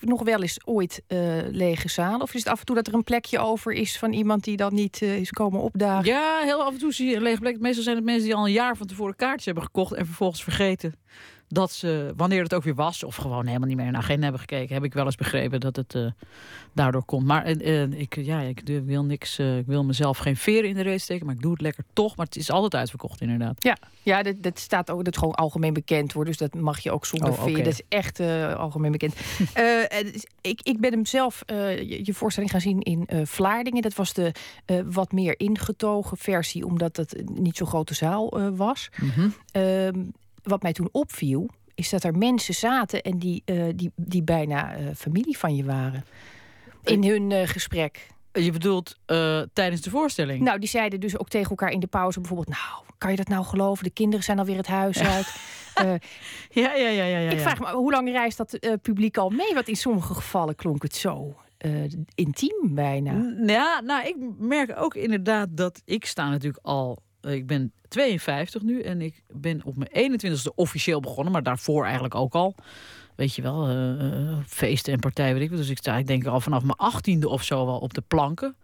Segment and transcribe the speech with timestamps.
[0.00, 1.18] nog wel eens ooit uh,
[1.50, 2.20] lege zalen?
[2.20, 4.56] Of is het af en toe dat er een plekje over is van iemand die
[4.56, 6.04] dan niet is komen opdagen?
[6.04, 7.60] Ja, heel af en toe zie je een lege plek.
[7.60, 10.42] Meestal zijn het mensen die al een jaar van tevoren kaartjes hebben gekocht en vervolgens
[10.42, 10.94] vergeten
[11.52, 14.40] dat ze, wanneer het ook weer was, of gewoon helemaal niet meer naar agenda hebben
[14.40, 16.10] gekeken, heb ik wel eens begrepen dat het uh,
[16.72, 17.26] daardoor komt.
[17.26, 20.82] Maar uh, ik, ja, ik wil niks, uh, ik wil mezelf geen veren in de
[20.82, 22.16] race steken, maar ik doe het lekker toch.
[22.16, 23.64] Maar het is altijd uitverkocht, inderdaad.
[23.64, 26.24] Ja, ja dat, dat staat ook, dat gewoon algemeen bekend hoor.
[26.24, 27.64] Dus dat mag je ook zonder oh, veer.
[27.64, 28.20] Dat is echt
[28.56, 29.14] algemeen bekend.
[30.40, 33.82] ik, ik ben hem zelf je, je, voorstelling gaan zien in Vlaardingen.
[33.82, 34.32] Dat was de
[34.84, 38.88] wat meer ingetogen versie, omdat het niet zo'n grote zaal was.
[39.00, 43.92] Mm -hmm wat mij toen opviel, is dat er mensen zaten en die, uh, die,
[43.96, 46.04] die bijna uh, familie van je waren.
[46.84, 48.10] In hun uh, gesprek.
[48.32, 48.98] Je bedoelt
[49.52, 50.44] tijdens de voorstelling?
[50.44, 52.48] Nou, die zeiden dus ook tegen elkaar in de pauze bijvoorbeeld...
[52.48, 53.84] nou, kan je dat nou geloven?
[53.84, 55.34] De kinderen zijn alweer het huis uit.
[56.50, 57.30] ja, ja, ja, ja, ja.
[57.30, 59.54] Ik vraag me, hoe lang reist dat publiek al mee?
[59.54, 61.36] Want in sommige gevallen klonk het zo
[62.14, 63.34] intiem bijna.
[63.46, 65.82] Ja, nou, ik merk ook inderdaad dat...
[65.84, 70.54] ik sta natuurlijk al eh, ik ben 52 nu en ik ben op mijn 21ste
[70.54, 72.54] officieel begonnen, maar daarvoor eigenlijk ook al.
[73.16, 76.40] Weet je wel, uh, feesten en partijen, weet ik Dus ik sta, ik denk al
[76.40, 78.56] vanaf mijn 18e of zo wel op de planken.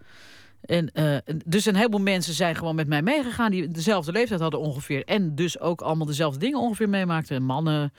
[0.68, 1.16] En, uh,
[1.46, 5.04] dus een heleboel mensen zijn gewoon met mij meegegaan die dezelfde leeftijd hadden ongeveer.
[5.04, 7.42] En dus ook allemaal dezelfde dingen ongeveer meemaakten.
[7.42, 7.92] Mannen,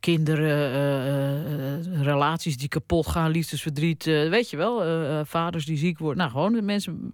[0.00, 4.04] kinderen, uh, uh, relaties die kapot gaan, liefdesverdriet.
[4.04, 4.82] weet je wel,
[5.24, 6.18] vaders die ziek worden.
[6.18, 7.10] Nou, gewoon de mensen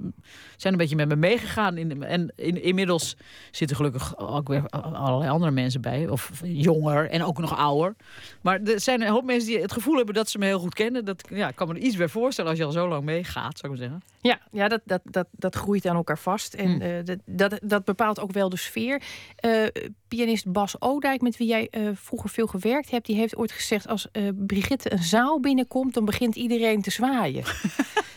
[0.57, 1.77] zijn een beetje met me meegegaan.
[1.77, 3.17] In, en in, inmiddels
[3.51, 6.09] zitten gelukkig ook weer allerlei andere mensen bij.
[6.09, 7.97] Of jonger en ook nog ouder.
[8.41, 10.75] Maar er zijn een hoop mensen die het gevoel hebben dat ze me heel goed
[10.75, 11.05] kennen.
[11.05, 13.73] Dat ja, kan me er iets bij voorstellen als je al zo lang meegaat, zou
[13.73, 14.03] ik maar zeggen.
[14.21, 16.55] Ja, ja dat, dat, dat groeit aan elkaar vast.
[16.55, 16.83] En mm.
[16.83, 19.03] uh, dat, dat, bepaalt ook wel de sfeer.
[19.45, 19.67] Uh,
[20.09, 23.89] pianist Bas Odijk, met wie jij uh, vroeger veel gewerkt hebt, die heeft ooit gezegd:
[23.89, 27.45] als Brigitte een zaal binnenkomt, dan begint iedereen te zwaaien.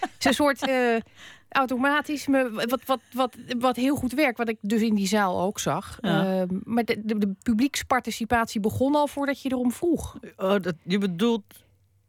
[0.02, 0.72] Het is een soort
[1.50, 5.60] automatisch, wat, wat, wat, wat heel goed werkt, wat ik dus in die zaal ook
[5.60, 5.98] zag.
[6.02, 6.46] Ja.
[6.64, 10.18] maar de, de, de, publieksparticipatie begon al voordat je erom vroeg.
[10.38, 11.44] Oh, dat, je bedoelt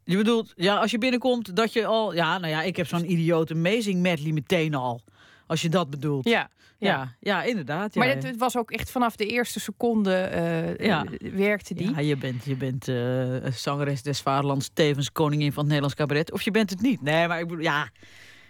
[0.03, 2.13] je bedoelt, ja, als je binnenkomt, dat je al...
[2.13, 5.01] Ja, nou ja, ik heb zo'n idiote amazing medley meteen al.
[5.47, 6.29] Als je dat bedoelt.
[6.29, 7.93] Ja, ja, ja, inderdaad.
[7.93, 7.99] Ja.
[8.05, 11.05] Maar het, was ook echt vanaf de eerste seconde uh, ja.
[11.33, 11.91] werkte die.
[11.91, 16.31] Ja, je bent, je bent uh, zangeres des vaderlands, tevens koningin van het Nederlands cabaret.
[16.31, 17.01] Of je bent het niet.
[17.01, 17.89] Nee, maar ik bedoel, ja...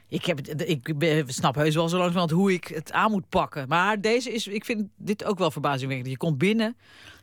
[0.07, 0.93] Ik, heb ik
[1.25, 3.67] snap heus wel zo langzamerhand hoe ik het aan moet pakken.
[3.67, 6.09] Maar deze is, ik vind dit ook wel verbazingwekkend.
[6.09, 6.75] Je komt binnen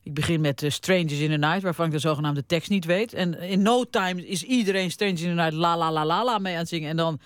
[0.02, 3.12] ik begin met uh, Strangers in the Night, waarvan ik de zogenaamde tekst niet weet.
[3.12, 6.38] En in no time is iedereen Strangers in the Night la la la la la
[6.38, 6.90] mee aan het zingen.
[6.90, 7.20] En dan,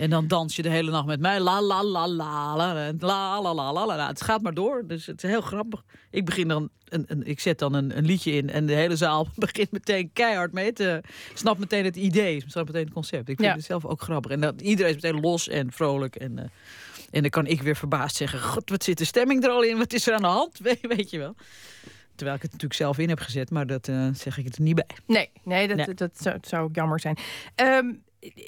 [0.00, 1.40] en dan dans je de hele nacht met mij.
[1.40, 4.06] La la la la la la la la la la.
[4.06, 4.86] Het gaat maar door.
[4.86, 5.84] Dus het is heel grappig.
[6.10, 8.96] Ik begin dan een, een, ik zet dan een, een, liedje in en de hele
[8.96, 11.00] zaal begint meteen keihard mee te...
[11.34, 13.28] Snap meteen het idee, snap meteen het concept.
[13.28, 14.30] Ik vind het zelf ook grappig.
[14.30, 16.32] En dat, iedereen is meteen los en vrolijk en...
[16.38, 16.44] Uh,
[17.10, 19.78] en dan kan ik weer verbaasd zeggen: God, wat zit de stemming er al in?
[19.78, 20.58] Wat is er aan de hand?
[20.62, 21.34] Weet, weet je wel.
[22.14, 24.74] Terwijl ik het natuurlijk zelf in heb gezet, maar dat uh, zeg ik er niet
[24.74, 24.86] bij.
[25.06, 27.18] Nee, nee, dat, dat, dat, zou, zou jammer zijn.
[27.56, 28.02] Um,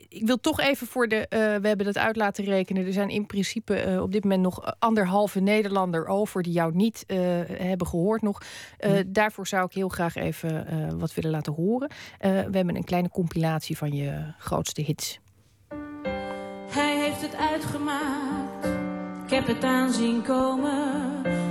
[0.09, 1.17] ik wil toch even voor de.
[1.17, 2.87] Uh, we hebben dat uit laten rekenen.
[2.87, 7.05] Er zijn in principe uh, op dit moment nog anderhalve Nederlander over die jou niet
[7.07, 8.43] uh, hebben gehoord nog.
[8.79, 9.05] Hm.
[9.07, 11.91] Daarvoor zou ik heel graag even wat willen laten horen.
[12.21, 15.19] we hebben een kleine compilatie van je grootste hits.
[16.71, 18.67] Hij heeft het uitgemaakt.
[19.25, 21.42] Ik heb het aanzien komen.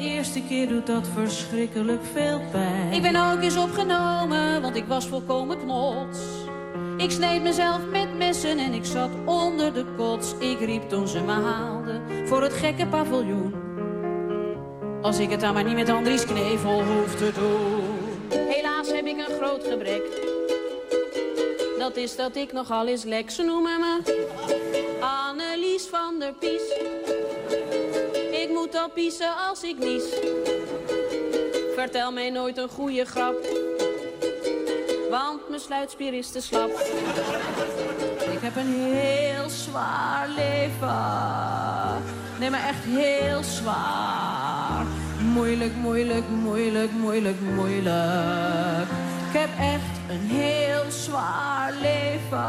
[0.00, 2.92] Eerste keer doet dat verschrikkelijk veel pijn.
[2.92, 6.18] Ik ben ook eens opgenomen, want ik was volkomen knots.
[6.96, 10.34] Ik sneed mezelf met messen en ik zat onder de kots.
[10.38, 13.54] Ik riep toen ze me haalden voor het gekke paviljoen.
[15.02, 18.48] Als ik het dan maar niet met Andries Knevel hoef te doen.
[18.48, 20.02] Helaas heb ik een groot gebrek.
[21.78, 23.30] Dat is dat ik nogal eens lek.
[23.30, 24.00] Ze noemen me
[25.00, 26.62] Annelies van der Pies
[28.60, 30.02] moet al piezen als ik nies.
[31.74, 33.34] Vertel mij nooit een goede grap,
[35.10, 36.70] want mijn sluitspier is te slap.
[38.32, 42.02] Ik heb een heel zwaar leven,
[42.38, 44.86] nee maar echt heel zwaar.
[45.32, 48.88] Moeilijk, moeilijk, moeilijk, moeilijk, moeilijk.
[49.28, 52.48] Ik heb echt een heel zwaar leven,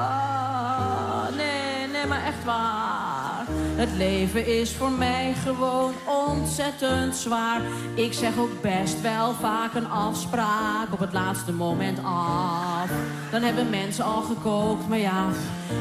[1.36, 1.61] nee,
[2.08, 3.46] maar echt waar.
[3.76, 5.94] Het leven is voor mij gewoon
[6.28, 7.62] ontzettend zwaar.
[7.96, 12.90] Ik zeg ook best wel vaak een afspraak op het laatste moment af.
[13.32, 15.26] Dan hebben mensen al gekookt, maar ja,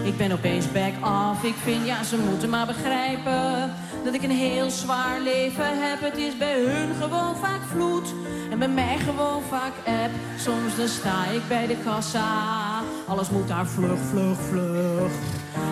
[0.04, 1.44] ik ben opeens back off.
[1.44, 6.00] Ik vind, ja, ze moeten maar begrijpen dat ik een heel zwaar leven heb.
[6.00, 8.14] Het is bij hun gewoon vaak vloed.
[8.50, 10.12] En bij mij gewoon vaak app.
[10.38, 12.82] Soms dan sta ik bij de kassa.
[13.06, 15.12] Alles moet daar vlug, vlug, vlug.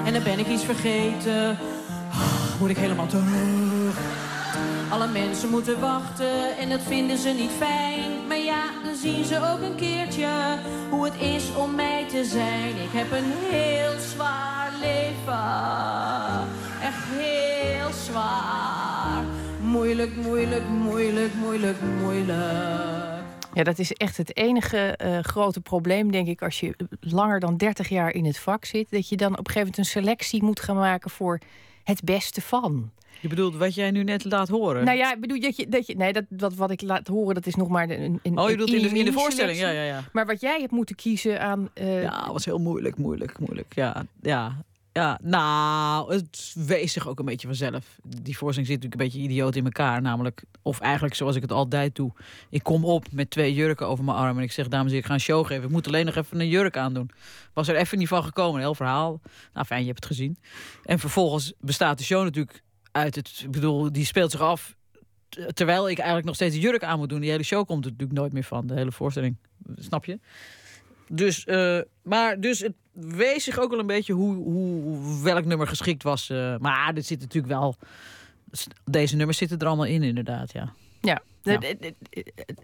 [0.05, 1.59] En dan ben ik iets vergeten.
[2.61, 3.97] Moet ik helemaal terug.
[4.91, 8.27] Alle mensen moeten wachten en dat vinden ze niet fijn.
[8.29, 10.29] Maar ja, dan zien ze ook een keertje
[10.91, 12.69] hoe het is om mij te zijn.
[12.69, 15.78] Ik heb een heel zwaar leven.
[19.79, 23.23] Moeilijk, moeilijk, moeilijk, moeilijk, moeilijk.
[23.55, 27.57] Ja, dat is echt het enige uh, grote probleem, denk ik, als je langer dan
[27.57, 28.91] 30 jaar in het vak zit.
[28.91, 31.41] Dat je dan op een gegeven moment een selectie moet gaan maken voor
[31.85, 32.91] het beste van.
[33.21, 34.85] Je bedoelt wat jij nu net laat horen?
[34.85, 37.35] Nou ja, ik bedoel dat je, dat je nee, dat, dat wat ik laat horen,
[37.35, 38.21] dat is nog maar een.
[38.23, 40.05] een oh, je bedoelt in de, in de voorstelling, ja, ja, ja.
[40.13, 41.69] Maar wat jij hebt moeten kiezen aan.
[41.75, 42.03] Uh...
[42.03, 43.75] Ja, was heel moeilijk, moeilijk, moeilijk.
[43.75, 44.57] Ja, ja.
[44.99, 47.99] Ja, nou, het wees zich ook een beetje vanzelf.
[48.03, 50.03] Die voorstelling zit natuurlijk een beetje idioot in elkaar.
[50.03, 52.13] Namelijk, of eigenlijk zoals ik het altijd doe.
[52.51, 54.37] Ik kom op met twee jurken over mijn arm.
[54.37, 55.65] En ik zeg, dames en heren, ik ga een show geven.
[55.65, 57.11] Ik moet alleen nog even een jurk aandoen.
[57.53, 58.61] Was er even niet van gekomen.
[58.61, 59.21] Heel verhaal.
[59.53, 60.39] Nou, fijn, je hebt het gezien.
[60.83, 62.63] En vervolgens bestaat de show natuurlijk
[62.93, 63.41] uit het...
[63.45, 64.77] Ik bedoel, die speelt zich af
[65.55, 67.21] terwijl ik eigenlijk nog steeds de jurk aan moet doen.
[67.21, 68.67] Die hele show komt er natuurlijk nooit meer van.
[68.67, 69.37] De hele voorstelling.
[69.77, 70.19] Snap je?
[71.09, 75.67] Dus, uh, maar dus het wees zich ook wel een beetje hoe, hoe welk nummer
[75.67, 76.31] geschikt was.
[76.31, 77.77] Uh, maar dit zit natuurlijk wel.
[78.85, 80.53] Deze nummers zitten er allemaal in, inderdaad.
[80.53, 80.73] Ja.
[81.01, 81.61] Ja, ja.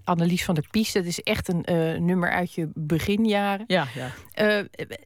[0.04, 3.64] Annelies van der Pies, dat is echt een uh, nummer uit je beginjaren.
[3.66, 4.10] Ja, ja.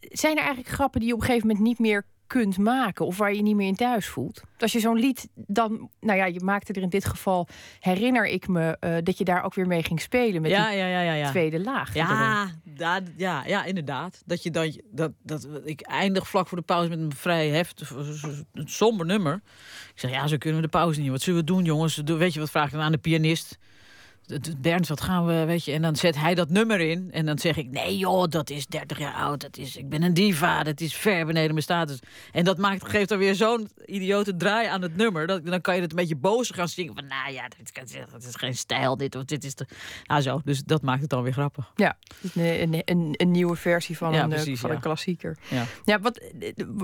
[0.01, 3.19] zijn er eigenlijk grappen die je op een gegeven moment niet meer kunt maken of
[3.19, 4.43] waar je, niet meer in thuis voelt.
[4.59, 7.49] Als je zo'n lied dan, nou ja, je maakte er in dit geval,
[7.81, 10.79] herinner ik me uh, dat je daar ook weer mee ging spelen met ja, die
[10.79, 11.31] ja, ja, ja, ja.
[11.31, 11.95] tweede laag.
[11.95, 14.23] Ja, da, ja, ja, inderdaad.
[14.27, 17.91] Dat je dan dat, dat ik eindig vlak voor de pauze met een vrij heftig,
[18.53, 19.35] een somber nummer.
[19.95, 21.11] Ik zeg ja, zo kunnen we de pauze niet.
[21.11, 22.03] Wat zullen we doen, jongens?
[22.05, 23.59] Weet je wat vraag ik dan aan de pianist?
[24.59, 25.73] Bernd, wat gaan we, weet je?
[25.73, 27.09] En dan zet hij dat nummer in.
[27.13, 29.41] En dan zeg ik, nee joh, dat is 30 jaar oud.
[29.41, 31.99] Dat is, ik ben een diva, dat is ver beneden mijn status.
[32.33, 35.27] En dat maakt, geeft dan weer zo'n idiote draai aan het nummer.
[35.27, 36.95] Dat, dan kan je het een beetje boos gaan zingen.
[36.95, 39.67] Van, nou ja, dit, is geen stijl, dit of dit is de...
[40.07, 41.73] Nou zo, dus dat maakt het dan weer grappig.
[41.75, 41.97] Ja,
[42.35, 45.39] een, een, een nieuwe versie van, een, eh, van een klassieker.
[45.51, 46.21] Ja, ja wat,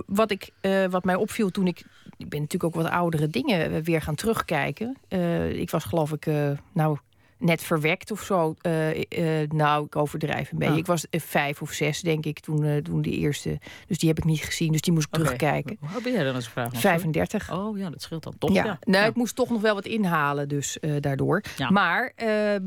[0.07, 1.85] wat, ik, uh, wat mij opviel toen ik...
[2.17, 4.97] Ik ben natuurlijk ook wat oudere dingen weer gaan terugkijken.
[5.09, 6.27] Uh, ik was geloof ik,
[6.73, 6.99] nou
[7.45, 8.55] net verwekt of zo.
[8.63, 10.73] Uh, uh, nou, ik overdrijf een beetje.
[10.73, 10.79] Ah.
[10.79, 13.59] Ik was uh, vijf of zes, denk ik, toen, toen die eerste.
[13.87, 15.25] Dus die heb ik niet gezien, dus die moest ik okay.
[15.25, 15.77] terugkijken.
[15.93, 16.81] Hoe ben jij dan als vraag?
[16.81, 17.53] 35.
[17.53, 18.53] Oh ja, dat scheelt dan toch.
[18.53, 18.79] Ja, ja.
[18.81, 21.43] Nou, ik moest toch nog wel wat inhalen, dus daardoor.
[21.57, 21.71] Ja.
[21.71, 22.63] Maar ehm,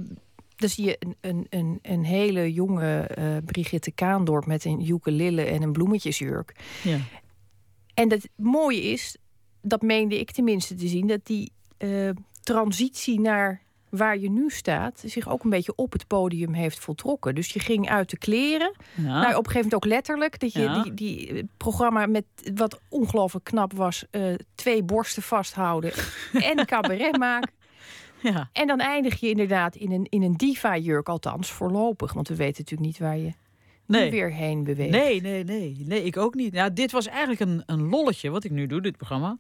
[0.56, 3.10] dan zie je een, een, een, een hele jonge
[3.46, 6.56] Brigitte Kaandorp met een ukulele en een bloemetjesjurk.
[6.84, 6.98] Ja.
[7.94, 9.18] En het mooie is,
[9.62, 11.52] dat meende ik tenminste te zien, dat die
[12.44, 17.36] transitie naar waar je nu staat, zich ook een beetje op het podium heeft voltrokken.
[17.36, 18.76] Dus je ging uit de kleren.
[18.96, 19.04] Ja.
[19.04, 20.40] Nou, op een gegeven moment ook letterlijk.
[20.40, 22.26] Dat je die, die eh, programma met
[22.56, 25.92] wat ongelooflijk knap was, uh, twee borsten vasthouden
[26.52, 27.52] en cabaret maken.
[28.22, 28.50] Ja.
[28.54, 32.14] En dan eindig je inderdaad in een, in een diva-jurk, althans voorlopig.
[32.14, 33.34] Want we weten natuurlijk niet waar je
[33.86, 34.12] nee.
[34.12, 34.92] weer heen beweegt.
[34.92, 35.84] Nee, nee, nee.
[35.86, 36.54] Nee, ik ook niet.
[36.54, 39.38] Nou, dit was eigenlijk een, een lolletje wat ik nu doe, dit programma.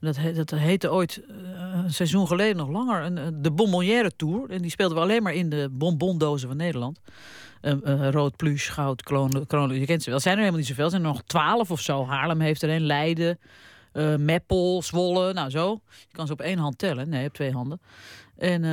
[0.00, 1.36] Dat, dat heette ooit uh,
[1.84, 4.50] een seizoen geleden nog langer een, de Bonbonnière Tour.
[4.50, 7.00] En die speelden we alleen maar in de bonbondozen van Nederland.
[7.62, 9.70] Uh, uh, rood, pluche, goud, kroon.
[9.74, 10.20] Je kent ze wel.
[10.20, 10.84] Zijn er helemaal niet zoveel.
[10.84, 12.06] Er zijn er nog twaalf of zo.
[12.06, 13.38] Haarlem heeft er een, Leiden,
[14.16, 15.32] Meppel, Zwolle.
[15.32, 15.80] Nou zo.
[15.88, 17.08] Je kan ze op één hand tellen.
[17.08, 17.80] Nee, op twee handen.
[18.36, 18.64] En,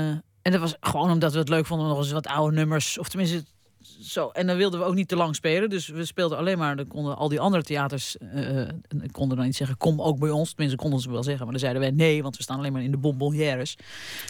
[0.42, 1.88] en dat was gewoon omdat we het leuk vonden.
[1.88, 2.98] Nog eens wat oude nummers.
[2.98, 3.44] Of tenminste
[3.82, 4.30] zo.
[4.30, 5.70] En dan wilden we ook niet te lang spelen.
[5.70, 6.76] Dus we speelden alleen maar.
[6.76, 8.18] Dan konden al die andere theaters.
[8.36, 8.68] Uh,
[9.12, 10.50] konden dan niet zeggen: kom ook bij ons.
[10.50, 11.44] Tenminste, konden ze wel zeggen.
[11.44, 13.76] Maar dan zeiden wij nee, want we staan alleen maar in de bonbonnières.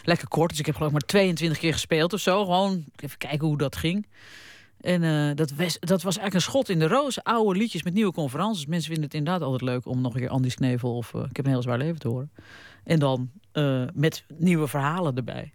[0.03, 0.49] Lekker kort.
[0.49, 2.43] Dus ik heb geloof maar 22 keer gespeeld of zo.
[2.43, 4.07] Gewoon even kijken hoe dat ging.
[4.81, 7.23] En uh, dat, was, dat was eigenlijk een schot in de roos.
[7.23, 8.65] Oude liedjes met nieuwe conferences.
[8.65, 11.45] Mensen vinden het inderdaad altijd leuk om nog een keer Andy Knevel of Ik heb
[11.45, 12.31] een heel zwaar leven te horen.
[12.83, 13.29] En dan
[13.93, 15.53] met nieuwe verhalen erbij.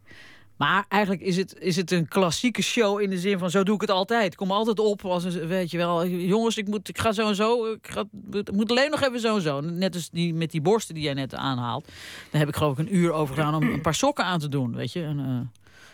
[0.63, 3.75] Maar eigenlijk is het, is het een klassieke show in de zin van zo doe
[3.75, 4.33] ik het altijd.
[4.33, 7.29] Ik kom altijd op als een, weet je wel, jongens, ik, moet, ik ga zo
[7.29, 7.73] en zo.
[7.73, 8.05] Ik, ga,
[8.53, 9.61] moet alleen nog even zo en zo.
[9.61, 11.89] Net als die, met die borsten die jij net aanhaalt.
[12.31, 14.49] Dan heb ik geloof ik een uur over gedaan om een paar sokken aan te
[14.49, 14.75] doen.
[14.75, 15.41] Weet je, en, uh,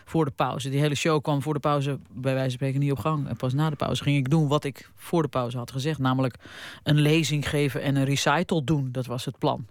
[0.05, 0.69] voor de pauze.
[0.69, 3.27] Die hele show kwam voor de pauze bij wijze van spreken niet op gang.
[3.27, 5.99] En pas na de pauze ging ik doen wat ik voor de pauze had gezegd.
[5.99, 6.35] Namelijk
[6.83, 8.89] een lezing geven en een recital doen.
[8.91, 9.65] Dat was het plan.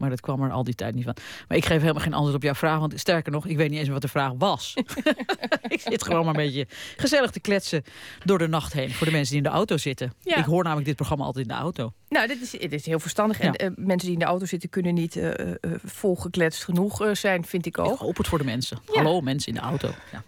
[0.00, 1.16] Maar dat kwam er al die tijd niet van.
[1.48, 2.78] Maar ik geef helemaal geen antwoord op jouw vraag.
[2.78, 4.74] Want sterker nog, ik weet niet eens wat de vraag was.
[5.68, 6.66] ik zit gewoon maar een beetje
[6.96, 7.84] gezellig te kletsen
[8.24, 8.90] door de nacht heen.
[8.90, 10.12] Voor de mensen die in de auto zitten.
[10.24, 11.92] Ik hoor namelijk dit programma altijd in de auto.
[12.08, 13.40] Nou, dit is, dit is heel verstandig.
[13.40, 15.54] En uh, mensen die in de auto zitten kunnen niet uh, uh,
[15.84, 17.92] volgekletst genoeg zijn, vind ik ook.
[17.92, 18.78] Ik hoop het voor de mensen.
[18.86, 19.90] Hallo, mensen in de auto.
[20.12, 20.22] Ja.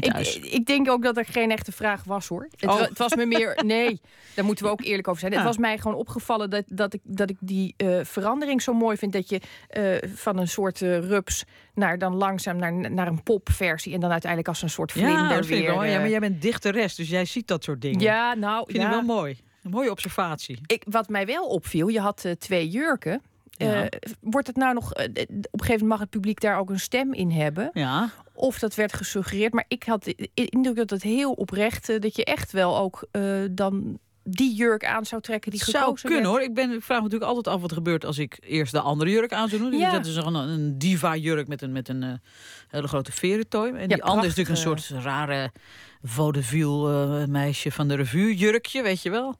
[0.00, 2.48] Ik, ik, denk ook dat er geen echte vraag was hoor.
[2.56, 2.80] Het, oh.
[2.80, 3.50] het was me meer.
[3.62, 4.00] Nee,
[4.34, 5.32] daar moeten we ook eerlijk over zijn.
[5.32, 8.96] Het was mij gewoon opgevallen dat, dat, ik, dat ik die uh, verandering zo mooi
[8.96, 9.12] vind.
[9.12, 9.40] Dat je
[9.76, 13.94] uh, van een soort uh, rups naar dan langzaam naar, naar een popversie.
[13.94, 15.66] En dan uiteindelijk als een soort vlinder ja, dat weer.
[15.66, 18.00] Wel, ja, maar jij bent dichteres, dus jij ziet dat soort dingen.
[18.00, 18.64] Ja, nou.
[18.66, 18.90] Vind ja.
[18.90, 19.38] wel mooi.
[19.62, 20.58] Een mooie observatie.
[20.66, 23.22] Ik, wat mij wel opviel, je had twee jurken.
[23.50, 23.88] Ja.
[24.20, 24.90] wordt het nou nog.
[24.90, 27.70] op een gegeven moment mag het publiek daar ook een stem in hebben.
[27.72, 28.10] Ja.
[28.42, 29.52] Of dat werd gesuggereerd.
[29.52, 32.02] Maar ik had de indruk dat het heel oprecht.
[32.02, 33.06] dat je echt wel ook
[33.50, 36.40] dan die jurk aan zou trekken die zou gekozen kunnen hoor.
[36.40, 39.10] Ik, ben, ik vraag me natuurlijk altijd af wat gebeurt als ik eerst de andere
[39.10, 39.78] jurk aan zou doen.
[39.78, 39.90] Ja.
[39.90, 42.12] Dat is een, een diva jurk met een, met een uh,
[42.68, 43.72] hele grote verentooi.
[43.72, 45.52] En die andere is natuurlijk een soort rare
[46.02, 49.36] vaudeville uh, meisje van de revue jurkje, weet je wel.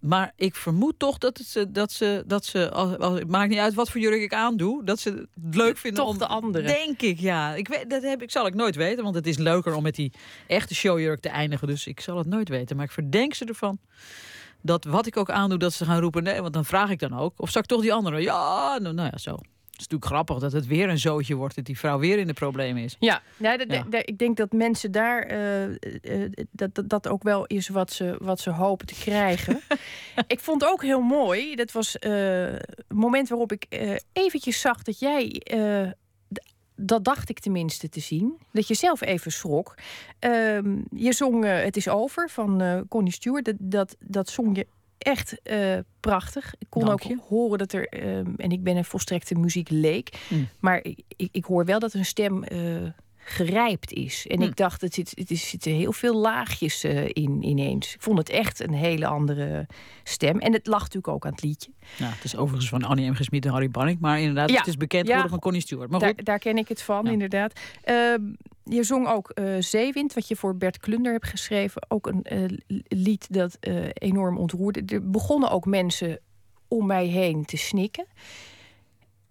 [0.00, 3.58] Maar ik vermoed toch dat, het, dat ze, dat ze als, als, het maakt niet
[3.58, 6.66] uit wat voor jurk ik aandoe, dat ze het leuk vinden toch om de andere.
[6.66, 7.54] Denk ik, ja.
[7.54, 9.94] Ik weet, dat heb ik, zal ik nooit weten, want het is leuker om met
[9.94, 10.12] die
[10.46, 11.66] echte showjurk te eindigen.
[11.66, 12.76] Dus ik zal het nooit weten.
[12.76, 13.78] Maar ik verdenk ze ervan
[14.62, 17.18] dat wat ik ook aandoe, dat ze gaan roepen nee, want dan vraag ik dan
[17.18, 17.32] ook.
[17.36, 18.20] Of zal ik toch die andere?
[18.20, 19.38] Ja, nou, nou ja, zo
[19.80, 21.54] is natuurlijk grappig dat het weer een zootje wordt.
[21.54, 22.96] Dat die vrouw weer in de problemen is.
[22.98, 23.58] Ja, ja,
[24.04, 25.32] ik denk dat mensen daar.
[25.32, 29.60] Uh, uh, dat, dat, dat ook wel is wat ze, wat ze hopen te krijgen.
[30.26, 31.54] ik vond ook heel mooi.
[31.54, 32.10] Dat was uh,
[32.52, 33.66] het moment waarop ik
[34.12, 35.42] eventjes zag dat jij.
[36.74, 38.38] dat dacht ik tenminste te zien.
[38.52, 39.74] Dat je zelf even schrok.
[40.18, 43.44] Ehm, je zong Het is over van Connie Stewart.
[43.44, 44.66] Dat, dat, dat zong je
[45.00, 46.54] echt uh, prachtig.
[46.58, 50.48] Ik kon ook horen dat er, uh, en ik ben een volstrekte muziekleek, mm.
[50.58, 51.02] maar ik,
[51.32, 52.88] ik, hoor wel dat een stem uh,
[53.30, 54.26] gerijpt is.
[54.26, 54.42] En mm.
[54.42, 57.94] ik dacht, het zit, het zitten heel veel laagjes in ineens.
[57.94, 59.66] Ik vond het echt een hele andere
[60.04, 60.38] stem.
[60.38, 61.70] En het lag natuurlijk ook aan het liedje.
[61.96, 63.14] Ja, het is overigens van Annie M.
[63.14, 65.90] Gesmied en Harry Banning, maar inderdaad, het is bekend geworden van Connie Stewart.
[65.90, 67.60] Maar daar, daar, ken ik het van, inderdaad.
[67.82, 68.22] Ehm,
[68.64, 71.82] je zong ook uh, Zeewind, wat je voor Bert Klunder hebt geschreven.
[71.88, 72.58] Ook een uh,
[72.88, 73.58] lied dat
[73.92, 74.82] enorm ontroerde.
[74.94, 76.18] Er begonnen ook mensen
[76.68, 78.06] om mij heen te snikken.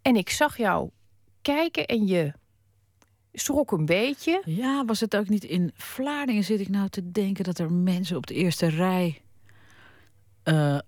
[0.02, 0.90] En ik zag jou
[1.42, 2.34] kijken en je
[3.34, 4.42] schrok een beetje.
[4.46, 8.18] Ja, was het ook niet in Vlaardingen zit ik nou te denken dat er mensen
[8.18, 9.22] op de eerste rij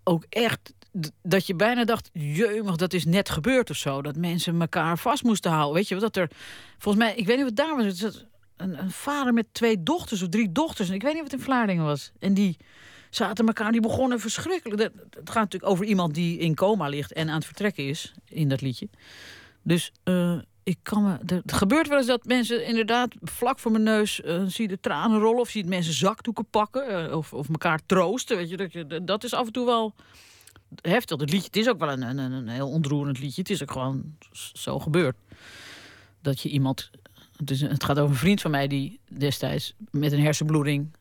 [0.04, 0.74] ook echt
[1.22, 4.02] dat je bijna dacht, jeumig, dat is net gebeurd of zo.
[4.02, 5.74] Dat mensen elkaar vast moesten houden.
[5.74, 6.30] Weet je, dat er,
[6.78, 8.02] volgens mij, ik weet niet wat daar was
[8.58, 10.90] een, een, vader met twee dochters of drie dochters.
[10.90, 12.12] En ik weet niet wat in Vlaardingen was.
[12.20, 12.58] En die
[13.10, 14.82] zaten elkaar, die begonnen verschrikkelijk.
[14.82, 18.50] Het gaat natuurlijk over iemand die in coma ligt en aan het vertrekken is in
[18.50, 18.90] dat liedje.
[19.64, 21.42] Dus uh, ik kan me.
[21.46, 25.40] Er gebeurt wel eens dat mensen inderdaad vlak voor mijn neus uh, de tranen rollen
[25.40, 28.38] of zie mensen zakdoeken pakken uh, of, of elkaar troosten.
[28.38, 29.94] Weet je, dat, dat is af en toe wel
[30.82, 31.20] heftig.
[31.20, 33.42] Het liedje, het is ook wel een, een, een heel ontroerend liedje.
[33.42, 34.18] Het is ook gewoon
[34.54, 35.16] zo gebeurd.
[36.22, 36.90] Dat je iemand
[37.44, 40.92] dus het gaat over een vriend van mij die destijds met een hersenbloeding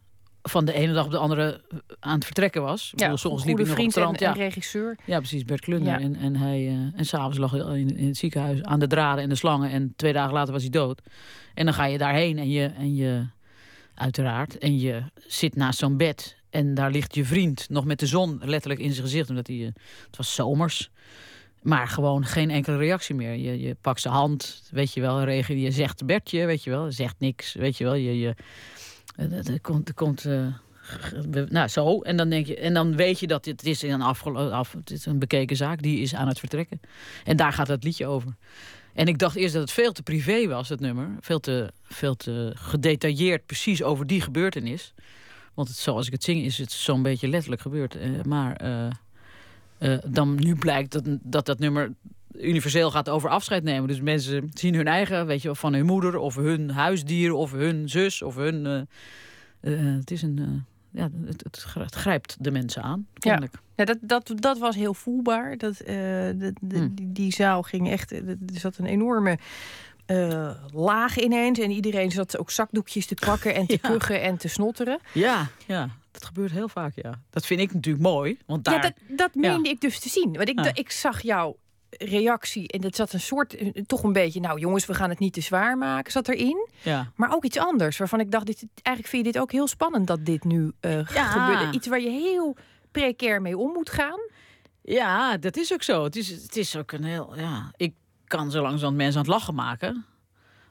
[0.43, 1.61] van de ene dag op de andere
[2.01, 2.93] aan het vertrekken was.
[2.97, 4.15] Ja, soms liep vriend nog.
[4.15, 4.33] En, ja.
[4.33, 4.99] regisseur.
[5.05, 6.01] Ja, precies, Bert Klunder.
[6.01, 9.23] En, en, hij, uh, en s'avonds lag hij in, in, het ziekenhuis aan de draden
[9.23, 9.71] en de slangen.
[9.71, 11.01] En twee dagen later was hij dood.
[11.55, 13.27] En dan ga je daarheen en je, en je
[13.95, 16.37] uiteraard, en je zit naast zo'n bed.
[16.51, 19.29] En daar ligt je vriend nog met de zon letterlijk in zijn gezicht.
[19.29, 19.67] Omdat hij, uh,
[20.07, 20.91] het was zomers.
[21.63, 23.35] Maar gewoon geen enkele reactie meer.
[23.35, 26.93] Je, je pakt zijn hand, weet je wel, regen, je zegt Bertje, weet je wel,
[26.93, 27.95] zegt niks, weet je wel.
[27.95, 28.35] Je, je,
[29.29, 30.47] er komt, er komt uh,
[31.49, 34.73] nou zo, en dan denk je, en dan weet je dat dit is een af,
[34.73, 36.81] het is een bekeken zaak, die is aan het vertrekken.
[37.25, 38.37] En daar gaat het liedje over.
[38.95, 41.09] En ik dacht eerst dat het veel te privé was, het nummer.
[41.21, 44.95] Veel te, veel te gedetailleerd precies over die gebeurtenis.
[45.55, 47.97] Want het, zoals ik het zing, is het zo'n beetje letterlijk gebeurd.
[47.97, 48.61] Uh, maar
[50.07, 51.93] dan nu blijkt dat, dat dat nummer
[52.39, 53.89] universeel gaat over afscheid nemen.
[53.89, 57.89] Dus mensen zien hun eigen, weet je, van hun moeder of hun huisdier of hun
[57.89, 58.89] zus of hun.
[59.61, 60.65] Uh, uh, het is een.
[60.91, 63.07] ja, het, het, grijpt de mensen aan.
[63.13, 63.53] Kennelijk.
[63.53, 65.59] Ja, ja dat, dat, dat was heel voelbaar.
[65.59, 66.95] Dat, de, de, hmm.
[66.95, 68.13] die, die, zaal ging echt.
[68.13, 69.39] Er zat een enorme.
[70.73, 71.59] Laag ineens.
[71.59, 73.89] En iedereen zat ook zakdoekjes te pakken en te ja.
[73.89, 74.99] kuchen en te snotteren.
[75.13, 75.89] Ja, ja.
[76.11, 77.21] Dat gebeurt heel vaak, ja.
[77.31, 78.39] Dat vind ik natuurlijk mooi.
[78.47, 78.75] Want daar...
[78.75, 80.33] Ja, dat, dat meende ik dus te zien.
[80.33, 81.57] Want ik, ik zag jouw
[81.91, 85.19] reactie en dat zat een soort, eh, toch een beetje, nou jongens, we gaan het
[85.19, 86.69] niet te zwaar maken, zat erin.
[86.83, 87.13] Ja.
[87.15, 90.07] Maar ook iets anders, waarvan ik dacht, dit, eigenlijk vind je dit ook heel spannend
[90.07, 91.25] dat dit nu uh, ja.
[91.25, 91.75] gebeurt.
[91.75, 92.57] Iets waar je heel
[92.91, 94.21] precair mee om moet gaan.
[94.83, 96.05] Ja, dat is ook zo.
[96.05, 97.95] Het is, het is ook een heel, ja, ik
[98.27, 100.05] kan zo langzaam mensen aan het lachen maken.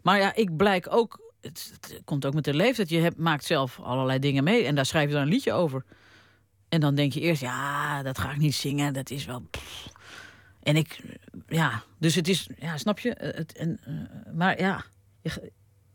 [0.02, 2.90] Maar ja, ik blijk ook het, komt ook met de leeftijd.
[2.90, 5.86] Je hebt, maakt zelf allerlei dingen mee en daar schrijf je dan een liedje over.
[6.70, 8.94] En dan denk je eerst, ja, dat ga ik niet zingen.
[8.94, 9.44] Dat is wel.
[10.64, 11.00] En ik,
[11.48, 13.16] ja, dus het is, ja, snap je?
[13.18, 14.86] Het, en, uh, maar ja,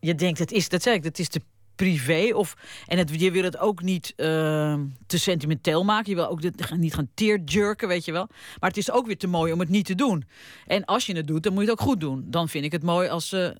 [0.01, 1.41] je, denkt, het is, dat zeg ik, het is te
[1.75, 2.35] privé.
[2.35, 2.57] Of,
[2.87, 6.11] en het, je wil het ook niet uh, te sentimenteel maken.
[6.11, 8.27] Je wil ook dit, niet gaan tearjerken, weet je wel.
[8.61, 10.25] Maar het is ook weer te mooi om het niet te doen.
[10.67, 12.25] En als je het doet, dan moet je het ook goed doen.
[12.27, 13.33] Dan vind ik het mooi als...
[13.33, 13.51] Uh,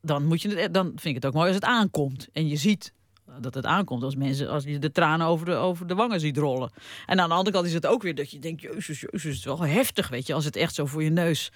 [0.00, 2.28] dan, moet je het, dan vind ik het ook mooi als het aankomt.
[2.32, 2.92] En je ziet
[3.40, 6.36] dat het aankomt als mensen als je de tranen over de, over de wangen ziet
[6.36, 6.70] rollen.
[7.06, 9.34] En aan de andere kant is het ook weer dat je denkt, jezus, jezus, het
[9.34, 11.50] is wel heftig, weet je, als het echt zo voor je neus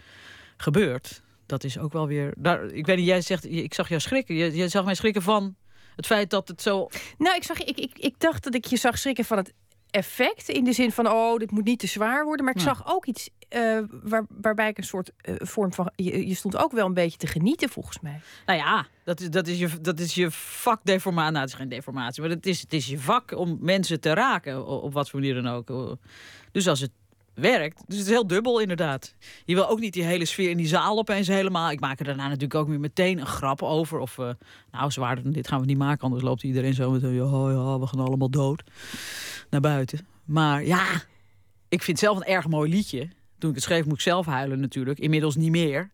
[0.56, 1.22] gebeurt.
[1.46, 2.34] Dat is ook wel weer.
[2.36, 4.34] Daar, ik weet niet, jij zegt, ik zag jou schrikken.
[4.34, 5.56] Je, je zag mij schrikken van
[5.96, 6.88] het feit dat het zo.
[7.18, 9.52] Nou, ik, zag, ik, ik, ik dacht dat ik je zag schrikken van het
[9.90, 10.48] effect.
[10.48, 12.44] In de zin van, oh, dit moet niet te zwaar worden.
[12.44, 15.90] Maar ik zag ook iets uh, waar, waarbij ik een soort uh, vorm van.
[15.96, 18.20] Je, je, stond ook wel een beetje te genieten, volgens mij.
[18.46, 21.30] Nou ja, dat is, dat is, je, dat is je vakdeformatie.
[21.30, 24.14] Nou, het is geen deformatie, maar het is, het is je vak om mensen te
[24.14, 24.66] raken.
[24.66, 25.96] Op wat voor manier dan ook.
[26.52, 26.90] Dus als het
[27.40, 27.82] werkt.
[27.86, 29.14] Dus het is heel dubbel inderdaad.
[29.44, 31.70] Je wil ook niet die hele sfeer in die zaal opeens helemaal.
[31.70, 33.98] Ik maak er daarna natuurlijk ook weer meteen een grap over.
[33.98, 34.30] Of uh,
[34.72, 36.04] nou, zwaarder dan dit gaan we niet maken.
[36.04, 38.62] Anders loopt iedereen zo met ja, ja, we gaan allemaal dood.
[39.50, 40.06] Naar buiten.
[40.24, 41.02] Maar ja,
[41.68, 43.08] ik vind zelf een erg mooi liedje.
[43.38, 44.98] Toen ik het schreef, moet ik zelf huilen natuurlijk.
[44.98, 45.90] Inmiddels niet meer.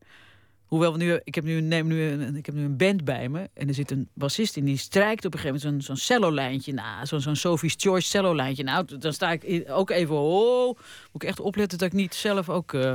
[0.65, 3.29] Hoewel we nu, ik heb nu, neem nu een, ik heb nu een band bij
[3.29, 3.51] me.
[3.55, 6.73] En er zit een bassist in die strijkt op een gegeven moment zo'n zo'n cello-lijntje
[6.73, 7.05] na.
[7.05, 8.63] Zo'n zo'n Sophie's Choice cello-lijntje.
[8.63, 10.67] Nou, dan sta ik ook even, oh,
[11.13, 12.95] moet ik echt opletten dat ik niet zelf ook, uh,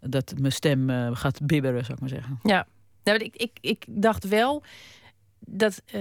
[0.00, 2.38] dat mijn stem uh, gaat bibberen, zou ik maar zeggen.
[2.42, 2.66] Ja,
[3.04, 4.62] nou, ik, ik, ik dacht wel
[5.46, 5.92] dat uh,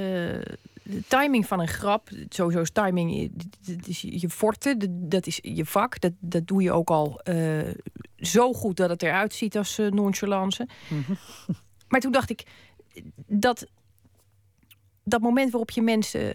[0.84, 5.66] de timing van een grap, sowieso is timing, dat is je forte, dat is je
[5.66, 6.00] vak.
[6.00, 7.70] Dat, dat doe je ook al uh,
[8.18, 10.68] zo goed dat het eruit ziet als uh, nonchalance.
[10.88, 11.14] Mhm.
[11.88, 12.44] Maar toen dacht ik,
[13.28, 13.68] dat,
[15.04, 16.34] dat moment waarop je mensen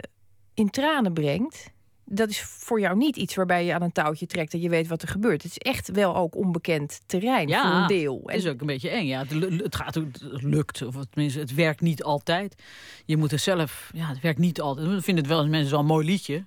[0.55, 1.71] in tranen brengt
[2.13, 4.89] dat is voor jou niet iets waarbij je aan een touwtje trekt en je weet
[4.89, 5.43] wat er gebeurt.
[5.43, 8.23] Het is echt wel ook onbekend terrein ja, voor een deel.
[8.25, 9.07] Het is ook een beetje eng.
[9.07, 12.63] Ja, het, gaat, het lukt, of tenminste, het werkt niet altijd.
[13.05, 14.89] Je moet er zelf, ja, het werkt niet altijd.
[14.89, 16.45] Ik vind het wel eens mensen zo'n mooi liedje.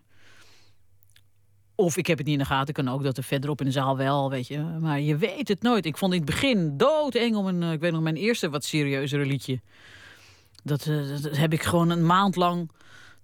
[1.75, 3.71] Of ik heb het niet in de gaten, kan ook dat er verderop in de
[3.71, 4.59] zaal wel, weet je.
[4.79, 5.85] Maar je weet het nooit.
[5.85, 9.25] Ik vond in het begin doodeng om een, ik weet nog, mijn eerste wat serieuzere
[9.25, 9.61] liedje.
[10.63, 12.69] Dat, uh, dat heb ik gewoon een maand lang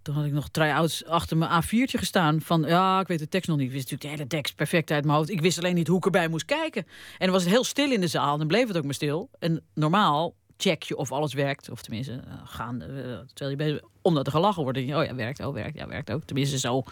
[0.02, 2.42] toen had ik nog try-outs achter mijn A4'tje gestaan.
[2.42, 3.68] Van ja, ik weet de tekst nog niet.
[3.68, 5.30] Ik wist natuurlijk de hele tekst perfect uit mijn hoofd.
[5.30, 6.84] Ik wist alleen niet hoe ik erbij moest kijken.
[6.86, 8.32] En dan was het heel stil in de zaal.
[8.32, 9.30] En dan bleef het ook maar stil.
[9.40, 11.70] En normaal check je of alles werkt.
[11.70, 12.88] Of tenminste, uh, gaan, uh,
[13.34, 14.78] terwijl je bent, omdat er gelachen wordt.
[14.78, 16.24] oh ja, werkt, oh werkt, ja, werkt ook.
[16.24, 16.84] Tenminste zo.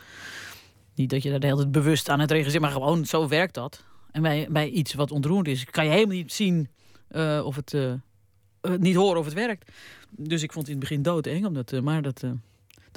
[0.96, 3.54] Niet dat je daar de hele tijd bewust aan het regisseren, maar gewoon zo werkt
[3.54, 3.84] dat.
[4.12, 6.70] En bij, bij iets wat ontroerend is, kan je helemaal niet zien
[7.12, 7.76] uh, of het,
[8.80, 9.72] niet horen of het werkt.
[10.10, 12.24] Dus ik vond het in het begin doodeng, omdat, maar dat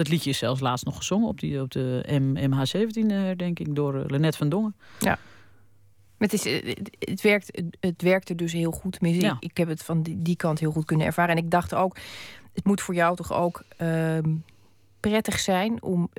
[0.01, 3.95] dat liedje is zelfs laatst nog gezongen op, die, op de MH17 denk ik door
[3.95, 4.75] uh, Lennet van Dongen.
[4.99, 5.19] Ja.
[6.19, 8.99] Het, is, eh, het, werkt, het werkte dus heel goed.
[9.01, 9.37] Ja.
[9.41, 11.37] Ik, heb het van die, die, kant heel goed kunnen ervaren.
[11.37, 11.97] En ik dacht ook,
[12.53, 14.19] het moet voor jou toch ook uh,
[15.01, 16.11] prettig zijn om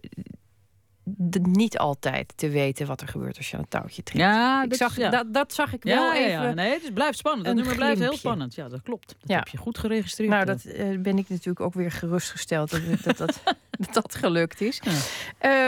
[1.41, 4.19] niet altijd te weten wat er gebeurt als je een touwtje trekt.
[4.19, 6.29] Ja, ik zag, dat, dat zag ik wel even.
[6.29, 7.45] Ja, nee, het blijft spannend.
[7.45, 8.55] Dat nummer blijft heel spannend.
[8.55, 9.15] Ja, dat klopt.
[9.19, 10.29] Dat heb je goed geregistreerd.
[10.29, 13.17] Nou, dat uh, ben ik natuurlijk ook weer gerustgesteld dat dat,
[13.71, 14.81] dat, dat, gelukt is.
[15.41, 15.67] Uh,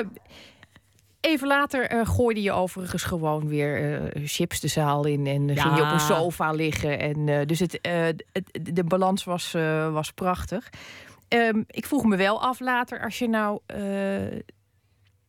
[1.19, 5.62] Even later uh, gooide je overigens gewoon weer uh, chips de zaal in en ja.
[5.62, 7.00] ging je op een sofa liggen.
[7.00, 9.52] En, uh, dus het, het, de balans was,
[9.91, 10.69] was prachtig.
[11.30, 13.60] Um, ik vroeg me wel af later, als je nou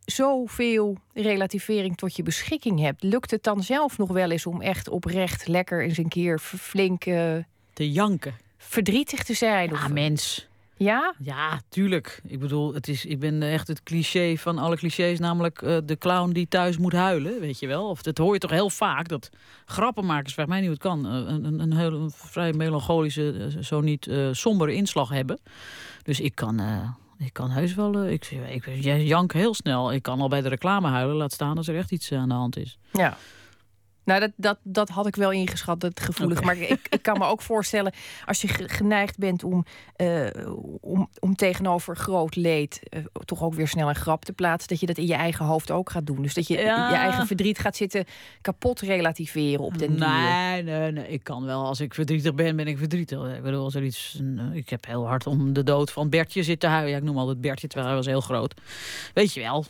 [0.05, 4.89] zoveel relativering tot je beschikking hebt, lukt het dan zelf nog wel eens om echt
[4.89, 7.03] oprecht lekker eens een keer flink
[7.73, 9.71] te janken, verdrietig te zijn?
[9.71, 9.93] Ja, of...
[9.93, 10.49] mens.
[10.77, 11.15] Ja?
[11.19, 12.21] Ja, tuurlijk.
[12.27, 15.99] Ik bedoel, het is, ik ben echt het cliché van alle clichés, namelijk uh, de
[15.99, 17.89] clown die thuis moet huilen, weet je wel.
[17.89, 19.31] Of dat hoor je toch heel vaak, dat
[19.65, 24.11] grappenmakers, vraag mij niet hoe het kan, uh, een, een, heel vrij melancholische, zo niet
[24.33, 25.39] sombere inslag hebben.
[26.03, 26.61] Dus ik kan
[27.19, 28.05] ik kan heus wel.
[28.05, 29.93] Uh, ik, ik, ik jank heel snel.
[29.93, 31.17] Ik kan al bij de reclame huilen.
[31.17, 32.79] Laat staan als er echt iets aan de hand is.
[32.93, 33.17] Ja.
[34.05, 36.43] Nou, dat, dat, dat had ik wel ingeschat, het gevoelig.
[36.43, 37.93] Maar ik, ik kan me ook voorstellen,
[38.27, 39.65] als je geneigd bent om,
[39.97, 40.27] uh,
[40.81, 44.81] om, om tegenover groot leed uh, toch ook weer snel een grap te plaatsen, dat
[44.81, 46.23] je dat in je eigen hoofd ook gaat doen.
[46.23, 48.05] Dus dat je je eigen verdriet gaat zitten
[48.41, 51.67] kapot relativeren op den nee, Nee, nee, ik kan wel.
[51.67, 53.35] Als ik verdrietig ben, ben ik verdrietig.
[53.37, 54.21] Ik bedoel, als er iets.
[54.53, 56.91] Ik heb heel hard om de dood van Bertje zitten huilen.
[56.91, 58.55] Ja, ik noem altijd Bertje, terwijl hij was heel groot.
[59.15, 59.65] Weet je wel.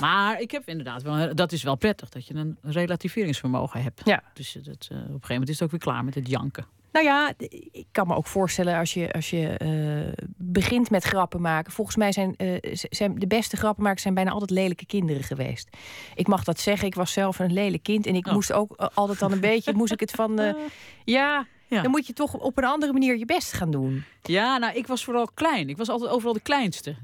[0.00, 4.00] Maar ik heb inderdaad wel, dat is wel prettig dat je een relativeringsvermogen hebt.
[4.04, 4.22] Ja.
[4.34, 6.66] Dus dat, uh, op een gegeven moment is het ook weer klaar met het janken.
[6.92, 7.32] Nou ja,
[7.72, 11.72] ik kan me ook voorstellen als je, als je uh, begint met grappen maken.
[11.72, 15.68] Volgens mij zijn, uh, zijn de beste grappenmakers zijn bijna altijd lelijke kinderen geweest.
[16.14, 16.86] Ik mag dat zeggen.
[16.86, 18.32] Ik was zelf een lelijk kind en ik oh.
[18.32, 20.40] moest ook altijd dan een beetje, moest ik het van,
[21.04, 21.82] ja, Ja.
[21.82, 24.04] Dan moet je toch op een andere manier je best gaan doen.
[24.22, 25.68] Ja, nou, ik was vooral klein.
[25.68, 26.96] Ik was altijd overal de kleinste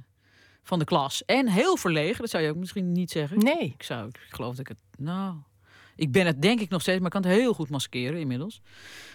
[0.67, 1.25] van de klas.
[1.25, 3.39] En heel verlegen, dat zou je ook misschien niet zeggen.
[3.39, 3.75] Nee.
[3.79, 4.99] Ik, zou, ik geloof dat ik het...
[4.99, 5.35] Nou,
[5.97, 8.61] ik ben het denk ik nog steeds, maar ik kan het heel goed maskeren inmiddels.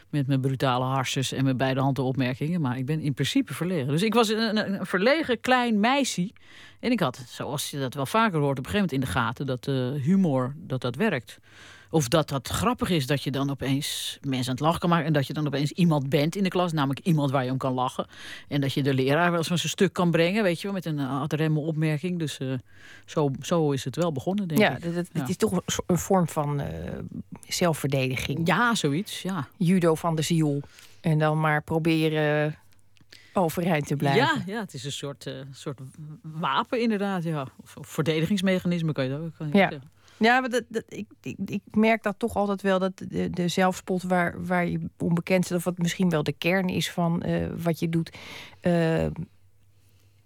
[0.09, 2.61] Met mijn brutale harses en mijn beide handen opmerkingen.
[2.61, 3.87] Maar ik ben in principe verlegen.
[3.87, 6.31] Dus ik was een, een, verlegen klein meisje.
[6.79, 9.19] En ik had, zoals je dat wel vaker hoort, op een gegeven moment in de
[9.19, 9.45] gaten...
[9.45, 11.39] dat uh, humor, dat dat werkt.
[11.93, 15.05] Of dat dat grappig is dat je dan opeens mensen aan het lachen kan maken.
[15.05, 16.71] En dat je dan opeens iemand bent in de klas.
[16.71, 18.07] Namelijk iemand waar je om kan lachen.
[18.47, 20.43] En dat je de leraar wel eens van zijn stuk kan brengen.
[20.43, 22.19] Weet je wel, met een adremme opmerking.
[22.19, 22.53] Dus uh,
[23.05, 24.93] zo, zo is het wel begonnen, denk ja, ik.
[24.93, 26.67] Dat, het is toch een vorm van uh,
[27.47, 28.47] zelfverdediging.
[28.47, 29.47] Ja, zoiets, ja.
[29.57, 30.61] Judo van de ziel.
[31.01, 32.55] En dan maar proberen
[33.33, 34.21] overeind te blijven.
[34.21, 35.79] Ja, ja het is een soort, uh, soort
[36.21, 37.23] wapen inderdaad.
[37.23, 37.47] Ja.
[37.61, 39.71] Of, of verdedigingsmechanisme kan je dat ook kan je ja.
[40.21, 43.47] Ja, maar dat, dat, ik, ik, ik, merk dat toch altijd wel dat de, de
[43.47, 47.47] zelfspot waar, waar je onbekend zit, of wat misschien wel de kern is van uh,
[47.63, 48.17] wat je doet.
[48.61, 49.07] Uh,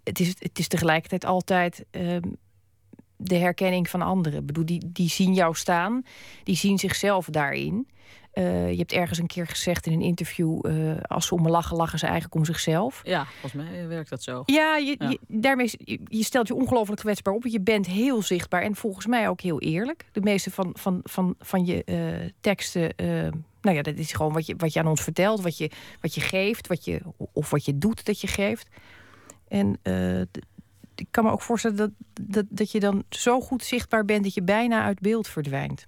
[0.03, 2.17] het, is, het is tegelijkertijd altijd uh,
[3.17, 4.39] de herkenning van anderen.
[4.39, 6.05] Ik bedoel, die, die zien jou staan,
[6.43, 7.87] die zien zichzelf daarin.
[8.33, 11.49] Uh, je hebt ergens een keer gezegd in een interview: uh, als ze om me
[11.49, 13.01] lachen, lachen ze eigenlijk om zichzelf.
[13.03, 14.43] Ja, volgens mij werkt dat zo.
[14.45, 15.09] Ja, je, ja.
[15.09, 17.45] je daarmee je, je, stelt je ongelooflijk kwetsbaar op.
[17.45, 20.05] Je bent heel zichtbaar en volgens mij ook heel eerlijk.
[20.11, 22.93] De meeste van, van, van, van je uh, teksten.
[23.61, 26.15] nou ja, dat is gewoon wat je, wat je aan ons vertelt, wat je, wat
[26.15, 27.01] je geeft, wat je,
[27.33, 28.67] of wat je doet dat je geeft.
[29.47, 29.79] En
[30.95, 34.33] ik kan me ook voorstellen dat, dat, dat je dan zo goed zichtbaar bent dat
[34.33, 35.85] je bijna uit beeld verdwijnt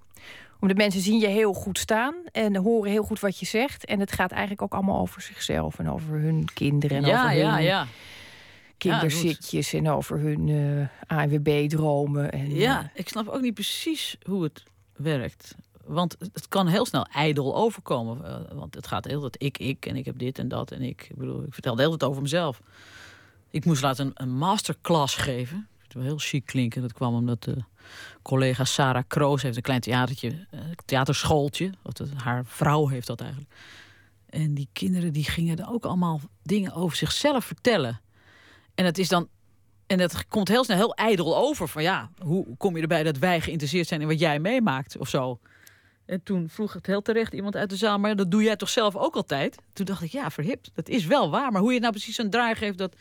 [0.60, 3.86] omdat mensen zien je heel goed staan en horen heel goed wat je zegt.
[3.86, 7.38] En het gaat eigenlijk ook allemaal over zichzelf en over hun kinderen en ja, over
[7.38, 7.88] ja, hun ja.
[8.78, 12.32] kinderzitjes en over hun uh, ANWB-dromen.
[12.32, 14.64] En, ja, uh, ik snap ook niet precies hoe het
[14.96, 15.56] werkt.
[15.86, 18.22] Want het kan heel snel ijdel overkomen.
[18.24, 20.72] Uh, want het gaat heel dat ik, ik en ik heb dit en dat.
[20.72, 22.62] En ik, ik bedoel, ik vertel de hele tijd over mezelf.
[23.50, 25.68] Ik moest laten een, masterclass geven.
[25.84, 26.82] Het wel heel chic klinken.
[26.82, 27.64] Dat kwam omdat de
[28.22, 31.72] collega Sarah Kroos heeft een klein theatertje, een theaterschooltje.
[31.84, 33.52] Of haar vrouw heeft dat eigenlijk.
[34.30, 38.02] En die kinderen die gingen er ook allemaal dingen over zichzelf vertellen.
[38.76, 39.28] En het is dan.
[39.86, 41.68] En dat komt heel snel heel ijdel over.
[41.68, 45.10] Van ja, hoe kom je erbij dat wij geïnteresseerd zijn in wat jij meemaakt of
[45.10, 45.40] zo?
[46.06, 48.70] En toen vroeg het heel terecht iemand uit de zaal, maar dat doe jij toch
[48.70, 49.58] zelf ook altijd?
[49.74, 50.72] Toen dacht ik, ja, verhipt.
[50.74, 51.52] Dat is wel waar.
[51.52, 52.96] Maar hoe je nou precies een draai geeft dat,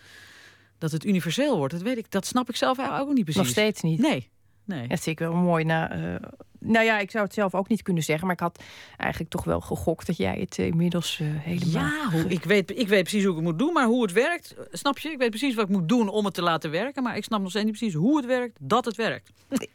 [0.78, 3.42] dat het universeel wordt, dat weet ik, dat snap ik zelf ook niet precies.
[3.42, 4.00] Nog steeds niet.
[4.00, 4.28] Nee.
[4.66, 4.88] Nee.
[4.88, 5.64] Dat zie ik wel mooi.
[5.64, 6.14] Na, uh,
[6.58, 8.62] nou ja, ik zou het zelf ook niet kunnen zeggen, maar ik had
[8.96, 11.82] eigenlijk toch wel gegokt dat jij het uh, inmiddels uh, helemaal.
[11.82, 14.12] Ja, hoe, ik, weet, ik weet precies hoe ik het moet doen, maar hoe het
[14.12, 15.10] werkt, snap je?
[15.10, 17.40] Ik weet precies wat ik moet doen om het te laten werken, maar ik snap
[17.40, 19.30] nog steeds niet precies hoe het werkt, dat het werkt.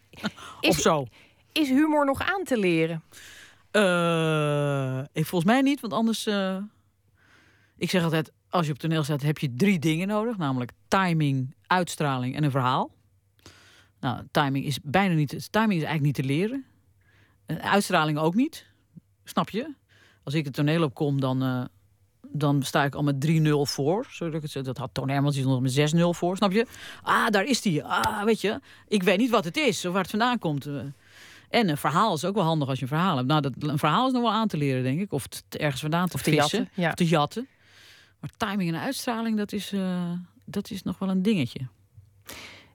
[0.60, 1.06] Is, of zo.
[1.52, 3.04] Is humor nog aan te leren?
[5.14, 6.28] ik, volgens mij niet, want anders.
[7.78, 11.56] ik zeg altijd: als je op toneel staat, heb je drie dingen nodig, namelijk timing,
[11.68, 12.92] uitstraling en een verhaal.
[14.00, 15.52] Nou, timing is bijna niet.
[15.52, 16.66] Timing is eigenlijk niet te leren.
[17.62, 18.66] Uitstraling ook niet.
[19.24, 19.74] Snap je?
[20.24, 21.64] Als ik het toneel opkom, dan, uh,
[22.28, 24.08] dan sta ik al met 3-0 voor.
[24.10, 24.66] Zodat ik het.
[24.66, 26.38] Dat had Toon Hermans nog met 6-0 voor.
[26.38, 26.66] Snap je?
[27.02, 27.84] Ah, daar is die.
[27.84, 28.60] Ah, weet je.
[28.88, 30.66] Ik weet niet wat het is of waar het vandaan komt.
[31.50, 33.28] En een verhaal is ook wel handig als je een verhaal hebt.
[33.28, 35.12] Nou, dat, een verhaal is nog wel aan te leren, denk ik.
[35.12, 36.58] Of het ergens vandaan te, of te vissen.
[36.60, 36.90] Jatten, ja.
[36.90, 37.48] Of te jatten.
[38.22, 40.12] Maar timing en uitstraling, dat is, uh,
[40.46, 41.60] dat is nog wel een dingetje.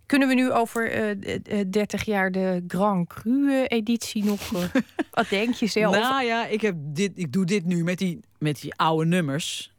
[0.06, 4.50] Kunnen we nu over uh, 30 jaar de Grand Cru-editie nog...
[5.10, 5.94] Wat denk je zelf?
[5.94, 9.74] Nou ja, ik, heb dit, ik doe dit nu met die, met die oude nummers.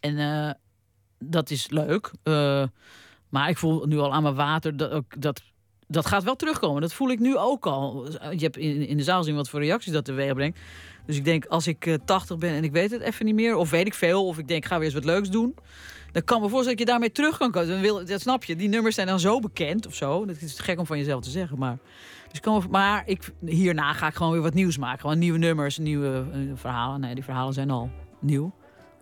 [0.00, 0.50] En uh,
[1.18, 2.10] dat is leuk.
[3.28, 5.42] Maar ik voel nu al aan mijn water dat, ook, dat
[5.90, 6.82] dat gaat wel terugkomen.
[6.82, 8.06] Dat voel ik nu ook al.
[8.30, 10.58] Je hebt in, in de zaal zien wat voor reacties dat teweeg brengt.
[11.06, 13.56] Dus ik denk, als ik uh, 80 ben en ik weet het even niet meer...
[13.56, 15.54] of weet ik veel, of ik denk, ga weer eens wat leuks doen...
[16.12, 18.06] dan kan me voorstellen dat je daarmee terug kan komen.
[18.06, 20.26] Dat snap je, die nummers zijn dan zo bekend of zo.
[20.26, 21.78] Dat is gek om van jezelf te zeggen, maar...
[22.30, 25.00] Dus kan, maar ik, hierna ga ik gewoon weer wat nieuws maken.
[25.00, 27.00] Gewoon nieuwe nummers, nieuwe uh, verhalen.
[27.00, 28.52] Nee, die verhalen zijn al nieuw.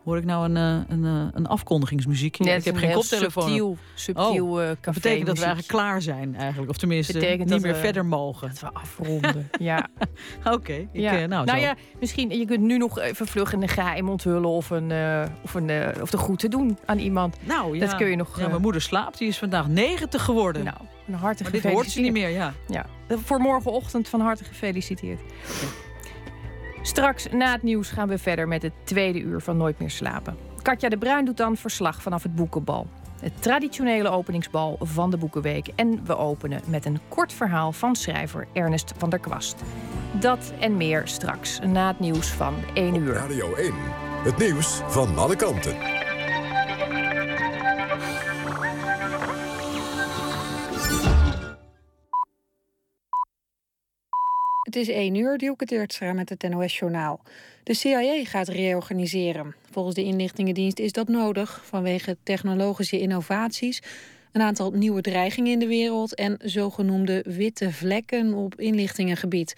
[0.08, 2.44] Hoor ik nou een, een, een afkondigingsmuziekje?
[2.44, 3.42] Nee, ik heb geen koptelefoon.
[3.42, 6.70] Subtiel, subtiel oh, uh, dat betekent dat we eigenlijk klaar zijn eigenlijk.
[6.70, 8.48] Of tenminste betekent niet meer we, verder mogen.
[8.48, 9.88] Dat we afronden, ja.
[10.44, 11.26] Oké, okay, ja.
[11.26, 14.90] nou, nou ja, misschien je kunt nu nog even vlug een geheim onthullen of, een,
[14.90, 17.36] uh, of, een, uh, of de groeten doen aan iemand.
[17.44, 18.40] Nou ja, dat kun je nog.
[18.40, 20.64] Ja, mijn moeder slaapt, die is vandaag 90 geworden.
[20.64, 22.52] Nou, een maar dit hoort ze niet meer, ja.
[22.68, 22.86] ja.
[23.08, 25.20] Voor morgenochtend van harte gefeliciteerd.
[26.82, 30.36] Straks na het nieuws gaan we verder met het tweede uur van Nooit meer slapen.
[30.62, 32.86] Katja de Bruin doet dan verslag vanaf het Boekenbal.
[33.20, 35.68] Het traditionele openingsbal van de Boekenweek.
[35.74, 39.62] En we openen met een kort verhaal van schrijver Ernest van der Kwast.
[40.12, 43.14] Dat en meer straks na het nieuws van 1 uur.
[43.14, 43.72] Radio 1,
[44.24, 45.97] Het nieuws van alle kanten.
[54.68, 57.20] Het is 1 uur, Dielke Teertstra met het NOS-journaal.
[57.62, 59.54] De CIA gaat reorganiseren.
[59.70, 63.82] Volgens de inlichtingendienst is dat nodig vanwege technologische innovaties...
[64.32, 66.14] een aantal nieuwe dreigingen in de wereld...
[66.14, 69.54] en zogenoemde witte vlekken op inlichtingengebied...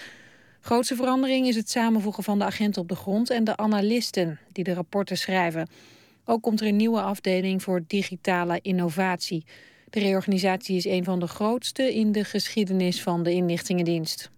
[0.60, 4.64] Grootste verandering is het samenvoegen van de agenten op de grond en de analisten die
[4.64, 5.68] de rapporten schrijven.
[6.24, 9.44] Ook komt er een nieuwe afdeling voor digitale innovatie.
[9.90, 14.30] De reorganisatie is een van de grootste in de geschiedenis van de inlichtingendienst.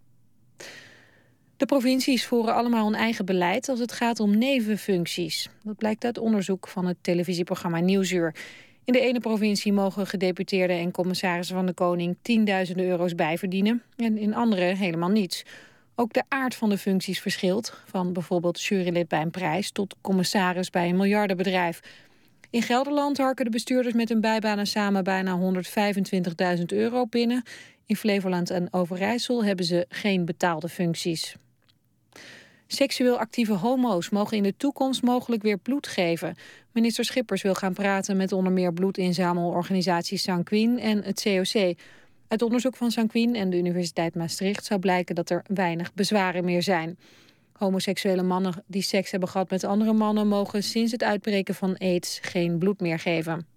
[1.62, 5.48] De provincies voeren allemaal een eigen beleid als het gaat om nevenfuncties.
[5.64, 8.35] Dat blijkt uit onderzoek van het televisieprogramma Nieuwsuur.
[8.85, 14.18] In de ene provincie mogen gedeputeerden en commissarissen van de koning tienduizenden euro's bijverdienen en
[14.18, 15.42] in andere helemaal niets.
[15.94, 20.70] Ook de aard van de functies verschilt, van bijvoorbeeld jurylid bij een prijs tot commissaris
[20.70, 21.81] bij een miljardenbedrijf.
[22.51, 25.38] In Gelderland harken de bestuurders met hun bijbanen samen bijna
[26.59, 27.42] 125.000 euro binnen.
[27.87, 31.37] In Flevoland en Overijssel hebben ze geen betaalde functies.
[32.75, 36.35] Seksueel actieve homo's mogen in de toekomst mogelijk weer bloed geven.
[36.71, 41.75] Minister Schippers wil gaan praten met onder meer bloedinzamelorganisatie Sanquin en het COC.
[42.29, 46.63] Uit onderzoek van Sanquin en de Universiteit Maastricht zou blijken dat er weinig bezwaren meer
[46.63, 46.99] zijn.
[47.53, 52.19] Homoseksuele mannen die seks hebben gehad met andere mannen mogen sinds het uitbreken van aids
[52.23, 53.52] geen bloed meer geven.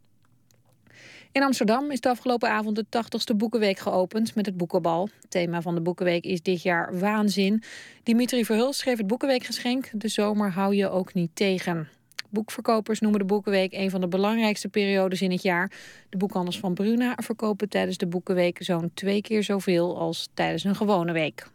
[1.36, 5.10] In Amsterdam is de afgelopen avond de 80ste Boekenweek geopend met het Boekenbal.
[5.30, 7.64] Thema van de Boekenweek is dit jaar waanzin.
[8.04, 9.90] Dimitri Verhulst schreef het Boekenweekgeschenk.
[9.94, 11.90] De zomer hou je ook niet tegen.
[12.30, 15.72] Boekverkopers noemen de Boekenweek een van de belangrijkste periodes in het jaar.
[16.10, 20.76] De boekhandels van Bruna verkopen tijdens de Boekenweek zo'n twee keer zoveel als tijdens een
[20.76, 21.48] gewone week.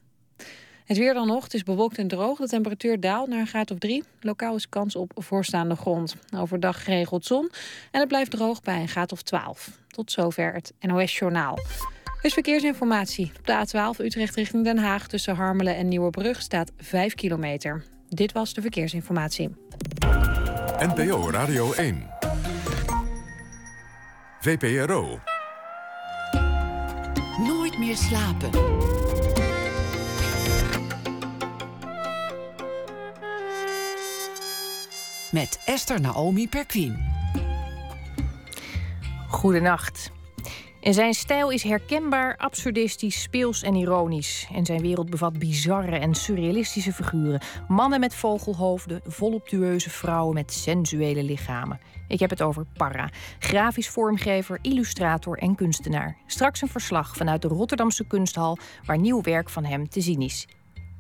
[0.91, 2.39] Het weer dan nog, het is bewolkt en droog.
[2.39, 4.05] De temperatuur daalt naar een graad of drie.
[4.21, 6.17] Lokaal is kans op voorstaande grond.
[6.37, 7.51] Overdag geregeld zon
[7.91, 9.71] en het blijft droog bij een graad of 12.
[9.89, 11.59] Tot zover het NOS Journaal.
[12.23, 13.33] Dus verkeersinformatie.
[13.39, 17.85] Op de A12 Utrecht richting Den Haag tussen Harmelen en Nieuwebrug staat 5 kilometer.
[18.09, 19.51] Dit was de verkeersinformatie.
[20.79, 22.07] NPO Radio 1.
[24.41, 25.19] VPRO.
[27.39, 28.51] Nooit meer slapen.
[35.31, 36.99] Met Esther Naomi Perquin.
[39.29, 40.11] Goedenacht.
[40.81, 44.49] En zijn stijl is herkenbaar, absurdistisch, speels en ironisch.
[44.55, 47.41] En zijn wereld bevat bizarre en surrealistische figuren.
[47.69, 51.81] Mannen met vogelhoofden, voluptueuze vrouwen met sensuele lichamen.
[52.09, 56.17] Ik heb het over Parra, grafisch vormgever, illustrator en kunstenaar.
[56.27, 58.59] Straks een verslag vanuit de Rotterdamse kunsthal...
[58.85, 60.49] waar nieuw werk van hem te zien is.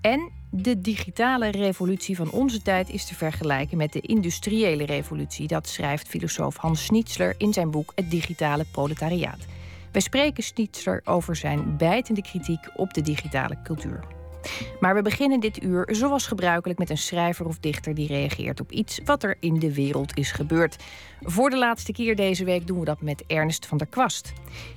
[0.00, 5.46] En de digitale revolutie van onze tijd is te vergelijken met de industriële revolutie.
[5.46, 9.46] Dat schrijft filosoof Hans Schnitzler in zijn boek Het digitale proletariaat.
[9.92, 14.19] Wij spreken Stietser over zijn bijtende kritiek op de digitale cultuur.
[14.80, 18.72] Maar we beginnen dit uur zoals gebruikelijk met een schrijver of dichter die reageert op
[18.72, 20.76] iets wat er in de wereld is gebeurd.
[21.20, 24.32] Voor de laatste keer deze week doen we dat met Ernst van der Kwast.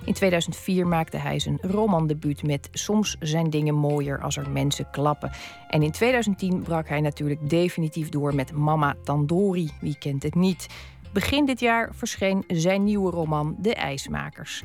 [0.06, 5.32] In 2004 maakte hij zijn romandebuut met Soms zijn dingen mooier als er mensen klappen.
[5.70, 9.72] En in 2010 brak hij natuurlijk definitief door met Mama Tandori.
[9.82, 10.68] Wie kent het niet?
[11.14, 14.64] Begin dit jaar verscheen zijn nieuwe roman De IJsmakers.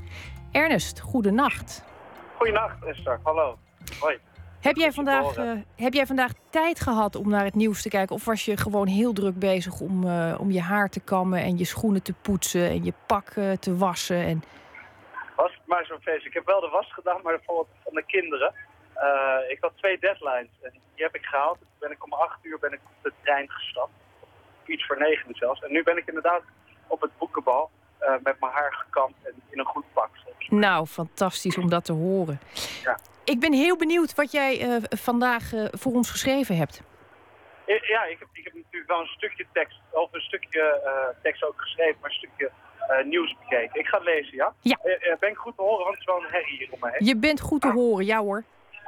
[0.52, 1.84] Ernest, goedenacht.
[2.36, 3.58] Goedenacht Esther, hallo.
[4.00, 4.18] Hoi.
[4.60, 8.14] Heb jij, vandaag, uh, heb jij vandaag tijd gehad om naar het nieuws te kijken?
[8.14, 11.58] Of was je gewoon heel druk bezig om, uh, om je haar te kammen en
[11.58, 14.16] je schoenen te poetsen en je pak uh, te wassen?
[14.16, 14.42] En...
[15.36, 16.26] Was het maar zo'n feest.
[16.26, 18.54] Ik heb wel de was gedaan, maar bijvoorbeeld van de kinderen.
[19.48, 21.58] ik had twee deadlines en die heb ik gehaald.
[21.58, 23.92] Toen ben ik om acht uur ben ik op de trein gestapt.
[24.66, 25.60] Iets voor negen zelfs.
[25.62, 26.42] En nu ben ik inderdaad
[26.86, 27.70] op het boekenbal.
[28.22, 30.10] Met mijn haar gekamd en in een goed pak.
[30.48, 32.40] Nou, fantastisch om dat te horen.
[32.82, 32.98] Ja.
[33.34, 36.82] Ik ben heel benieuwd wat jij uh, vandaag uh, voor ons geschreven hebt.
[37.66, 40.80] Ja, ik heb, ik heb natuurlijk wel een stukje tekst, of een stukje
[41.22, 42.50] tekst ook geschreven, maar een stukje
[43.04, 43.80] nieuws bekeken.
[43.80, 44.54] Ik ga lezen, ja?
[44.60, 44.78] Ja.
[45.20, 47.06] ben ik goed te horen, want het is wel een herrie hier om heen.
[47.06, 48.44] Je bent goed te horen, ja hoor.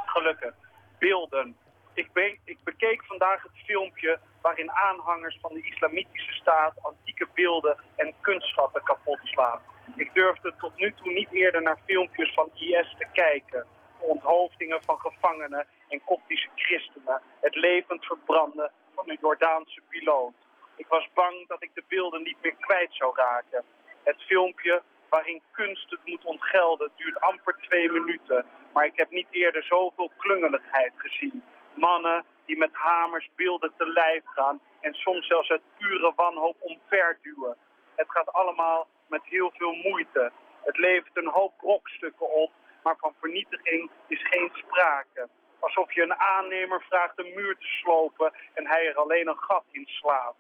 [0.07, 0.55] Gelukkig.
[0.99, 1.57] Beelden.
[1.95, 8.15] Ik, ik bekeek vandaag het filmpje waarin aanhangers van de islamitische staat antieke beelden en
[8.21, 9.61] kunstschatten kapot slaan.
[9.97, 13.67] Ik durfde tot nu toe niet eerder naar filmpjes van IS te kijken.
[14.01, 17.23] Onthoofdingen van gevangenen en koptische christenen.
[17.41, 20.35] Het levend verbranden van een Jordaanse piloot.
[20.77, 23.65] Ik was bang dat ik de beelden niet meer kwijt zou raken.
[24.03, 28.45] Het filmpje waarin kunst het moet ontgelden duurt amper twee minuten.
[28.73, 31.45] Maar ik heb niet eerder zoveel klungeligheid gezien.
[31.75, 37.57] Mannen die met hamers beelden te lijf gaan en soms zelfs uit pure wanhoop omverduwen.
[37.95, 40.33] Het gaat allemaal met heel veel moeite.
[40.63, 42.51] Het levert een hoop brokstukken op,
[42.83, 45.29] maar van vernietiging is geen sprake.
[45.59, 49.65] Alsof je een aannemer vraagt een muur te slopen en hij er alleen een gat
[49.71, 50.35] in slaat.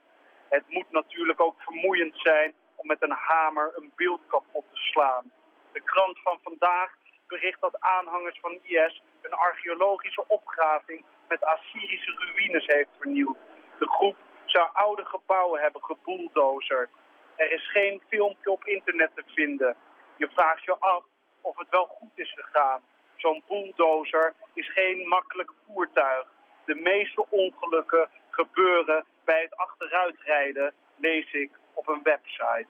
[0.48, 5.32] Het moet natuurlijk ook vermoeiend zijn om met een hamer een beeld kapot te slaan.
[5.72, 6.90] De krant van vandaag
[7.26, 13.36] bericht dat aanhangers van IS een archeologische opgraving met Assyrische ruïnes heeft vernieuwd.
[13.78, 16.90] De groep zou oude gebouwen hebben gebulldozerd.
[17.36, 19.76] Er is geen filmpje op internet te vinden.
[20.16, 21.04] Je vraagt je af
[21.40, 22.80] of het wel goed is gegaan.
[23.16, 26.26] Zo'n bulldozer is geen makkelijk voertuig.
[26.64, 32.66] De meeste ongelukken gebeuren bij het achteruitrijden, lees ik op een website.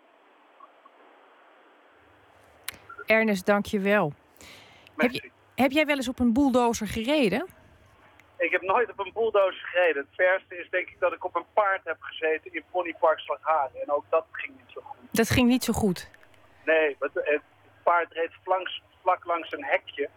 [3.07, 4.13] Ernest, dank je wel.
[4.97, 7.47] Heb, je, heb jij wel eens op een bulldozer gereden?
[8.39, 10.03] Ik heb nooit op een bulldozer gereden.
[10.03, 13.83] Het verste is denk ik dat ik op een paard heb gezeten in Ponypark Slagharen.
[13.83, 14.99] En ook dat ging niet zo goed.
[15.11, 16.11] Dat ging niet zo goed?
[16.65, 17.43] Nee, het, het
[17.83, 18.31] paard reed
[19.03, 20.09] vlak langs een hekje.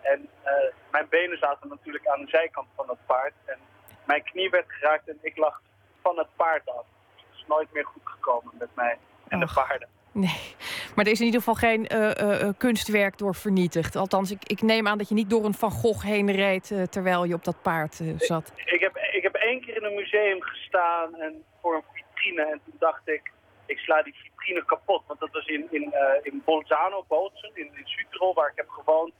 [0.00, 0.50] En uh,
[0.90, 3.32] mijn benen zaten natuurlijk aan de zijkant van het paard.
[3.44, 3.58] En
[4.06, 5.62] mijn knie werd geraakt en ik lag
[6.02, 6.84] van het paard af.
[7.16, 8.98] het is nooit meer goed gekomen met mij
[9.28, 9.88] en de paarden.
[10.12, 10.54] Nee,
[10.94, 13.96] maar er is in ieder geval geen uh, uh, kunstwerk door vernietigd.
[13.96, 16.82] Althans, ik, ik, neem aan dat je niet door een Van Gogh heen reed uh,
[16.82, 18.52] terwijl je op dat paard zat.
[18.56, 22.42] Ik, ik, heb, ik heb één keer in een museum gestaan en voor een vitrine.
[22.42, 23.32] En toen dacht ik,
[23.66, 25.02] ik sla die vitrine kapot.
[25.06, 29.12] Want dat was in, in, in Bolzano, Bootsen, in, in Südtirol, waar ik heb gewoond.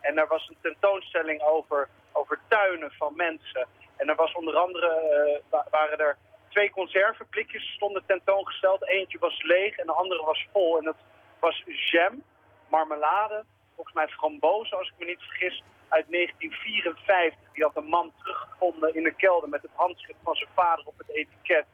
[0.00, 3.66] En daar was een tentoonstelling over, over tuinen van mensen.
[3.96, 6.16] En er was onder andere, waren er
[6.48, 8.88] twee conserveblikjes stonden tentoongesteld.
[8.88, 10.78] Eentje was leeg en de andere was vol.
[10.78, 10.96] En dat
[11.40, 12.22] was jam,
[12.68, 17.52] marmelade, volgens mij frambozen als ik me niet vergis, uit 1954.
[17.52, 20.98] Die had een man teruggevonden in de kelder met het handschrift van zijn vader op
[20.98, 21.64] het etiket.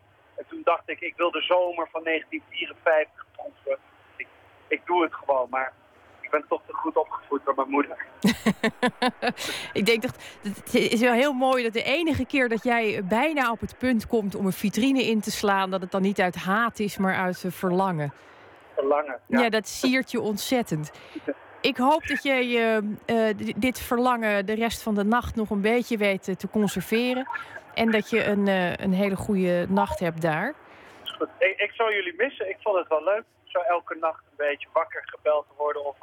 [0.40, 3.78] En toen dacht ik, ik wil de zomer van 1954 proeven.
[4.16, 4.26] Ik,
[4.68, 5.72] ik doe het gewoon, maar
[6.20, 7.96] ik ben toch te goed opgevoed door mijn moeder.
[9.80, 13.50] ik denk dat het is wel heel mooi dat de enige keer dat jij bijna
[13.50, 16.36] op het punt komt om een vitrine in te slaan, dat het dan niet uit
[16.36, 18.12] haat is, maar uit verlangen.
[18.74, 19.20] Verlangen.
[19.26, 20.90] Ja, ja dat siert je ontzettend.
[21.60, 22.46] Ik hoop dat jij
[23.06, 27.28] uh, dit verlangen de rest van de nacht nog een beetje weet te conserveren.
[27.80, 30.54] En dat je een, uh, een hele goede nacht hebt daar.
[31.38, 32.48] Ik, ik zou jullie missen.
[32.48, 33.24] Ik vond het wel leuk.
[33.44, 35.96] Zo elke nacht een beetje wakker gebeld te worden of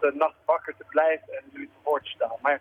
[0.00, 2.36] de nacht wakker te blijven en nu te woord te staan.
[2.42, 2.60] Maar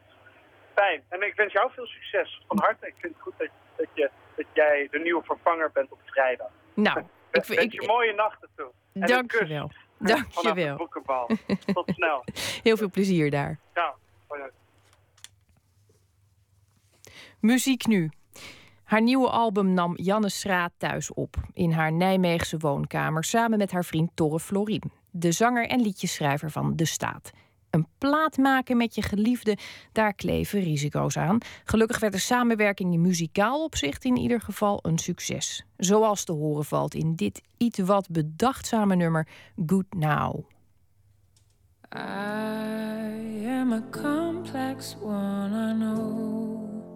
[0.74, 1.04] fijn.
[1.10, 2.88] En ik wens jou veel succes van harte.
[2.88, 6.50] Ik vind het goed dat, dat, je, dat jij de nieuwe vervanger bent op vrijdag.
[6.74, 8.72] Nou, ik vind je mooie nachten toe.
[8.94, 9.72] En Dank je wel.
[9.98, 10.88] Dank je wel.
[11.74, 12.24] Tot snel.
[12.68, 13.60] Heel veel plezier daar.
[13.74, 13.96] Ja.
[17.40, 18.10] Muziek nu.
[18.84, 23.86] Haar nieuwe album nam Janne Schraat thuis op in haar Nijmeegse woonkamer samen met haar
[23.86, 27.32] vriend Torre Florin de zanger en liedjeschrijver van De Staat.
[27.70, 29.58] Een plaat maken met je geliefde,
[29.92, 31.38] daar kleven risico's aan.
[31.64, 35.66] Gelukkig werd de samenwerking in muzikaal opzicht in ieder geval een succes.
[35.78, 39.28] Zoals te horen valt in dit iets wat bedachtzame nummer
[39.66, 40.44] Good Now.
[41.96, 46.89] I am a complex one, I know.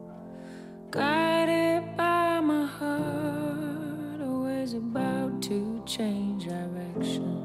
[0.93, 7.41] By my heart, always about to change direction.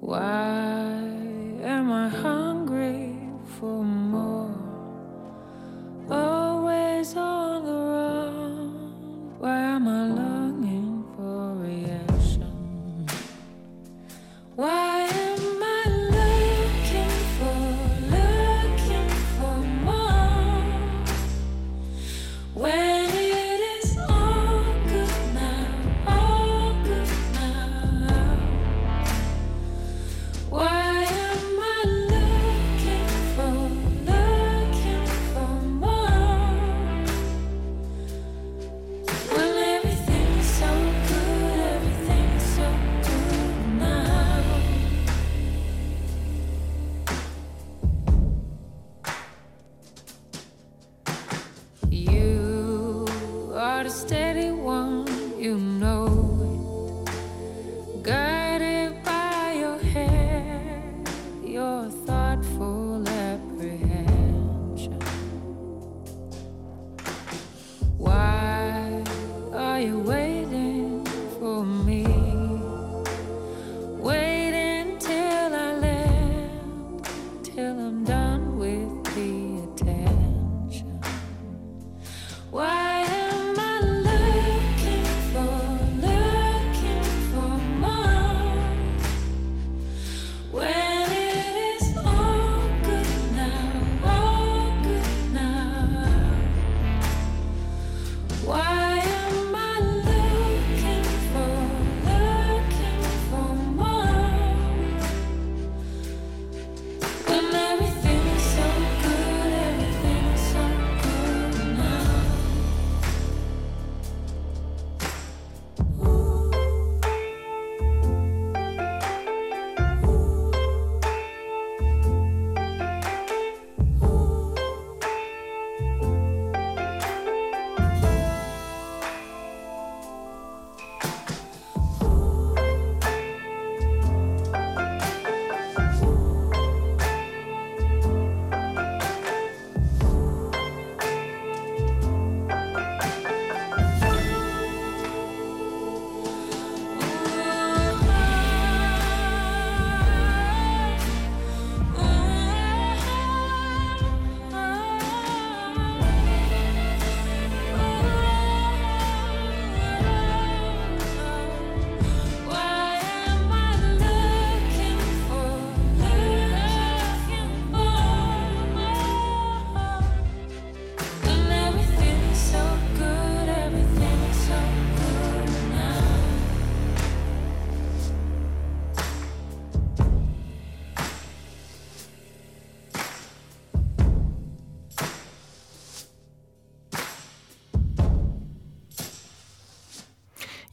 [0.00, 1.00] Why
[1.62, 3.16] am I hungry
[3.58, 4.52] for more?
[6.10, 9.38] Always on the run.
[9.38, 13.06] Why am I longing for reaction?
[14.56, 14.89] Why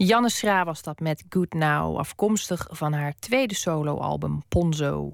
[0.07, 5.09] Janne Schra was dat met Good Now, afkomstig van haar tweede soloalbum Ponzo.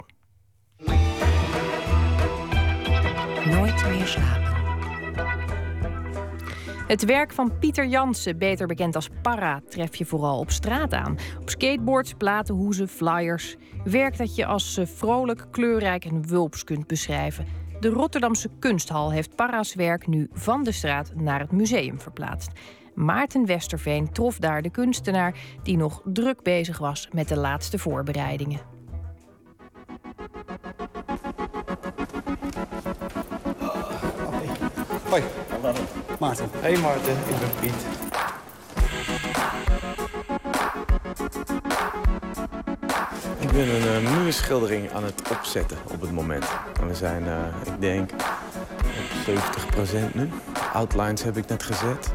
[3.46, 4.52] Nooit meer slapen.
[6.88, 11.18] Het werk van Pieter Jansen, beter bekend als Para, tref je vooral op straat aan.
[11.42, 13.56] Op skateboards, platenhoezen, flyers.
[13.84, 17.46] Werk dat je als eh, vrolijk, kleurrijk en wulps kunt beschrijven.
[17.80, 22.52] De Rotterdamse Kunsthal heeft Para's werk nu van de straat naar het museum verplaatst.
[22.94, 28.60] Maarten Westerveen trof daar de kunstenaar die nog druk bezig was met de laatste voorbereidingen.
[35.10, 35.24] Hoi.
[35.50, 35.74] Hallo.
[36.20, 36.50] Maarten.
[36.52, 37.86] Hey Maarten, ik ben Piet.
[43.40, 46.46] Ik ben een uh, muurschildering aan het opzetten op het moment.
[46.82, 50.30] En we zijn, uh, ik denk, op 70% nu.
[50.74, 52.14] Outlines heb ik net gezet.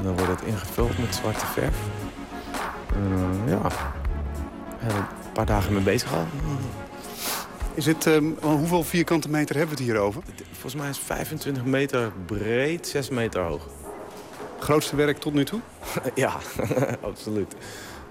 [0.00, 1.76] En dan wordt het ingevuld met zwarte verf.
[2.96, 3.60] Uh, ja,
[4.88, 6.26] een paar dagen mee bezig al.
[7.74, 10.22] Is het, um, hoeveel vierkante meter hebben we het hier over?
[10.50, 13.66] Volgens mij is 25 meter breed, 6 meter hoog.
[14.58, 15.60] Grootste werk tot nu toe?
[16.14, 16.32] ja,
[17.00, 17.54] absoluut.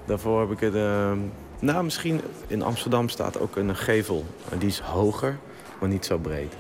[0.05, 0.75] Daarvoor heb ik het...
[0.75, 1.11] Uh,
[1.59, 4.25] nou, misschien in Amsterdam staat ook een gevel.
[4.57, 5.37] Die is hoger,
[5.79, 6.53] maar niet zo breed.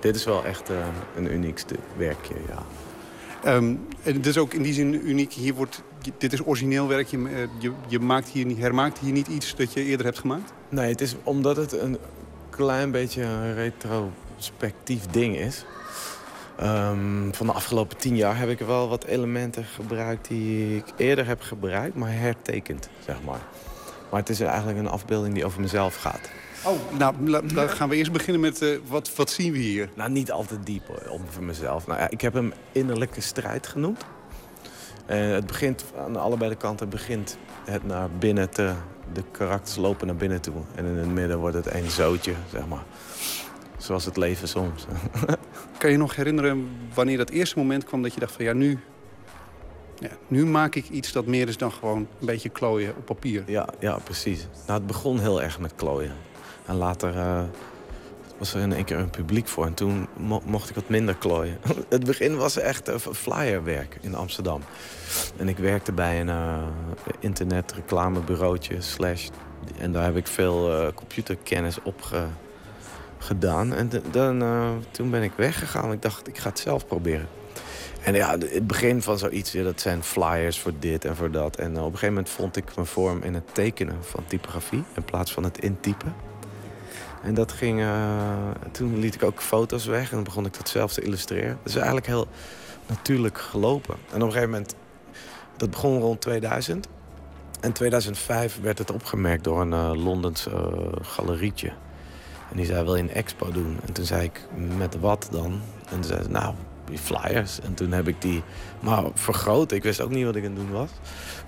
[0.00, 0.76] Dit is wel echt uh,
[1.16, 1.62] een uniek
[1.96, 2.62] werkje, ja.
[3.46, 5.32] Um, het is ook in die zin uniek.
[5.32, 5.82] Hier wordt,
[6.18, 7.06] dit is origineel werk.
[7.06, 10.52] Je, eh, je, maakt hier, hermaakt hier niet iets dat je eerder hebt gemaakt?
[10.68, 11.98] Nee, het is omdat het een
[12.50, 15.64] klein beetje een retrospectief ding is.
[16.62, 21.26] Um, van de afgelopen tien jaar heb ik wel wat elementen gebruikt die ik eerder
[21.26, 23.40] heb gebruikt, maar hertekend, zeg maar.
[24.10, 26.30] Maar het is eigenlijk een afbeelding die over mezelf gaat.
[26.64, 29.90] Oh, nou, dan gaan we eerst beginnen met uh, wat, wat zien we hier?
[29.94, 31.86] Nou, niet altijd diep over mezelf.
[31.86, 34.04] Nou, ja, ik heb hem innerlijke strijd genoemd.
[35.10, 38.72] Uh, het begint aan allebei de kanten begint het naar binnen te
[39.12, 40.54] de karakters lopen naar binnen toe.
[40.74, 42.84] En in het midden wordt het een zootje, zeg maar.
[43.76, 44.86] Zoals het leven soms.
[45.78, 48.78] kan je nog herinneren wanneer dat eerste moment kwam dat je dacht van ja, nu,
[49.98, 53.42] ja, nu maak ik iets dat meer is dan gewoon een beetje klooien op papier.
[53.46, 54.46] Ja, ja precies.
[54.66, 56.12] Nou, het begon heel erg met klooien.
[56.66, 57.42] En later uh,
[58.38, 59.66] was er in één keer een publiek voor.
[59.66, 60.08] En toen
[60.44, 61.58] mocht ik wat minder klooien.
[61.88, 64.62] het begin was echt uh, flyerwerk in Amsterdam.
[65.36, 66.62] En ik werkte bij een uh,
[67.18, 68.80] internet reclamebureautje.
[68.80, 69.28] Slash,
[69.78, 72.24] en daar heb ik veel computerkennis op ge,
[73.18, 73.74] gedaan.
[73.74, 74.42] En dan,
[74.90, 75.92] toen ben ik weggegaan.
[75.92, 77.28] Ik dacht, ik ga het zelf proberen.
[78.02, 81.56] En ja, het begin van zoiets, ja, dat zijn flyers voor dit en voor dat.
[81.56, 84.84] En op een gegeven moment vond ik mijn vorm in het tekenen van typografie...
[84.94, 86.31] in plaats van het intypen.
[87.22, 90.92] En dat ging, uh, toen liet ik ook foto's weg en begon ik dat zelf
[90.92, 91.58] te illustreren.
[91.62, 92.26] Dat is eigenlijk heel
[92.86, 93.94] natuurlijk gelopen.
[93.94, 94.74] En op een gegeven moment,
[95.56, 96.88] dat begon rond 2000.
[97.60, 100.54] En 2005 werd het opgemerkt door een uh, Londens uh,
[101.02, 101.72] galerietje.
[102.50, 103.78] En die zei, wil je een expo doen?
[103.86, 104.46] En toen zei ik,
[104.76, 105.60] met wat dan?
[105.88, 106.54] En toen zei ze, nou,
[106.84, 107.60] die flyers.
[107.60, 108.42] En toen heb ik die
[108.80, 109.72] maar vergroot.
[109.72, 110.90] Ik wist ook niet wat ik aan het doen was.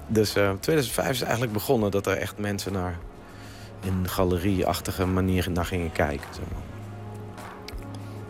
[0.06, 2.98] Dus 2005 is eigenlijk begonnen dat er echt mensen naar
[3.84, 6.26] in galerieachtige manier naar gingen kijken.
[6.30, 6.62] Zeg maar.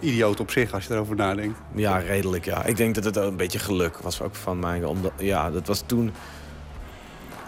[0.00, 1.59] Idioot op zich, als je erover nadenkt.
[1.74, 2.64] Ja, redelijk, ja.
[2.64, 4.84] Ik denk dat het een beetje geluk was ook van mij.
[4.84, 6.12] Omdat, ja, dat was toen...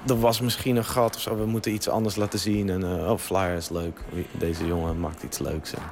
[0.06, 1.36] Er was misschien een gat of zo.
[1.36, 2.70] We moeten iets anders laten zien.
[2.70, 4.00] En uh, oh, flyer is leuk.
[4.32, 5.74] Deze jongen maakt iets leuks.
[5.74, 5.82] En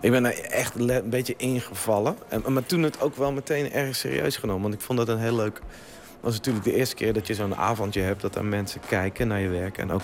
[0.00, 2.16] ik ben er echt een beetje ingevallen.
[2.28, 4.62] En, maar toen het ook wel meteen erg serieus genomen.
[4.62, 5.54] Want ik vond dat een heel leuk...
[5.54, 8.20] Het was natuurlijk de eerste keer dat je zo'n avondje hebt...
[8.20, 9.78] dat er mensen kijken naar je werk.
[9.78, 10.02] En ook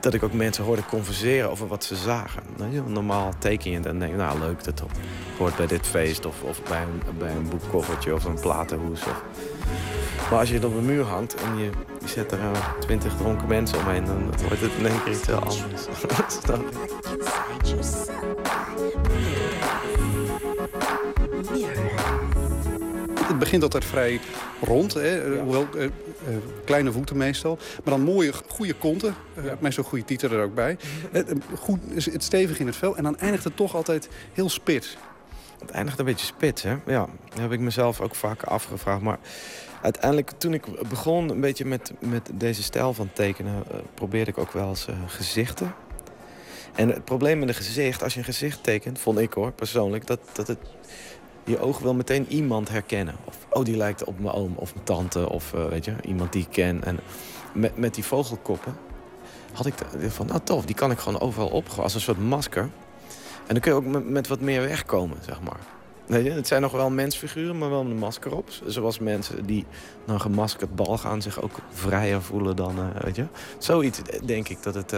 [0.00, 2.42] dat ik ook mensen hoorde converseren over wat ze zagen.
[2.86, 4.82] Normaal teken je en dan denk je, nou leuk, dat
[5.38, 6.26] hoort bij dit feest.
[6.26, 9.00] Of, of bij, een, bij een boekkoffertje of een platenhoes.
[9.00, 9.22] Of...
[10.30, 11.70] Maar als je het op een muur hangt en je,
[12.00, 14.04] je zet er uh, twintig dronken mensen omheen...
[14.04, 15.86] dan wordt het in één keer iets heel anders.
[23.26, 24.20] Het begint altijd vrij
[24.60, 25.38] rond, hè?
[25.40, 25.68] hoewel
[26.28, 27.58] uh, uh, kleine voeten meestal.
[27.84, 29.56] Maar dan mooie, goede konten, uh, ja.
[29.60, 30.76] meestal goede titel er ook bij.
[31.54, 34.96] goed, het stevig in het vel en dan eindigt het toch altijd heel spits.
[35.58, 36.76] Het eindigt een beetje spits, hè?
[36.86, 39.00] Ja, dat heb ik mezelf ook vaak afgevraagd.
[39.00, 39.18] Maar
[39.82, 43.64] uiteindelijk, toen ik begon een beetje met, met deze stijl van tekenen...
[43.94, 45.74] probeerde ik ook wel eens gezichten.
[46.74, 50.06] En het probleem met een gezicht, als je een gezicht tekent, vond ik hoor, persoonlijk...
[50.06, 50.58] dat, dat het
[51.44, 53.14] je oog wil meteen iemand herkennen.
[53.24, 56.32] Of, oh, die lijkt op mijn oom of mijn tante of uh, weet je, iemand
[56.32, 56.84] die ik ken.
[56.84, 57.00] En
[57.52, 58.76] met, met die vogelkoppen
[59.52, 59.74] had ik
[60.08, 62.62] van, nou tof, die kan ik gewoon overal opgooien als een soort masker.
[63.46, 65.60] En dan kun je ook met, met wat meer wegkomen, zeg maar.
[66.22, 68.50] Je, het zijn nog wel mensfiguren, maar wel met een masker op.
[68.66, 69.66] Zoals mensen die
[70.06, 73.26] naar een gemaskerd bal gaan zich ook vrijer voelen dan, uh, weet je.
[73.58, 74.92] Zoiets denk ik dat het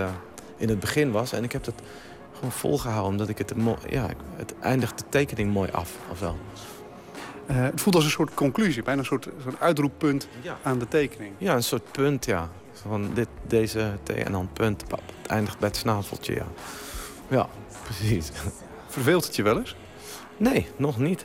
[0.57, 1.32] in het begin was.
[1.32, 1.74] En ik heb dat
[2.43, 3.55] gewoon volgehouden, omdat ik het...
[3.88, 6.36] Ja, het eindigt de tekening mooi af, of wel.
[7.51, 10.59] Uh, het voelt als een soort conclusie, bijna een soort, soort uitroeppunt ja.
[10.62, 11.34] aan de tekening.
[11.38, 12.49] Ja, een soort punt, ja.
[12.72, 14.84] Van dit, deze T en dan punt.
[14.90, 16.47] Het eindigt bij het snaveltje, ja.
[17.28, 17.49] Ja,
[17.84, 18.30] precies.
[18.88, 19.76] Verveelt het je wel eens?
[20.36, 21.24] Nee, nog niet.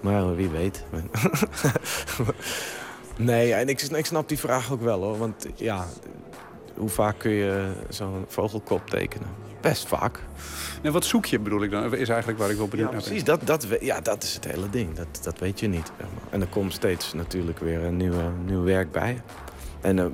[0.00, 0.84] Maar wie weet.
[3.16, 5.18] nee, en ik, ik snap die vraag ook wel hoor.
[5.18, 5.86] Want ja,
[6.76, 9.47] hoe vaak kun je zo'n vogelkop tekenen?
[9.60, 10.20] Best vaak.
[10.82, 11.94] En wat zoek je, bedoel ik dan?
[11.94, 14.70] Is eigenlijk waar ik wel benieuwd ja, Precies, dat, dat, ja, dat is het hele
[14.70, 14.94] ding.
[14.94, 15.92] Dat, dat weet je niet.
[16.30, 19.22] En er komt steeds natuurlijk weer een nieuwe, nieuw werk bij.
[19.80, 20.06] En uh,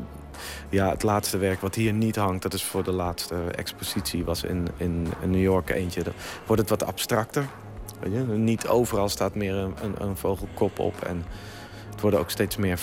[0.68, 2.42] ja, het laatste werk wat hier niet hangt...
[2.42, 6.02] dat is voor de laatste expositie, was in, in, in New York eentje.
[6.02, 6.12] Dan
[6.46, 7.46] wordt het wat abstracter.
[8.00, 8.18] Weet je?
[8.18, 11.04] Niet overal staat meer een, een, een vogelkop op.
[11.04, 11.24] En
[11.90, 12.80] het worden ook steeds meer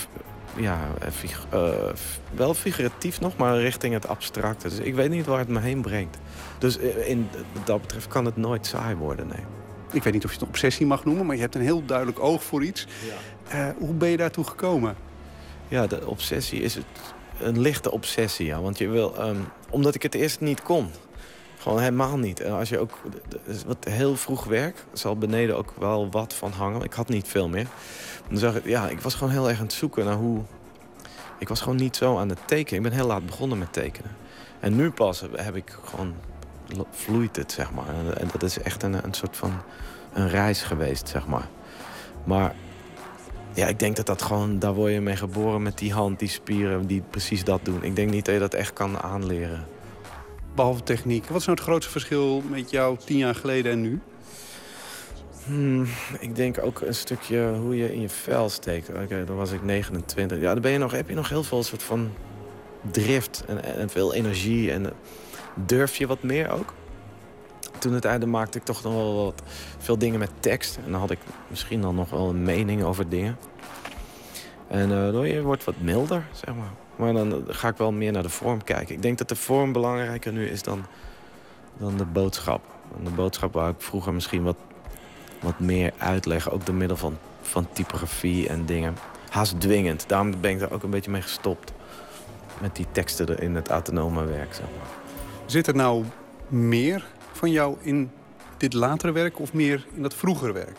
[0.56, 0.88] ja,
[1.54, 1.70] uh,
[2.34, 4.68] wel figuratief nog, maar richting het abstracte.
[4.68, 6.18] Dus ik weet niet waar het me heen brengt.
[6.58, 7.28] Dus in,
[7.64, 9.44] dat betreft kan het nooit saai worden, nee.
[9.92, 11.84] Ik weet niet of je het een obsessie mag noemen, maar je hebt een heel
[11.84, 12.86] duidelijk oog voor iets.
[13.50, 13.68] Ja.
[13.68, 14.96] Uh, hoe ben je daartoe gekomen?
[15.68, 16.84] Ja, de obsessie is het,
[17.40, 18.60] een lichte obsessie, ja.
[18.60, 20.90] Want je wil, um, omdat ik het eerst niet kon.
[21.58, 22.44] Gewoon helemaal niet.
[22.44, 22.98] Als je ook
[23.66, 26.82] wat heel vroeg werk, zal beneden ook wel wat van hangen.
[26.82, 27.66] Ik had niet veel meer.
[28.40, 30.42] Dan ik, ja, ik was gewoon heel erg aan het zoeken naar hoe...
[31.38, 32.84] Ik was gewoon niet zo aan het tekenen.
[32.84, 34.10] Ik ben heel laat begonnen met tekenen.
[34.60, 36.14] En nu pas heb ik gewoon...
[36.90, 37.88] vloeit het, zeg maar.
[38.16, 39.52] En dat is echt een, een soort van...
[40.12, 41.48] een reis geweest, zeg maar.
[42.24, 42.54] Maar
[43.54, 44.58] ja, ik denk dat dat gewoon...
[44.58, 47.82] Daar word je mee geboren met die hand, die spieren die precies dat doen.
[47.82, 49.66] Ik denk niet dat je dat echt kan aanleren.
[50.54, 51.26] Behalve techniek.
[51.26, 54.00] Wat is nou het grootste verschil met jou tien jaar geleden en nu?
[55.46, 55.86] Hmm,
[56.18, 58.88] ik denk ook een stukje hoe je in je vel steekt.
[58.88, 60.40] Oké, dan was ik 29.
[60.40, 62.10] Ja, dan ben je nog, heb je nog heel veel soort van
[62.90, 64.72] drift en, en veel energie.
[64.72, 64.92] En eh,
[65.54, 66.72] durf je wat meer ook?
[67.78, 69.42] Toen het einde maakte ik toch nog wel wat,
[69.78, 70.78] veel dingen met tekst.
[70.84, 73.36] En dan had ik misschien dan nog wel een mening over dingen.
[74.68, 76.72] En uh, je wordt wat milder, zeg maar.
[76.96, 78.94] Maar dan ga ik wel meer naar de vorm kijken.
[78.94, 80.86] Ik denk dat de vorm belangrijker nu is dan,
[81.76, 82.60] dan de boodschap.
[82.98, 84.56] En de boodschap waar ik vroeger misschien wat
[85.42, 86.52] wat meer uitleggen.
[86.52, 88.96] Ook door middel van, van typografie en dingen.
[89.28, 90.04] Haast dwingend.
[90.08, 91.72] Daarom ben ik daar ook een beetje mee gestopt.
[92.60, 94.88] Met die teksten in het autonome werk, zeg maar.
[95.46, 96.04] Zit er nou
[96.48, 98.10] meer van jou in
[98.56, 100.76] dit latere werk of meer in dat vroegere werk?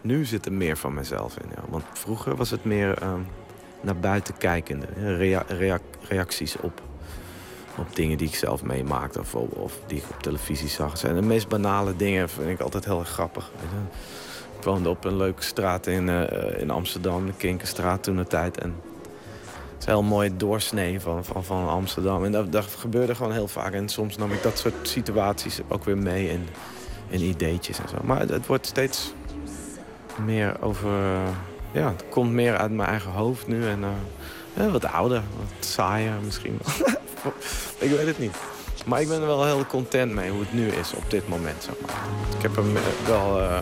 [0.00, 1.62] Nu zit er meer van mezelf in, ja.
[1.68, 3.20] Want vroeger was het meer ehm,
[3.80, 4.86] naar buiten kijkende.
[6.08, 6.82] reacties op,
[7.80, 10.98] op dingen die ik zelf meemaakte of, of, die ik op televisie zag.
[10.98, 13.50] zijn de meest banale dingen vind ik altijd heel erg grappig.
[14.58, 16.22] Ik woonde op een leuke straat in, uh,
[16.58, 18.58] in Amsterdam, de Kinkerstraat toen de tijd.
[18.58, 18.74] En
[19.72, 22.24] het is een heel mooi doorsnee van, van, van Amsterdam.
[22.24, 23.72] En dat, gebeurde gewoon heel vaak.
[23.72, 26.48] En soms nam ik dat soort situaties ook weer mee in,
[27.08, 27.96] in ideetjes en zo.
[28.02, 29.12] Maar het, wordt steeds
[30.24, 30.90] meer over...
[31.72, 33.66] ja, het komt meer uit mijn eigen hoofd nu.
[33.66, 33.88] En uh,
[34.54, 36.58] wat ouder, wat saaier misschien
[37.78, 38.36] ik weet het niet.
[38.86, 41.62] Maar ik ben er wel heel content mee hoe het nu is op dit moment.
[41.62, 41.94] Zeg maar.
[42.36, 42.64] Ik heb er
[43.06, 43.60] wel uh,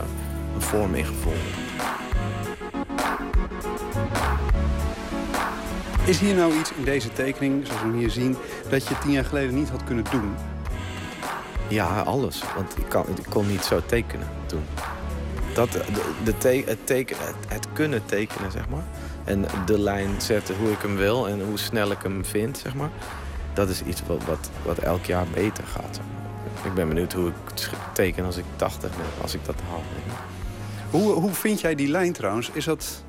[0.54, 1.42] een vorm in gevonden.
[6.04, 8.36] Is hier nou iets in deze tekening, zoals we hem hier zien...
[8.68, 10.34] dat je tien jaar geleden niet had kunnen doen?
[11.68, 12.42] Ja, alles.
[12.56, 14.64] Want ik, kan, ik kon niet zo tekenen toen.
[15.54, 15.84] Dat, de,
[16.24, 18.84] de het, teken, het, het kunnen tekenen, zeg maar.
[19.28, 22.74] En de lijn zetten hoe ik hem wil en hoe snel ik hem vind, zeg
[22.74, 22.90] maar
[23.58, 26.00] dat is iets wat, wat, wat elk jaar beter gaat.
[26.64, 29.82] Ik ben benieuwd hoe ik teken als ik 80 ben, als ik dat haal.
[30.90, 32.50] Hoe, hoe vind jij die lijn trouwens?
[32.52, 33.02] Is dat...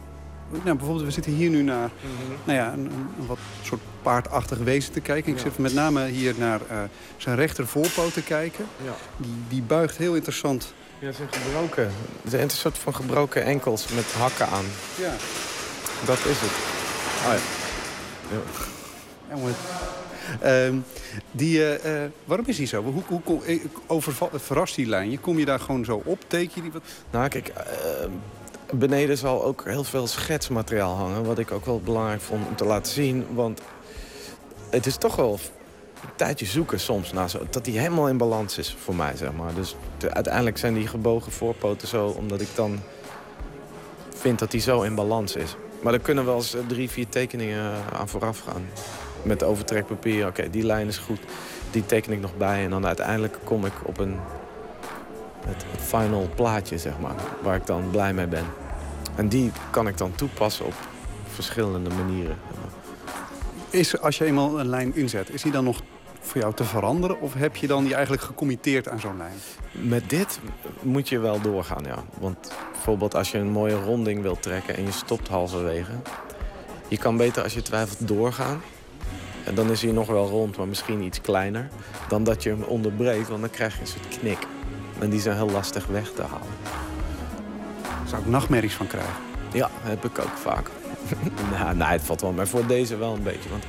[0.49, 2.33] Nou, bijvoorbeeld, we zitten hier nu naar mhm.
[2.43, 5.31] nou ja, een, een, wat soort paardachtig wezen te kijken.
[5.33, 6.77] Ik zit met name hier naar uh,
[7.17, 8.65] zijn rechter voorpoot te kijken.
[8.83, 8.93] Ja.
[9.17, 10.73] Die, die buigt heel interessant.
[10.99, 11.83] Ja, ze zijn gebroken.
[12.21, 14.65] Het zijn een soort van gebroken enkels met hakken aan.
[14.97, 15.13] Ja.
[16.05, 16.51] Dat is het.
[17.25, 18.37] Oh ja.
[19.29, 19.35] ja.
[19.35, 19.53] ja
[20.41, 20.75] Ehm,
[21.31, 22.83] die, uh, waarom is die zo?
[22.83, 25.11] Hoe, hoe, eh, over, verrast die lijn?
[25.11, 26.19] Je kom je daar gewoon zo op?
[26.27, 26.81] Teken je die wat?
[27.11, 27.53] Nou, kijk,
[28.73, 31.23] beneden zal ook heel veel schetsmateriaal hangen.
[31.23, 33.25] Wat ik ook wel belangrijk vond om te laten zien.
[33.33, 33.61] Want
[34.69, 35.39] het is toch wel
[36.01, 39.33] een tijdje zoeken soms naar zo, dat die helemaal in balans is voor mij, zeg
[39.33, 39.53] maar.
[39.53, 39.75] Dus
[40.09, 42.79] uiteindelijk zijn die gebogen voorpoten zo, omdat ik dan
[44.15, 45.55] vind dat die zo in balans is.
[45.81, 48.65] Maar er kunnen wel eens drie, vier tekeningen aan vooraf gaan
[49.21, 50.27] met overtrekpapier.
[50.27, 51.19] Oké, die lijn is goed.
[51.71, 52.63] Die teken ik nog bij.
[52.63, 54.17] En dan uiteindelijk kom ik op een
[55.45, 57.15] het, final plaatje, zeg maar.
[57.41, 58.45] Waar ik dan blij mee ben.
[59.15, 60.73] En die kan ik dan toepassen op
[61.33, 62.37] verschillende manieren.
[63.69, 65.81] Is, als je eenmaal een lijn inzet, is die dan nog
[66.19, 67.21] voor jou te veranderen?
[67.21, 69.37] Of heb je dan je eigenlijk gecommitteerd aan zo'n lijn?
[69.71, 70.39] Met dit
[70.81, 72.03] moet je wel doorgaan, ja.
[72.19, 75.91] Want bijvoorbeeld als je een mooie ronding wilt trekken en je stopt halverwege...
[76.87, 78.61] je kan beter als je twijfelt doorgaan.
[79.43, 81.69] En dan is hij nog wel rond, maar misschien iets kleiner.
[82.07, 84.37] Dan dat je hem onderbreekt, want dan krijg je een soort knik.
[84.99, 86.47] En die zijn heel lastig weg te halen.
[87.81, 89.13] Daar zou ik nachtmerries van krijgen?
[89.51, 90.69] Ja, heb ik ook vaak.
[91.51, 92.31] nou, nee, het valt wel.
[92.31, 93.49] Maar voor deze wel een beetje.
[93.49, 93.63] Want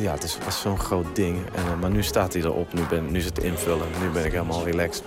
[0.00, 1.38] ja, het is, was zo'n groot ding.
[1.54, 2.72] Eh, maar nu staat hij erop.
[2.72, 3.86] Nu, ben, nu is het invullen.
[4.00, 5.04] Nu ben ik helemaal relaxed.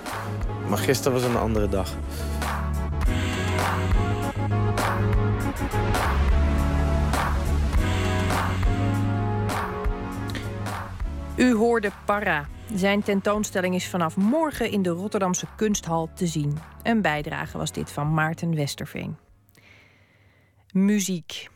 [0.67, 1.95] Maar gisteren was een andere dag.
[11.35, 12.47] U hoorde Para.
[12.73, 16.57] Zijn tentoonstelling is vanaf morgen in de Rotterdamse Kunsthal te zien.
[16.83, 19.17] Een bijdrage was dit van Maarten Westerveen.
[20.71, 21.49] Muziek.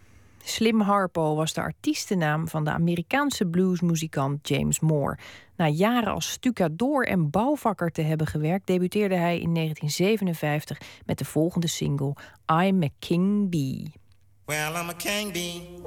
[0.47, 5.17] Slim Harpo was de artiestennaam van de Amerikaanse bluesmuzikant James Moore.
[5.55, 11.25] Na jaren als stucadoor en bouwvakker te hebben gewerkt, debuteerde hij in 1957 met de
[11.25, 12.15] volgende single
[12.51, 13.93] I'm a King Bee.
[14.45, 15.81] Well, I'm a king bee,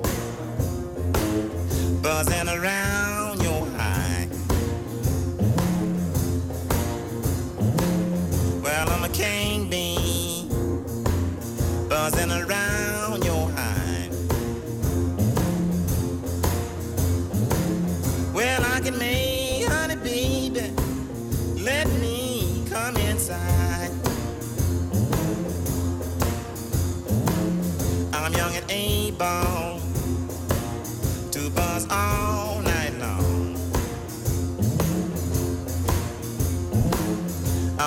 [2.02, 3.17] buzzing around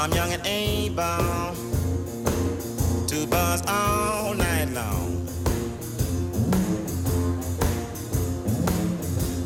[0.01, 1.53] I'm young and able
[3.05, 5.27] to buzz all night long.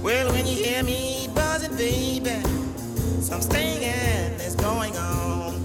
[0.01, 2.41] Well, when you hear me buzzing, baby,
[3.20, 5.62] some stinging is going on.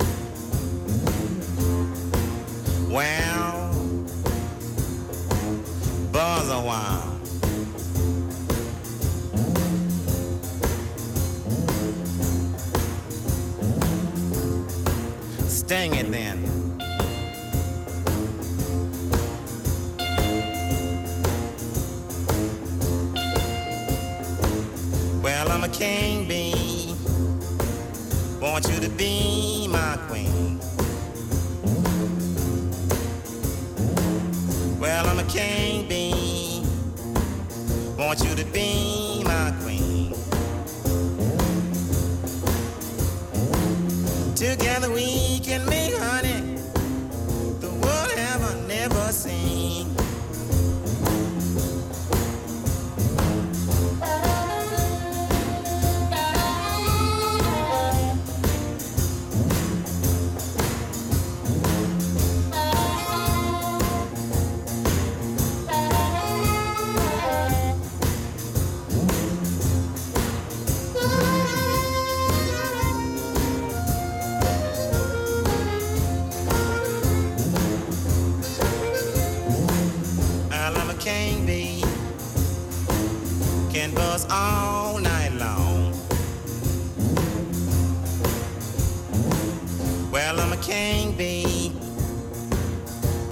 [2.90, 3.72] Well,
[6.10, 7.09] buzz a while.
[15.70, 16.42] Sting it then.
[25.22, 26.96] Well, I'm a king bee.
[28.40, 30.58] Want you to be my queen.
[34.80, 36.64] Well, I'm a king bee.
[37.96, 39.09] Want you to be
[44.50, 46.39] Together we can make honey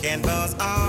[0.08, 0.87] can buzz all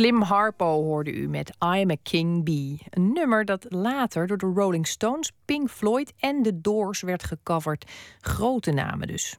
[0.00, 2.80] Slim Harpo hoorde u met I'm a King Bee.
[2.90, 7.90] Een nummer dat later door de Rolling Stones, Pink Floyd en The Doors werd gecoverd.
[8.20, 9.38] Grote namen dus.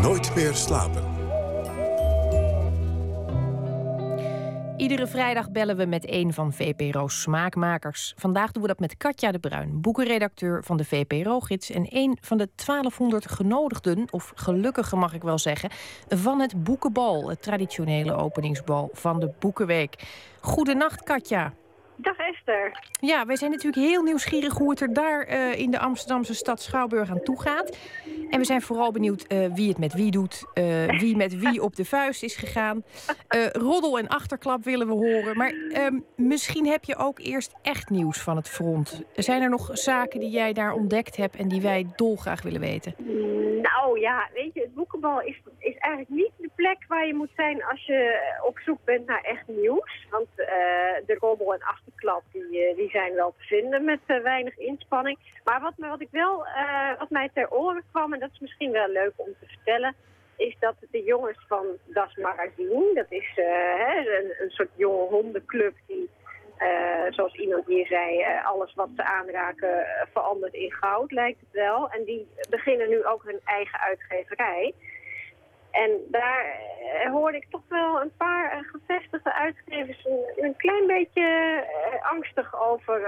[0.00, 1.13] Nooit meer slapen.
[4.76, 8.12] Iedere vrijdag bellen we met een van VPRO's smaakmakers.
[8.16, 11.70] Vandaag doen we dat met Katja de Bruin, boekenredacteur van de VPRO-gids...
[11.70, 15.70] en een van de 1200 genodigden, of gelukkige mag ik wel zeggen...
[16.08, 20.02] van het Boekenbal, het traditionele openingsbal van de Boekenweek.
[20.40, 21.52] Goedenacht, Katja.
[21.96, 22.78] Dag Esther.
[23.00, 26.62] Ja, wij zijn natuurlijk heel nieuwsgierig hoe het er daar eh, in de Amsterdamse stad
[26.62, 27.78] Schouwburg aan toe gaat.
[28.30, 31.62] En we zijn vooral benieuwd eh, wie het met wie doet, uh, wie met wie
[31.62, 32.84] op de vuist is gegaan.
[33.52, 35.36] roddel en achterklap willen we horen.
[35.36, 39.02] Maar ehm, misschien heb je ook eerst echt nieuws van het front.
[39.14, 42.94] Zijn er nog zaken die jij daar ontdekt hebt en die wij dolgraag willen weten?
[43.62, 47.30] Nou ja, weet je, het boekenbal is, is eigenlijk niet de plek waar je moet
[47.36, 50.06] zijn als je op zoek bent naar echt nieuws.
[50.10, 50.26] Want
[51.06, 51.83] de roddel en achterklap
[52.32, 55.18] die, eh, die zijn wel te vinden met uh, weinig inspanning.
[55.44, 58.70] Maar wat, wat, ik wel, uh, wat mij ter oren kwam, en dat is misschien
[58.70, 59.94] wel leuk om te vertellen,
[60.36, 65.74] is dat de jongens van Das Magazine, dat is hè, een, een, soort jonge hondenclub
[65.86, 66.10] die,
[67.10, 71.90] zoals iemand hier zei, alles wat ze aanraken verandert in goud, lijkt het wel.
[71.90, 74.74] En die beginnen nu ook hun eigen uitgeverij.
[75.74, 76.44] En daar
[77.02, 80.06] eh, hoorde ik toch wel een paar uh, gevestigde uitgevers
[80.36, 81.22] een, klein beetje
[81.92, 83.00] uh, angstig over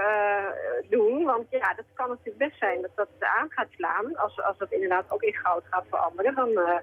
[0.89, 1.23] doen.
[1.23, 4.17] Want ja, dat kan natuurlijk best zijn dat dat aan gaat slaan.
[4.17, 6.81] Als, als dat inderdaad ook in goud gaat veranderen, dan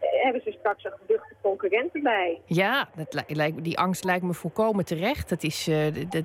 [0.00, 2.40] hebben ze straks een geduchte concurrent erbij.
[2.44, 5.28] Ja, dat lijkt, die angst lijkt me volkomen terecht.
[5.28, 5.76] Dat is, uh,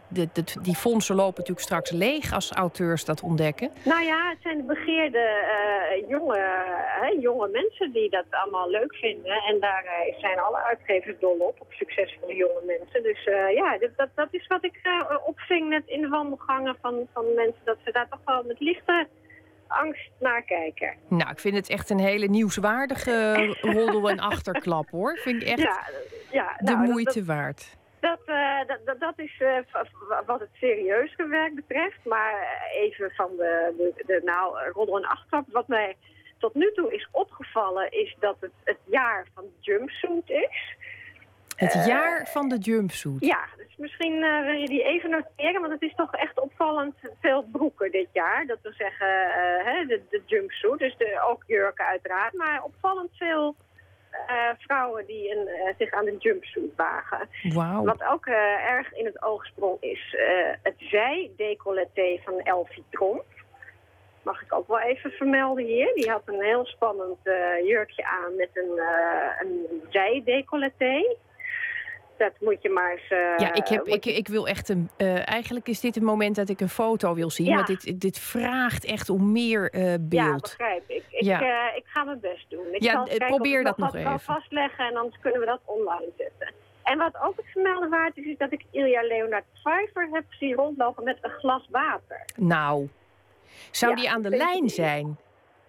[0.09, 0.29] de,
[0.61, 3.69] die fondsen lopen natuurlijk straks leeg als auteurs dat ontdekken.
[3.83, 6.43] Nou ja, het zijn de begeerde uh, jonge,
[7.19, 9.33] jonge mensen die dat allemaal leuk vinden.
[9.33, 13.03] En daar uh, zijn alle uitgevers dol op, op succesvolle jonge mensen.
[13.03, 13.23] Dus
[13.53, 14.73] ja, dat, dat is wat ik
[15.25, 17.61] opving net in de wandelgangen van, van mensen.
[17.63, 19.07] Dat ze daar toch wel met lichte
[19.67, 20.93] angst naar kijken.
[21.07, 23.35] Nou, ik vind het echt een hele nieuwswaardige
[23.75, 25.17] roddel en achterklap, hoor.
[25.17, 25.79] Vind ik echt ja,
[26.31, 27.77] ja, de nou, moeite waard.
[27.99, 29.57] Dat, uh, dat, dat, is uh,
[30.25, 31.97] wat het serieusere werk betreft.
[32.03, 35.45] Maar even van de, de, de nou, roddel en achterklap.
[35.51, 35.95] Wat mij
[36.37, 40.75] tot nu toe is opgevallen is dat het het jaar van jumpsuit is.
[41.55, 43.25] Het uh, jaar van de jumpsuit?
[43.25, 43.45] Ja,
[43.77, 47.91] misschien uh, wil je die even noteren, want het is toch echt opvallend veel broeken
[47.91, 48.45] dit jaar.
[48.45, 53.09] Dat we zeggen, uh, hè, de, de jumpsuit, dus de, ook jurken uiteraard, maar opvallend
[53.13, 53.55] veel
[54.29, 57.29] uh, vrouwen die een, zich aan de jumpsuit wagen.
[57.43, 57.85] Wow.
[57.85, 58.25] Wat ook
[58.69, 60.15] erg in het oog sprong is
[60.63, 63.25] het zij-decolleté van Elfie Tromp.
[64.21, 65.93] Mag ik ook wel even vermelden hier.
[65.93, 67.17] Die had een heel spannend
[67.63, 68.79] jurkje aan met een,
[69.39, 71.15] een zij-decolleté
[72.17, 73.09] dat moet je maar eens...
[73.09, 74.89] Uh, ja, ik, heb, ik, ik wil echt een...
[74.97, 77.47] Uh, eigenlijk is dit het moment dat ik een foto wil zien.
[77.47, 77.55] Ja.
[77.55, 80.55] Want dit, dit vraagt echt om meer uh, beeld.
[80.57, 81.03] Ja, begrijp ik.
[81.09, 81.73] Ik, ja.
[81.73, 82.65] ik ga mijn best doen.
[82.71, 84.19] Ik ja, probeer dat nog, nog even.
[84.19, 86.53] vastleggen en anders kunnen we dat online zetten.
[86.83, 90.53] En wat ook het vermelden waard is, is dat ik Ilja Leonard Pfeiffer heb zien
[90.53, 92.25] rondlopen met een glas water.
[92.35, 92.89] Nou,
[93.71, 95.17] zou die aan de lijn zijn?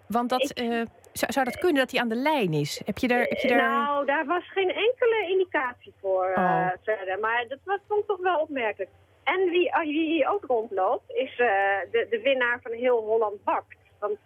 [0.07, 0.41] Want dat...
[0.41, 0.87] Ik,
[1.17, 2.81] zou, zou dat kunnen dat hij aan de lijn is?
[2.85, 3.57] Heb je daar, heb je daar...
[3.57, 7.19] Nou, daar was geen enkele indicatie voor uh, verder.
[7.19, 8.89] Maar dat was, vond ik toch wel opmerkelijk.
[9.23, 11.47] En wie, wie hier ook rondloopt, is uh,
[11.91, 13.75] de, de winnaar van Heel Holland Bakt.
[13.99, 14.17] Want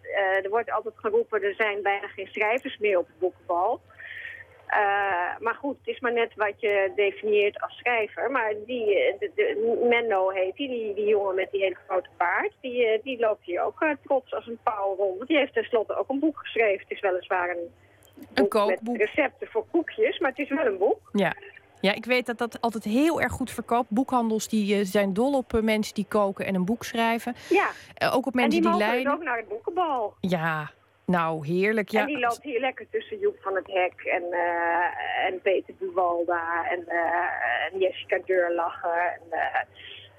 [0.44, 3.82] er wordt altijd geroepen, er zijn bijna geen schrijvers meer op het boekenbal.
[4.72, 8.32] Uh, maar goed, het is maar net wat je definieert als schrijver.
[8.32, 8.86] Maar die,
[9.20, 12.52] de, de, Menno heet die, die, die jongen met die hele grote paard.
[12.62, 15.28] Die, eh, die loopt hier ook uh, trots als een pauw rond.
[15.28, 16.80] Die heeft tenslotte ook een boek geschreven.
[16.80, 17.72] Het is weliswaar een,
[18.34, 18.98] een kookboek.
[18.98, 21.10] met recepten voor koekjes, maar het is wel een boek.
[21.12, 21.34] Ja.
[21.82, 23.90] Ja, ik weet dat dat altijd heel erg goed verkoopt.
[23.90, 27.36] Boekhandels die zijn dol op mensen die koken en een boek schrijven.
[27.50, 27.70] Ja.
[28.14, 29.12] ook op mensen die, die leiden.
[29.12, 30.14] En ook naar het boekenbal.
[30.20, 30.72] Ja,
[31.06, 31.90] nou, heerlijk.
[31.90, 32.00] Ja.
[32.00, 36.66] En die loopt hier lekker tussen Joep van het Hek en, uh, en Peter Buwalda
[36.70, 39.20] en, uh, en Jessica Deurlacher.
[39.20, 39.62] En, uh,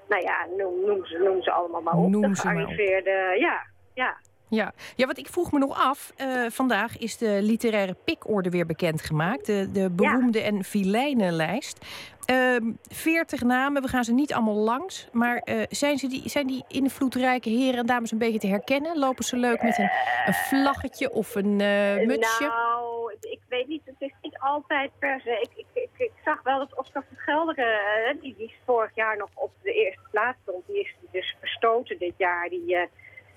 [0.07, 2.09] nou ja, noem, noem, ze, noem ze allemaal maar op.
[2.09, 4.17] Noem de gearriveerde, ja, ja.
[4.53, 4.73] Ja.
[4.95, 6.13] ja, wat ik vroeg me nog af.
[6.17, 9.45] Uh, vandaag is de literaire pikorde weer bekendgemaakt.
[9.45, 10.45] De, de beroemde ja.
[10.45, 11.85] en vilijne lijst.
[12.31, 15.07] Uh, 40 namen, we gaan ze niet allemaal langs.
[15.11, 18.99] Maar uh, zijn, ze die, zijn die invloedrijke heren en dames een beetje te herkennen?
[18.99, 19.91] Lopen ze leuk met een,
[20.25, 22.45] een vlaggetje of een uh, mutsje?
[22.45, 23.81] Nou, ik weet niet.
[23.85, 25.39] Het is niet altijd per se.
[25.41, 29.29] Ik, ik, ik, ik zag wel dat Oscar van Gelderen, die, die vorig jaar nog
[29.33, 32.49] op de eerste plaats stond, die is dus verstoten dit jaar.
[32.49, 32.77] Die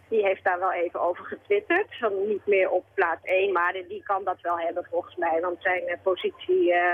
[0.08, 1.98] die heeft daar wel even over getwitterd.
[1.98, 5.40] Van niet meer op plaats 1, maar die kan dat wel hebben volgens mij.
[5.40, 6.92] Want zijn uh, positie uh,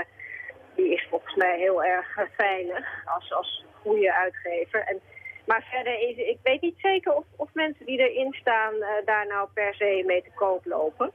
[0.75, 4.79] die is volgens mij heel erg uh, veilig als, als goede uitgever.
[4.79, 5.01] En,
[5.45, 8.73] maar verder is, ik weet niet zeker of, of mensen die erin staan
[9.05, 11.11] daar nou per se mee te koop lopen.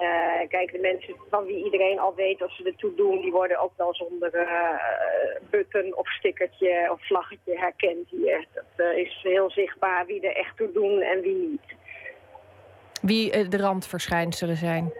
[0.00, 3.58] Uh, kijk, de mensen van wie iedereen al weet of ze ertoe doen, die worden
[3.58, 4.70] ook wel zonder uh,
[5.50, 8.46] button of stickertje of vlaggetje herkend hier.
[8.54, 11.74] Dat uh, is heel zichtbaar wie er echt toe doen en wie niet.
[13.02, 14.92] Wie de randverschijnselen zijn?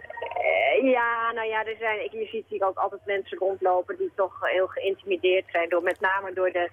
[0.81, 4.67] ja, nou ja, er zijn, je ziet hier ook altijd mensen rondlopen die toch heel
[4.67, 6.69] geïntimideerd zijn door met name door de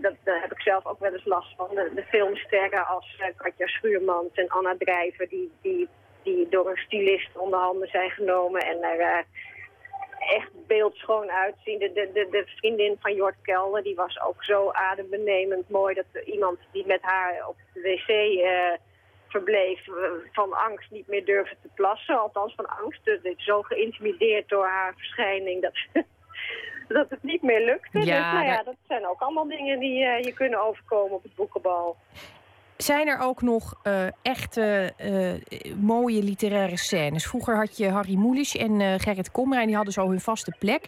[0.00, 1.68] dat, daar heb ik zelf ook wel eens last van.
[1.74, 5.28] De, de filmsterren als uh, Katja Schuurmans en Anna Drijver...
[5.28, 5.88] die, die,
[6.22, 8.60] die door een stylist onder handen zijn genomen...
[8.60, 9.18] en er uh,
[10.36, 11.78] echt beeldschoon uitzien.
[11.78, 15.94] De, de, de, de, vriendin van Jort Kelder die was ook zo adembenemend mooi...
[15.94, 18.08] dat iemand die met haar op de wc...
[18.08, 18.90] Uh,
[19.32, 19.84] verbleef
[20.32, 22.20] van angst niet meer durven te plassen.
[22.20, 23.04] Althans van angst.
[23.04, 25.76] Dus zo geïntimideerd door haar verschijning dat,
[26.98, 27.98] dat het niet meer lukte.
[27.98, 31.22] Ja, dus nou ja, dat zijn ook allemaal dingen die uh, je kunnen overkomen op
[31.22, 31.96] het boekenbal.
[32.76, 37.26] Zijn er ook nog uh, echte uh, mooie literaire scènes?
[37.26, 40.86] Vroeger had je Harry Mulisch en uh, Gerrit Komrijn, die hadden zo hun vaste plek.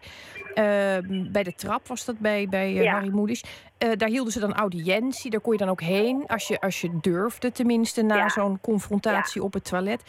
[1.33, 2.93] bij de trap was dat bij, bij ja.
[2.93, 3.45] Harry Mulisch.
[3.97, 6.27] daar hielden ze dan audiëntie, daar kon je dan ook heen.
[6.27, 8.29] Als je, als je durfde tenminste, na ja.
[8.29, 10.03] zo'n confrontatie op het toilet.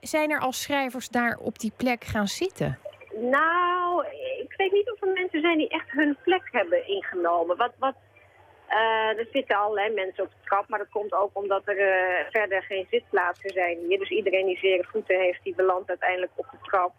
[0.00, 2.78] Zijn er als schrijvers daar op die plek gaan zitten?
[3.14, 4.04] Nou,
[4.42, 7.56] ik weet niet of er mensen zijn die echt hun plek hebben ingenomen.
[7.56, 7.94] Wat, wat,
[8.72, 12.30] uh, er zitten allerlei mensen op de trap, maar dat komt ook omdat er uh,
[12.30, 13.98] verder geen zitplaatsen zijn hier.
[13.98, 16.92] Dus iedereen die zere voeten heeft, die belandt uiteindelijk op de trap.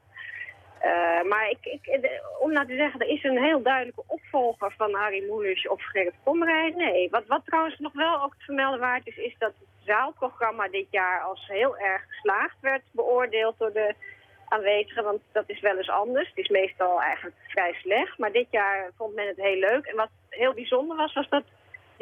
[0.85, 4.93] Uh, maar ik, ik, om nou te zeggen, er is een heel duidelijke opvolger van
[4.93, 6.73] Harry Moelisch of Gerrit Komrij.
[6.75, 10.67] Nee, wat, wat trouwens nog wel ook te vermelden waard is, is dat het zaalprogramma
[10.67, 13.95] dit jaar als heel erg geslaagd werd beoordeeld door de
[14.47, 16.27] aanwezigen, want dat is wel eens anders.
[16.27, 19.85] Het is meestal eigenlijk vrij slecht, maar dit jaar vond men het heel leuk.
[19.85, 21.43] En wat heel bijzonder was, was dat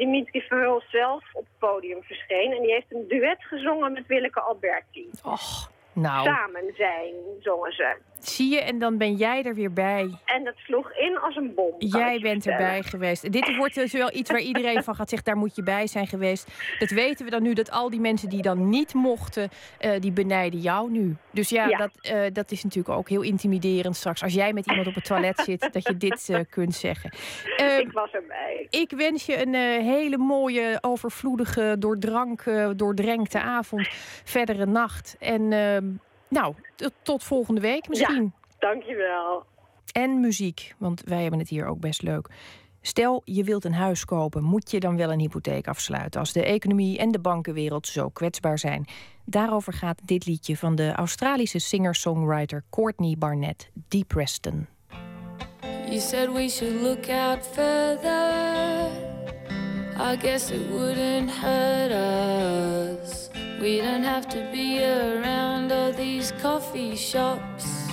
[0.02, 2.52] Dimitri Verhul zelf op het podium verscheen.
[2.52, 5.10] En die heeft een duet gezongen met Willeke Alberti.
[5.24, 6.24] Och, nou.
[6.24, 7.96] Samen zijn, zongen ze.
[8.22, 10.10] Zie je, en dan ben jij er weer bij.
[10.24, 11.74] En dat sloeg in als een bom.
[11.78, 13.32] Jij bent erbij geweest.
[13.32, 16.06] Dit wordt dus wel iets waar iedereen van gaat zeggen, daar moet je bij zijn
[16.06, 16.50] geweest.
[16.78, 19.48] Dat weten we dan nu, dat al die mensen die dan niet mochten,
[19.80, 21.16] uh, die benijden jou nu.
[21.30, 24.22] Dus ja, Dat, uh, dat is natuurlijk ook heel intimiderend straks.
[24.22, 27.12] Als jij met iemand op het toilet zit, dat je dit uh, kunt zeggen.
[27.78, 28.66] ik was erbij.
[28.70, 29.54] Ik wens je een
[29.84, 32.44] hele mooie, overvloedige, door drank
[32.76, 33.88] doordrenkte avond.
[34.24, 35.16] Verdere nacht.
[35.18, 35.84] En ehm,
[36.32, 36.54] nou,
[37.02, 38.32] tot volgende week misschien.
[38.48, 39.44] Ja, dankjewel.
[39.92, 42.28] En muziek, want wij hebben het hier ook best leuk.
[42.80, 46.44] Stel, je wilt een huis kopen, moet je dan wel een hypotheek afsluiten als de
[46.44, 48.86] economie en de bankenwereld zo kwetsbaar zijn?
[49.24, 54.66] Daarover gaat dit liedje van de Australische singer-songwriter Courtney Barnett, Deep Preston.
[55.86, 58.90] You said we should look out further.
[59.98, 63.11] I guess it wouldn't hurt us.
[63.62, 67.86] We don't have to be around all these coffee shops.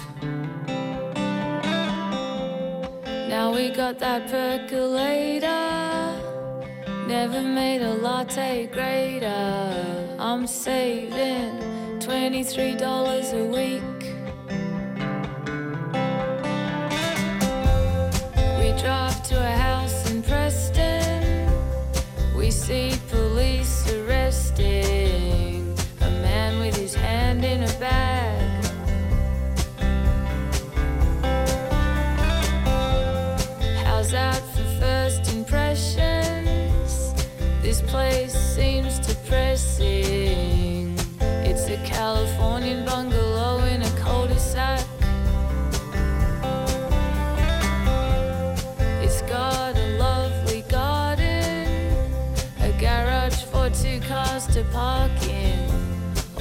[3.30, 5.46] Now we got that percolator.
[7.08, 10.16] Never made a latte greater.
[10.18, 11.60] I'm saving
[12.00, 14.02] $23 a week.
[18.60, 21.48] We drive to a house in Preston.
[22.36, 25.49] We see police arrested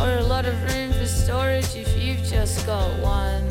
[0.00, 3.48] or a lot of room for storage if you've just got one.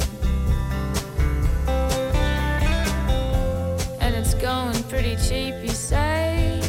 [4.00, 6.62] And it's going pretty cheap, you say?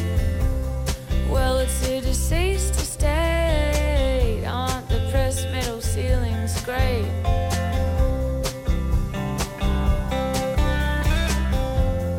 [1.29, 4.43] Well, it's a deceased estate.
[4.45, 7.05] Aren't the pressed metal ceilings great?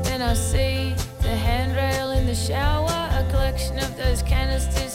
[0.04, 2.79] Then I see the handrail in the shower,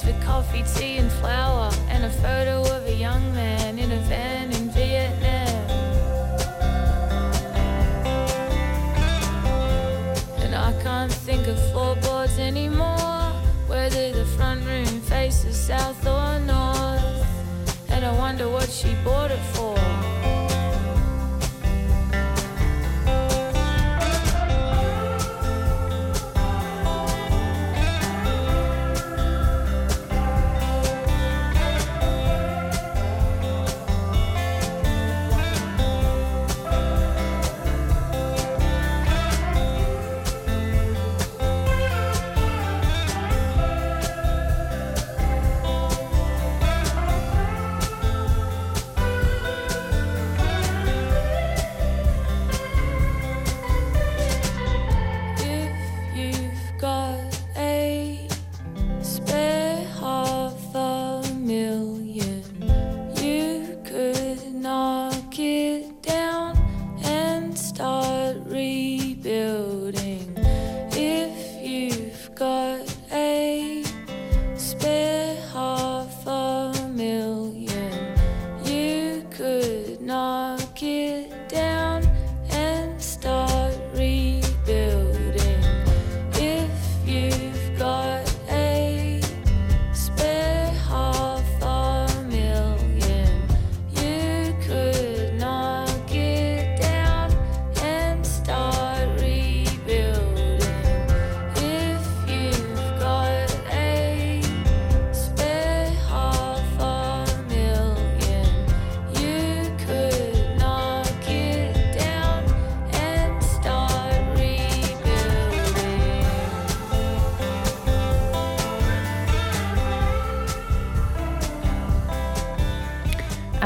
[0.06, 4.52] for coffee, tea, and flour and a photo of a young man in a van
[4.52, 5.70] in Vietnam.
[10.44, 13.32] And I can't think of floorboards anymore,
[13.66, 17.90] whether the front room faces south or north.
[17.90, 19.55] And I wonder what she bought it for.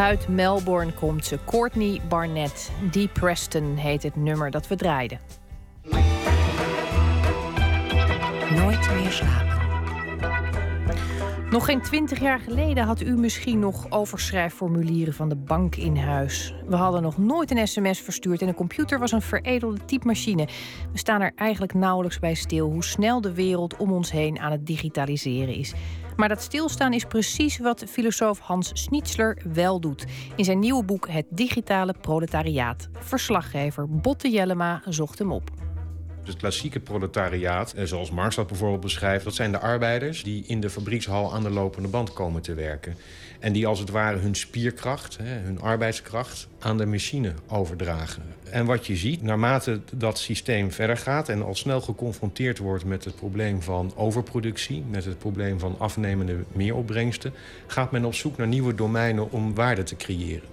[0.09, 1.39] Uit Melbourne komt ze.
[1.45, 2.71] Courtney Barnett.
[2.91, 5.19] Dee Preston heet het nummer dat we draaiden.
[8.55, 9.57] Nooit meer slapen.
[11.49, 16.53] Nog geen twintig jaar geleden had u misschien nog overschrijfformulieren van de bank in huis.
[16.67, 20.47] We hadden nog nooit een sms verstuurd en een computer was een veredelde typemachine.
[20.91, 24.51] We staan er eigenlijk nauwelijks bij stil hoe snel de wereld om ons heen aan
[24.51, 25.73] het digitaliseren is.
[26.19, 30.05] Maar dat stilstaan is precies wat filosoof Hans Schnitzler wel doet.
[30.35, 32.89] In zijn nieuwe boek Het Digitale Proletariaat.
[32.93, 35.51] Verslaggever Botte Jellema zocht hem op.
[36.23, 39.23] Het klassieke proletariaat, eh, zoals Marx dat bijvoorbeeld beschrijft...
[39.23, 42.95] dat zijn de arbeiders die in de fabriekshal aan de lopende band komen te werken.
[43.39, 46.47] En die als het ware hun spierkracht, hun arbeidskracht...
[46.59, 48.23] aan de machine overdragen.
[48.43, 51.29] En wat je ziet, naarmate dat systeem verder gaat...
[51.29, 54.83] en al snel geconfronteerd wordt met het probleem van overproductie...
[54.89, 57.33] met het probleem van afnemende meeropbrengsten...
[57.67, 60.47] gaat men op zoek naar nieuwe domeinen om waarde te creëren.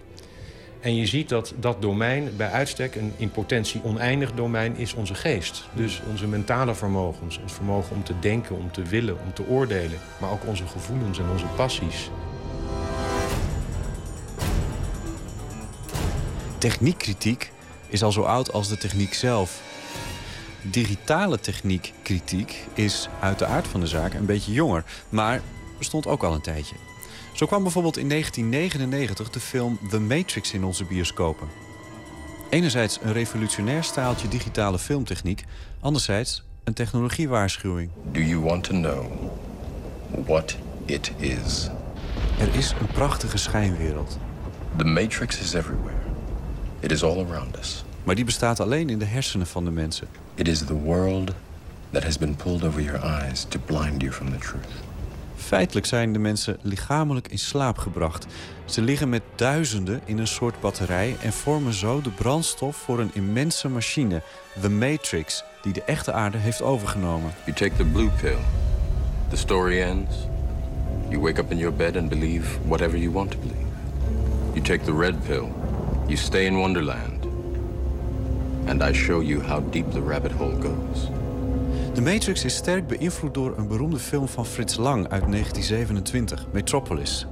[0.81, 5.15] En je ziet dat dat domein bij uitstek een in potentie oneindig domein is onze
[5.15, 5.69] geest.
[5.75, 9.99] Dus onze mentale vermogens, ons vermogen om te denken, om te willen, om te oordelen.
[10.21, 12.11] Maar ook onze gevoelens en onze passies.
[16.59, 17.53] Techniekkritiek
[17.89, 19.61] is al zo oud als de techniek zelf.
[20.63, 25.43] Digitale techniekkritiek is uit de aard van de zaak een beetje jonger, maar
[25.79, 26.75] bestond ook al een tijdje.
[27.33, 31.49] Zo kwam bijvoorbeeld in 1999 de film The Matrix in onze bioscopen.
[32.51, 35.45] Enerzijds een revolutionair staaltje digitale filmtechniek,
[35.81, 37.91] anderzijds een technologiewaarschuwing.
[38.13, 39.07] Do you want to know
[40.27, 41.71] what it is?
[42.39, 44.19] Er is een prachtige schijnwereld.
[44.77, 45.97] The matrix is everywhere.
[46.81, 47.85] It is all around us.
[48.05, 50.09] Maar die bestaat alleen in de hersenen van de mensen.
[50.35, 51.33] It is the world
[51.91, 54.67] that has been pulled over your eyes to blind you from the truth.
[55.37, 58.27] Feitelijk zijn de mensen lichamelijk in slaap gebracht.
[58.65, 63.11] Ze liggen met duizenden in een soort batterij en vormen zo de brandstof voor een
[63.13, 64.23] immense machine,
[64.61, 67.35] The Matrix, die de echte aarde heeft overgenomen.
[67.45, 68.39] You take the blue pill.
[69.29, 70.17] The story ends.
[71.11, 73.67] You wake up in your bed and believe whatever you want to believe.
[74.55, 75.49] You take the red pill.
[76.07, 77.27] You stay in Wonderland.
[78.67, 81.09] And I show you how deep the rabbit hole goes.
[81.95, 87.27] De Matrix is sterk beïnvloed door een beroemde film van Frits Lang uit 1927, Metropolis.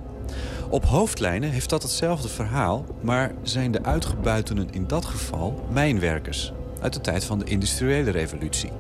[0.69, 6.93] Op hoofdlijnen heeft dat hetzelfde verhaal, maar zijn de uitgebuitenen in dat geval mijnwerkers uit
[6.93, 8.71] de tijd van de industriële revolutie.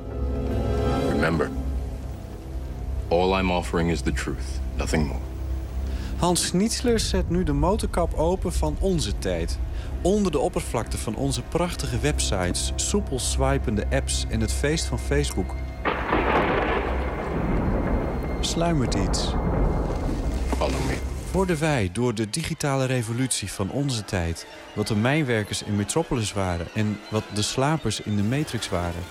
[1.08, 1.50] Remember,
[3.08, 5.20] all I'm offering is the truth, nothing more.
[6.16, 9.58] Hans Schnitzler zet nu de motorkap open van onze tijd.
[10.02, 15.54] Onder de oppervlakte van onze prachtige websites, soepel swipende apps en het feest van Facebook.
[18.40, 19.34] Sluimert iets.
[20.56, 20.98] Follow me.
[21.32, 24.46] Worden wij door de digitale revolutie van onze tijd...
[24.74, 26.66] wat de mijnwerkers in Metropolis waren...
[26.74, 29.02] en wat de slapers in de Matrix waren...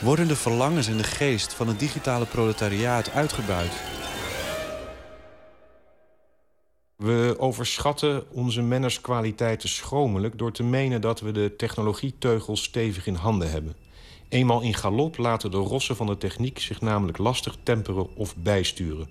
[0.00, 3.72] worden de verlangens en de geest van het digitale proletariaat uitgebuit...
[7.00, 10.38] We overschatten onze mannerskwaliteiten schromelijk...
[10.38, 13.74] door te menen dat we de technologieteugels stevig in handen hebben.
[14.28, 19.08] Eenmaal in galop laten de rossen van de techniek zich namelijk lastig temperen of bijsturen.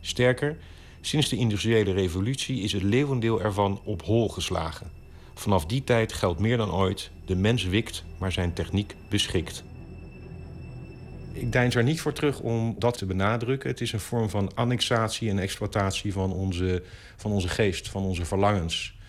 [0.00, 0.58] Sterker,
[1.00, 4.90] sinds de industriële revolutie is het leeuwendeel ervan op hol geslagen.
[5.34, 7.10] Vanaf die tijd geldt meer dan ooit...
[7.24, 9.64] de mens wikt, maar zijn techniek beschikt.
[11.32, 13.70] Ik deins er niet voor terug om dat te benadrukken.
[13.70, 16.82] Het is een vorm van annexatie en exploitatie van onze,
[17.16, 19.00] van onze geest, van onze verlangens.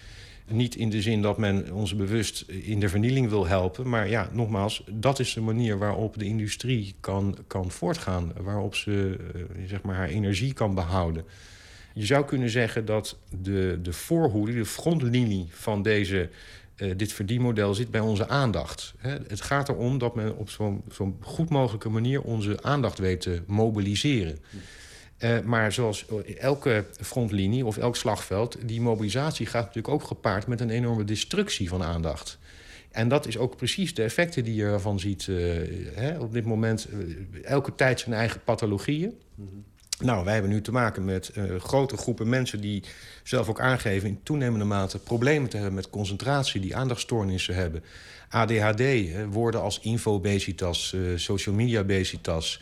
[0.48, 3.90] Niet in de zin dat men ons bewust in de vernieling wil helpen.
[3.90, 8.32] Maar ja, nogmaals, dat is de manier waarop de industrie kan, kan voortgaan.
[8.42, 11.26] Waarop ze eh, zeg maar, haar energie kan behouden.
[11.94, 16.30] Je zou kunnen zeggen dat de, de voorhoede, de frontlinie van deze
[16.76, 18.94] dit verdienmodel zit bij onze aandacht.
[19.28, 23.42] Het gaat erom dat men op zo'n zo goed mogelijke manier onze aandacht weet te
[23.48, 24.40] mobiliseren.
[25.20, 26.06] Uh, maar zoals
[26.40, 31.70] elke frontlinie of elk slagveld, die mobilisatie gaat natuurlijk ook gepaard met een enorme destructie
[31.70, 32.38] van aandacht.
[32.92, 35.26] En dat is ook precies de effecten die je ervan ziet
[35.94, 36.88] hè, op dit moment.
[37.44, 39.14] Elke tijd zijn eigen pathologieën.
[39.36, 39.64] -hmm.
[40.04, 42.84] Nou, wij hebben nu te maken met uh, grote groepen mensen die
[43.24, 47.84] zelf ook aangeven in toenemende mate problemen te hebben met concentratie, die aandachtstoornissen hebben.
[48.30, 52.62] ADHD, hè, woorden als infobesitas, social media obesitas.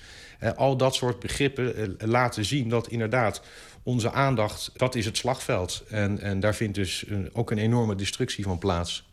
[0.56, 3.42] al dat soort begrippen laten zien dat inderdaad
[3.84, 5.84] onze aandacht, dat is het slagveld.
[5.90, 9.10] En, en daar vindt dus ook een enorme destructie van plaats.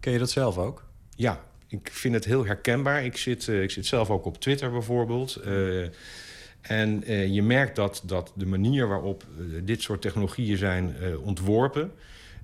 [0.00, 0.84] Ken je dat zelf ook?
[1.16, 3.04] Ja, ik vind het heel herkenbaar.
[3.04, 5.40] Ik zit, ik zit zelf ook op Twitter bijvoorbeeld.
[5.46, 5.86] Uh,
[6.68, 9.24] en uh, je merkt dat, dat de manier waarop
[9.62, 11.90] dit soort technologieën zijn ontworpen...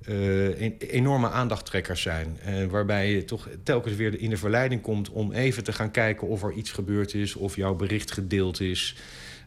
[0.05, 2.39] een, enorme aandachttrekkers zijn.
[2.71, 6.43] waarbij je toch telkens weer in de verleiding komt om even te gaan kijken of
[6.43, 7.35] er iets gebeurd is...
[7.35, 8.97] of jouw bericht gedeeld is...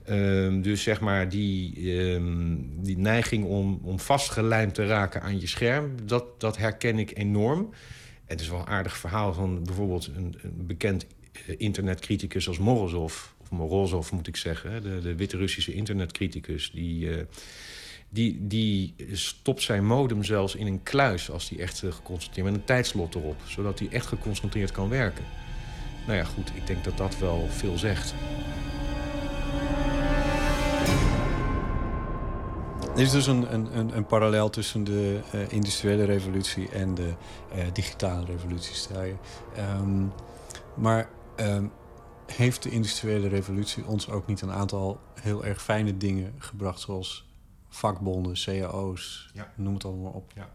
[0.10, 5.48] Um, dus zeg maar die, um, die neiging om, om vastgelijmd te raken aan je
[5.48, 5.92] scherm...
[6.06, 7.70] dat, dat herken ik enorm
[8.26, 13.33] het is wel een aardig verhaal van bijvoorbeeld een, bekend eh, internetcriticus als Morozov.
[13.54, 16.72] Morozov moet ik zeggen, de, de witte Russische internetcriticus.
[16.72, 17.24] Die, uh,
[18.10, 22.48] die, die stopt zijn modem zelfs in een kluis als hij echt uh, geconcentreerd...
[22.48, 25.26] met een tijdslot erop, zodat hij echt geconcentreerd kan werken.
[26.06, 28.14] Nou ja, goed, ik denk dat dat wel veel zegt.
[32.96, 37.14] Er is dus een, een, een parallel tussen de uh, industriële revolutie en de
[37.74, 39.16] digitale revolutie, stel je.
[39.80, 40.12] Um,
[40.76, 41.10] maar
[41.40, 41.72] um,
[42.36, 47.26] heeft de industriële revolutie ons ook niet een aantal heel erg fijne dingen gebracht, zoals
[47.70, 49.54] vakbonden, cao's, ja.
[49.56, 50.32] noem het allemaal op?
[50.36, 50.50] Ja.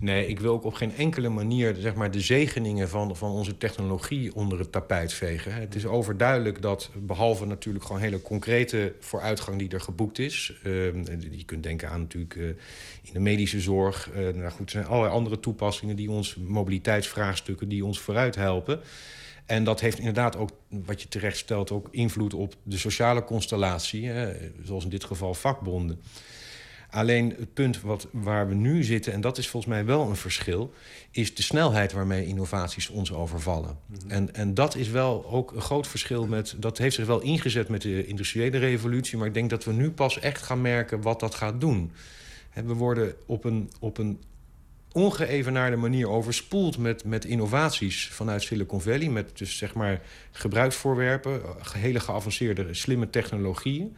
[0.00, 3.58] Nee, ik wil ook op geen enkele manier zeg maar, de zegeningen van, van onze
[3.58, 5.54] technologie onder het tapijt vegen.
[5.54, 10.52] Het is overduidelijk dat, behalve natuurlijk gewoon hele concrete vooruitgang die er geboekt is.
[10.64, 12.48] Uh, je kunt denken aan natuurlijk uh,
[13.02, 14.10] in de medische zorg.
[14.10, 18.80] Uh, nou goed, er zijn allerlei andere toepassingen die ons, mobiliteitsvraagstukken, die ons vooruit helpen.
[19.48, 24.06] En dat heeft inderdaad ook, wat je terecht stelt, ook invloed op de sociale constellatie.
[24.06, 24.34] Hè,
[24.64, 26.00] zoals in dit geval vakbonden.
[26.90, 30.16] Alleen het punt wat, waar we nu zitten, en dat is volgens mij wel een
[30.16, 30.72] verschil,
[31.10, 33.78] is de snelheid waarmee innovaties ons overvallen.
[33.86, 34.10] Mhm.
[34.10, 36.54] en, en dat is wel ook een groot verschil met.
[36.58, 39.90] Dat heeft zich wel ingezet met de industriële revolutie, maar ik denk dat we nu
[39.90, 41.92] pas echt gaan merken wat dat gaat doen.
[42.54, 44.20] we worden op een, op een
[44.92, 49.08] ongeëvenaarde manier overspoeld met, met innovaties vanuit Silicon Valley.
[49.08, 50.00] Met dus zeg maar
[50.30, 51.40] gebruiksvoorwerpen,
[51.72, 53.96] hele geavanceerde, slimme technologieën.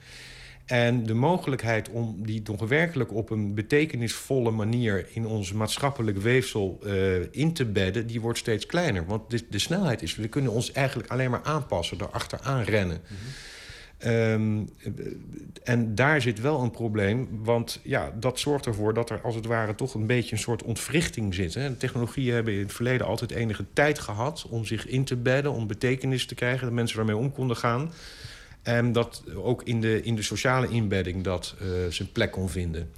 [0.66, 5.06] En de mogelijkheid om die toch werkelijk op een betekenisvolle manier...
[5.12, 9.06] in ons maatschappelijk weefsel uh, in te bedden, die wordt steeds kleiner.
[9.06, 13.00] Want de, de, snelheid is, we kunnen ons eigenlijk alleen maar aanpassen, erachteraan rennen.
[13.06, 13.16] -hmm.
[14.06, 14.68] Um,
[15.62, 19.46] en daar zit wel een probleem, want ja, dat zorgt ervoor dat er als het
[19.46, 21.54] ware toch een beetje een soort ontwrichting zit.
[21.54, 21.74] Hè.
[21.74, 25.66] Technologieën hebben in het verleden altijd enige tijd gehad om zich in te bedden, om
[25.66, 27.92] betekenis te krijgen, dat mensen daarmee om konden gaan.
[28.62, 32.90] En dat ook in de, in de sociale inbedding dat uh, zijn plek kon vinden.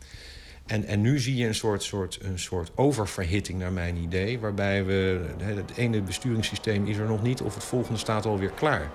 [0.66, 4.39] En, en nu zie je een soort, soort, een soort oververhitting naar mijn idee...
[4.39, 7.41] waarbij we, het ene besturingssysteem is er nog niet...
[7.41, 8.91] of het volgende staat alweer klaar.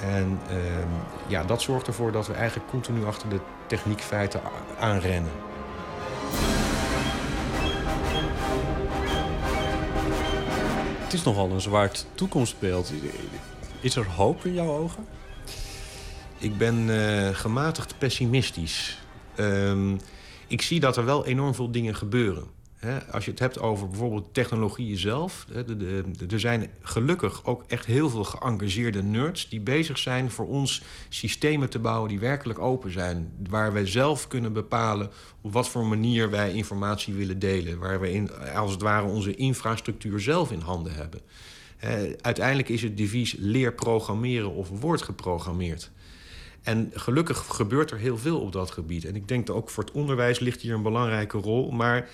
[0.00, 0.56] En uh,
[1.26, 4.40] ja, dat zorgt ervoor dat we eigenlijk continu achter de techniekfeiten
[4.78, 5.32] aanrennen.
[11.02, 12.92] Het is nogal een zwart toekomstbeeld.
[13.80, 15.06] Is er hoop in jouw ogen?
[16.38, 18.98] Ik ben uh, gematigd pessimistisch.
[19.38, 20.00] Um,
[20.46, 22.53] ik zie dat er wel enorm veel dingen gebeuren.
[23.10, 25.46] Als je het hebt over bijvoorbeeld technologieën zelf.
[26.30, 29.48] er zijn gelukkig ook echt heel veel geëngageerde nerds...
[29.48, 33.32] die bezig zijn voor ons systemen te bouwen die werkelijk open zijn.
[33.48, 37.78] Waar wij zelf kunnen bepalen op wat voor manier wij informatie willen delen.
[37.78, 41.20] Waar we in, als het ware onze infrastructuur zelf in handen hebben.
[42.20, 45.90] uiteindelijk is het devies leer programmeren of wordt geprogrammeerd.
[46.64, 49.04] En gelukkig gebeurt er heel veel op dat gebied.
[49.04, 51.70] En ik denk dat ook voor het onderwijs ligt hier een belangrijke rol.
[51.70, 52.08] Maar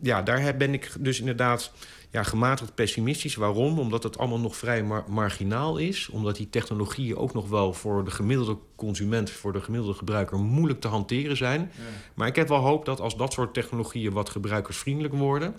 [0.00, 1.72] ja, daar ben ik dus inderdaad
[2.10, 3.34] ja, gematigd pessimistisch.
[3.34, 3.78] Waarom?
[3.78, 6.08] Omdat het allemaal nog vrij marginaal is.
[6.08, 10.80] Omdat die technologieën ook nog wel voor de gemiddelde consument, voor de gemiddelde gebruiker, moeilijk
[10.80, 11.60] te hanteren zijn.
[11.60, 11.82] Ja.
[12.14, 15.54] Maar ik heb wel hoop dat als dat soort technologieën wat gebruikersvriendelijk worden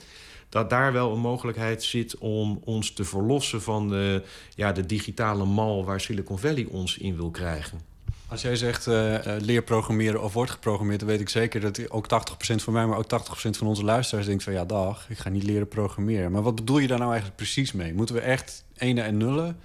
[0.49, 4.23] dat daar wel een mogelijkheid zit om ons te verlossen van de,
[4.55, 7.96] ja, de digitale mal waar Silicon Valley ons in wil krijgen.
[8.29, 10.99] Als jij zegt uh, leer programmeren of wordt geprogrammeerd...
[10.99, 12.07] dan weet ik zeker dat ook
[12.51, 12.85] 80% van mij...
[12.85, 14.53] maar ook 80% van onze luisteraars denkt van...
[14.53, 16.31] ja, dag, ik ga niet leren programmeren.
[16.31, 17.93] Maar wat bedoel je daar nou eigenlijk precies mee?
[17.93, 19.57] Moeten we echt ene en nullen?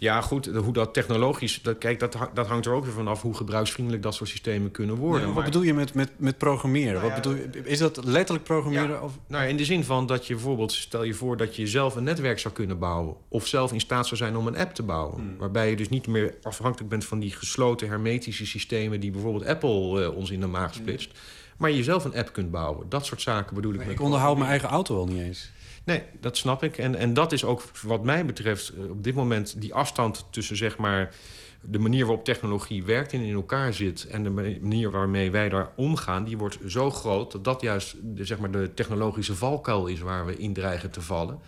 [0.00, 1.62] Ja, goed, hoe dat technologisch...
[1.62, 4.96] Dat, kijk, dat, dat hangt er ook weer vanaf hoe gebruiksvriendelijk dat soort systemen kunnen
[4.96, 5.32] worden.
[5.32, 6.92] wat bedoel je met, met, met programmeren?
[6.92, 8.88] Nou wat bedoel je, is dat letterlijk programmeren?
[8.88, 9.18] Ja, of?
[9.26, 10.72] Nou, in de zin van dat je bijvoorbeeld...
[10.72, 13.14] Stel je voor dat je zelf een netwerk zou kunnen bouwen.
[13.28, 15.20] Of zelf in staat zou zijn om een app te bouwen.
[15.20, 15.36] Hmm.
[15.38, 19.00] Waarbij je dus niet meer afhankelijk bent van die gesloten hermetische systemen...
[19.00, 21.10] die bijvoorbeeld Apple uh, ons in de maag splitst.
[21.10, 21.20] Hmm.
[21.56, 22.88] Maar je zelf een app kunt bouwen.
[22.88, 23.78] Dat soort zaken bedoel ik.
[23.78, 25.50] Maar ik onderhoud mijn eigen auto al niet eens.
[25.84, 26.78] Nee, dat snap ik.
[26.78, 30.56] En, en dat is ook wat mij betreft eh, op dit moment die afstand tussen
[30.56, 31.14] zeg maar
[31.62, 34.06] de manier waarop technologie werkt en in elkaar zit...
[34.06, 37.32] en de manier waarmee wij daar omgaan, die wordt zo groot...
[37.32, 41.00] dat dat juist de, zeg maar, de technologische valkuil is waar we in dreigen te
[41.00, 41.38] vallen.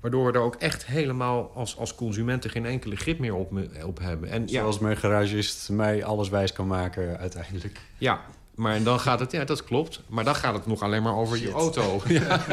[0.00, 3.52] Waardoor we er ook echt helemaal als, als consumenten geen enkele grip meer op,
[3.84, 4.28] op hebben.
[4.28, 7.80] En, Zoals mijn garagist mij alles wijs kan maken uiteindelijk.
[7.98, 8.24] Ja,
[8.60, 10.00] maar dan gaat het, ja, dat klopt.
[10.06, 12.00] Maar dan gaat het nog alleen maar over je auto.
[12.08, 12.44] Ja.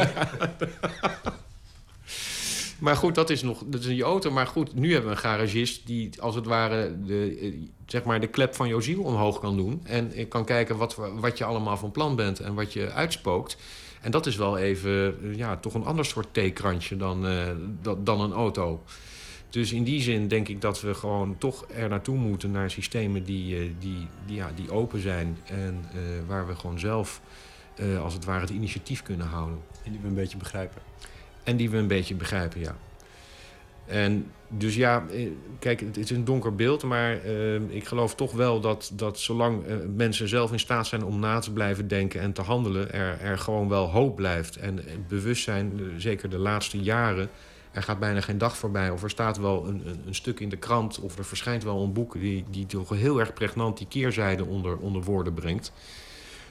[2.80, 4.32] maar goed, dat is nog dat is je auto.
[4.32, 7.54] Maar goed, nu hebben we een garagist die als het ware de, eh,
[7.86, 9.82] zeg maar de klep van jouw ziel omhoog kan doen.
[9.84, 13.58] En kan kijken wat, wat je allemaal van plan bent en wat je uitspookt.
[14.02, 17.48] En dat is wel even, eh, ja, toch een ander soort theekrantje dan, uh,
[17.98, 18.84] dan een auto.
[19.50, 23.24] Dus in die zin denk ik dat we gewoon toch er naartoe moeten naar systemen
[23.24, 27.22] die, uh, die, die, ja, die open zijn en uh, waar we gewoon zelf
[27.80, 29.60] uh, als het ware het initiatief kunnen houden.
[29.84, 30.82] En die we een beetje begrijpen.
[31.44, 32.76] En die we een beetje begrijpen, ja.
[33.86, 35.06] En dus ja,
[35.60, 37.26] kijk, het is een donker beeld, maar
[37.70, 39.64] ik geloof toch wel dat, dat zolang
[39.96, 43.38] mensen zelf in staat zijn om na te blijven denken en te handelen, er, er
[43.38, 44.56] gewoon wel hoop blijft.
[44.56, 47.30] En het bewustzijn, zeker de laatste jaren,
[47.78, 48.90] er gaat bijna geen dag voorbij.
[48.90, 51.00] Of er staat wel een, een, een, stuk in de krant.
[51.00, 54.78] Of er verschijnt wel een boek die, die toch heel erg pregnant die keerzijde onder,
[54.78, 55.72] onder woorden brengt.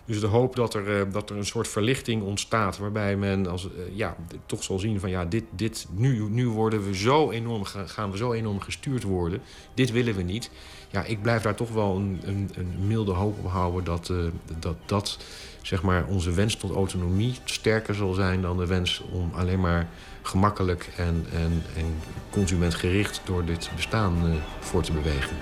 [0.05, 2.79] Dus de hoop dat er, uh, dat er een soort verlichting ontstaat.
[2.79, 4.17] Waarbij men als, uh, ja,
[4.47, 8.17] toch zal zien van ja, dit, dit, nu, nu worden we zo enorm, gaan we
[8.17, 9.41] zo enorm gestuurd worden.
[9.75, 10.51] Dit willen we niet.
[10.91, 14.19] Ja, ik blijf daar toch wel een, een, een milde hoop op houden dat, uh,
[14.59, 15.19] dat, dat
[15.63, 19.89] zeg maar, onze wens tot autonomie sterker zal zijn dan de wens om alleen maar
[20.27, 21.99] gemakkelijk en, en, en
[22.31, 25.37] consumentgericht door dit bestaan uh, voor te bewegen.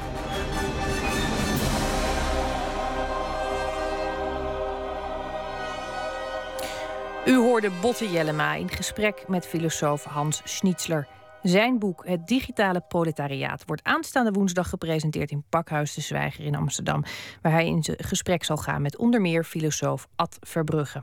[7.26, 11.06] U hoorde Botte Jellema in gesprek met filosoof Hans Schnitzler.
[11.42, 17.04] Zijn boek Het Digitale Proletariaat wordt aanstaande woensdag gepresenteerd in Pakhuis de Zwijger in Amsterdam,
[17.42, 21.02] waar hij in gesprek zal gaan met onder meer filosoof Ad Verbrugge.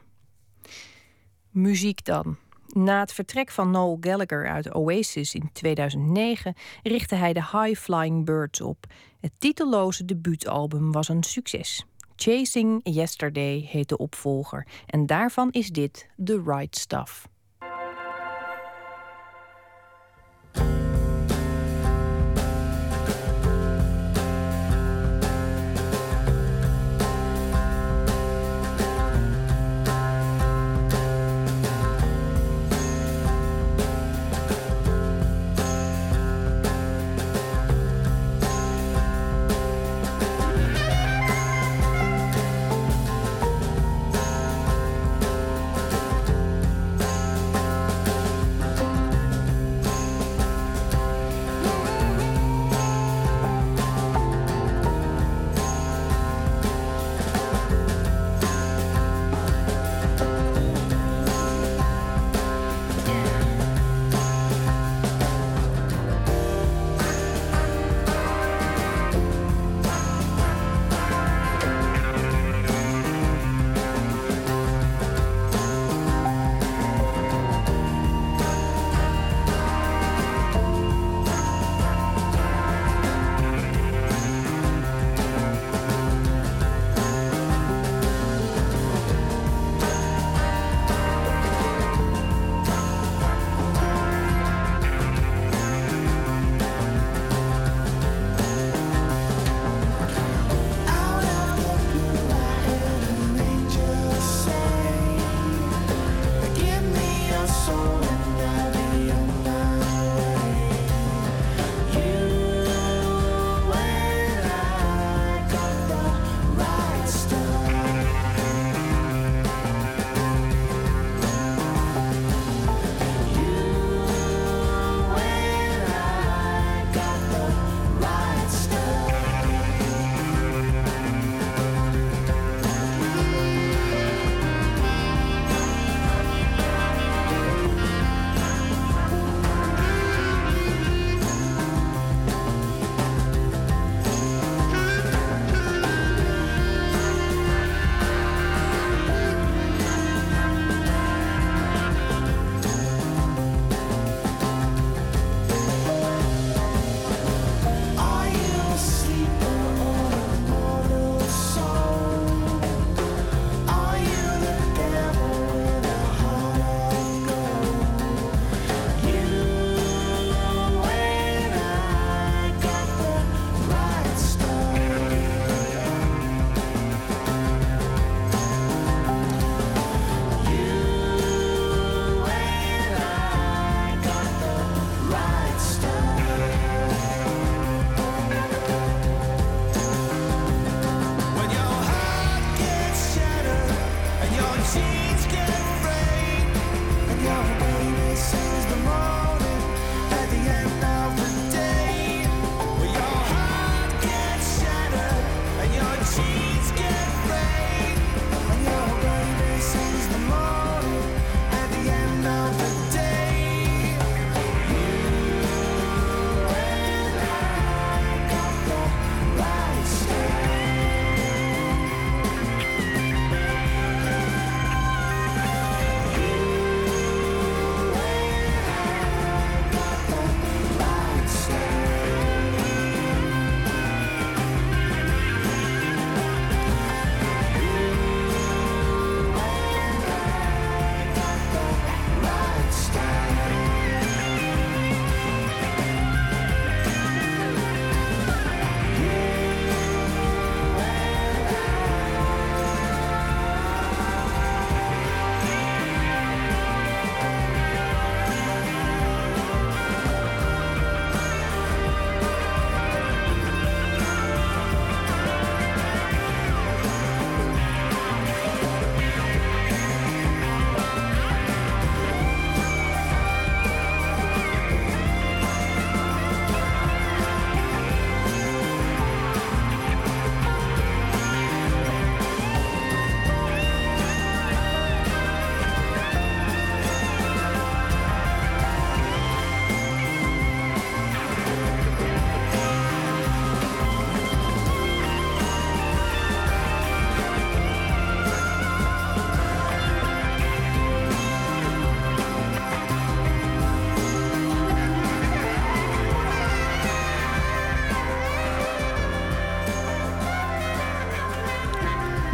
[1.49, 2.37] Muziek dan.
[2.73, 8.25] Na het vertrek van Noel Gallagher uit Oasis in 2009 richtte hij de High Flying
[8.25, 8.85] Birds op.
[9.19, 11.85] Het titelloze debuutalbum was een succes.
[12.15, 17.30] Chasing Yesterday heet de opvolger en daarvan is dit The Right Stuff.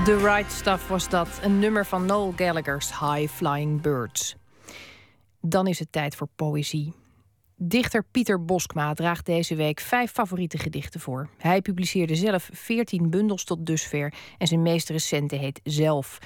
[0.07, 1.39] The Right Stuff was dat.
[1.43, 4.35] Een nummer van Noel Gallagher's High Flying Birds.
[5.41, 6.93] Dan is het tijd voor poëzie.
[7.55, 11.29] Dichter Pieter Boskma draagt deze week vijf favoriete gedichten voor.
[11.37, 16.17] Hij publiceerde zelf veertien bundels tot dusver en zijn meest recente heet Zelf.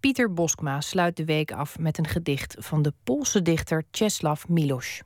[0.00, 5.00] Pieter Boskma sluit de week af met een gedicht van de Poolse dichter Czeslaw Milosz.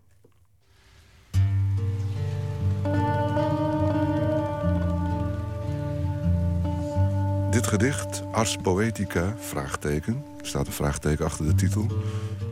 [7.52, 11.86] Dit gedicht, Ars Poetica, vraagteken, staat een vraagteken achter de titel,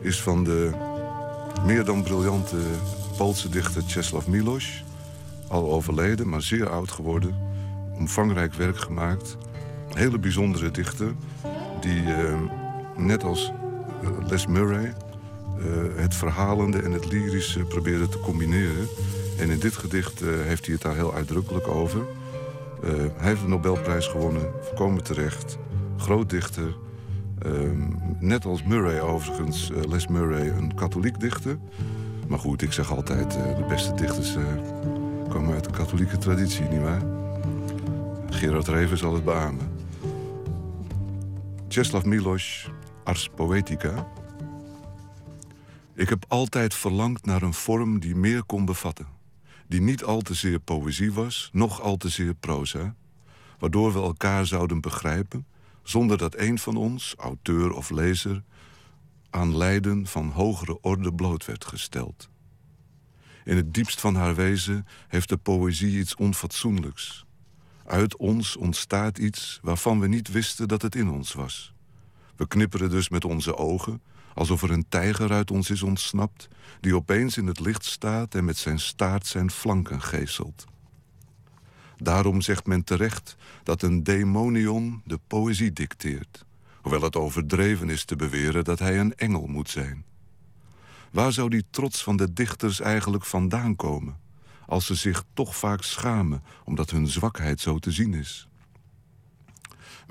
[0.01, 0.71] is van de
[1.65, 2.55] meer dan briljante
[3.17, 4.83] Poolse dichter Czesław Milosz.
[5.47, 7.35] Al overleden, maar zeer oud geworden.
[7.97, 9.37] Omvangrijk werk gemaakt.
[9.93, 11.13] Hele bijzondere dichter
[11.79, 12.39] die, uh,
[12.97, 13.51] net als
[14.01, 15.65] eh, Les Murray, uh,
[15.95, 18.87] het verhalende en het lyrische probeerde te combineren.
[19.39, 22.05] En in dit gedicht heeft hij het daar heel uitdrukkelijk over.
[23.17, 25.57] Hij heeft de Nobelprijs gewonnen, voorkomen terecht.
[25.97, 26.75] Groot dichter.
[27.39, 27.87] Ehm,
[28.19, 31.57] net als Murray overigens, Les Murray, een katholiek dichter.
[32.27, 34.35] Maar goed, ik zeg altijd, de beste dichters
[35.29, 37.01] komen uit de katholieke traditie, nietwaar?
[38.29, 39.71] Gerard Reven zal het beamen.
[41.67, 42.67] Czeslaw Milosz,
[43.03, 44.07] Ars Poetica.
[45.95, 49.20] Ik heb altijd verlangd naar een vorm die meer kon bevatten.
[49.71, 52.95] Die niet al te zeer poëzie was, noch al te zeer proza.
[53.59, 55.45] Waardoor we elkaar zouden begrijpen,
[55.83, 58.43] zonder dat een van ons, auteur of lezer,
[59.29, 62.29] aan lijden van hogere orde bloot werd gesteld.
[63.43, 67.25] In het diepst van haar wezen heeft de poëzie iets onfatsoenlijks.
[67.85, 71.73] Uit ons ontstaat iets waarvan we niet wisten dat het in ons was.
[72.35, 74.01] We knipperen dus met onze ogen,
[74.33, 76.47] alsof er een tijger uit ons is ontsnapt...
[76.79, 80.65] die opeens in het licht staat en met zijn staart zijn flanken geeselt.
[81.97, 86.45] Daarom zegt men terecht dat een demonion de poëzie dicteert...
[86.81, 90.05] hoewel het overdreven is te beweren dat hij een engel moet zijn.
[91.11, 94.19] Waar zou die trots van de dichters eigenlijk vandaan komen
[94.71, 98.47] als ze zich toch vaak schamen omdat hun zwakheid zo te zien is.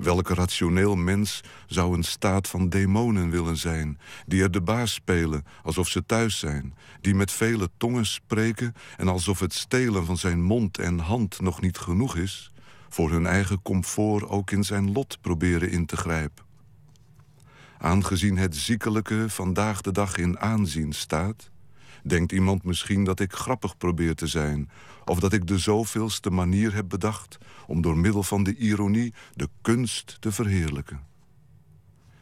[0.01, 5.45] Welke rationeel mens zou een staat van demonen willen zijn, die er de baas spelen
[5.63, 10.43] alsof ze thuis zijn, die met vele tongen spreken en alsof het stelen van zijn
[10.43, 12.51] mond en hand nog niet genoeg is,
[12.89, 16.45] voor hun eigen comfort ook in zijn lot proberen in te grijpen?
[17.77, 21.51] Aangezien het ziekelijke vandaag de dag in aanzien staat,
[22.03, 24.69] Denkt iemand misschien dat ik grappig probeer te zijn...
[25.05, 27.37] of dat ik de zoveelste manier heb bedacht...
[27.71, 30.99] om door middel van de ironie de kunst te verheerlijken.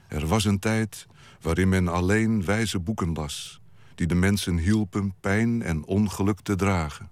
[0.08, 1.08] Er was een tijd
[1.42, 3.62] waarin men alleen wijze boeken las...
[3.96, 7.10] die de mensen hielpen pijn en ongeluk te dragen.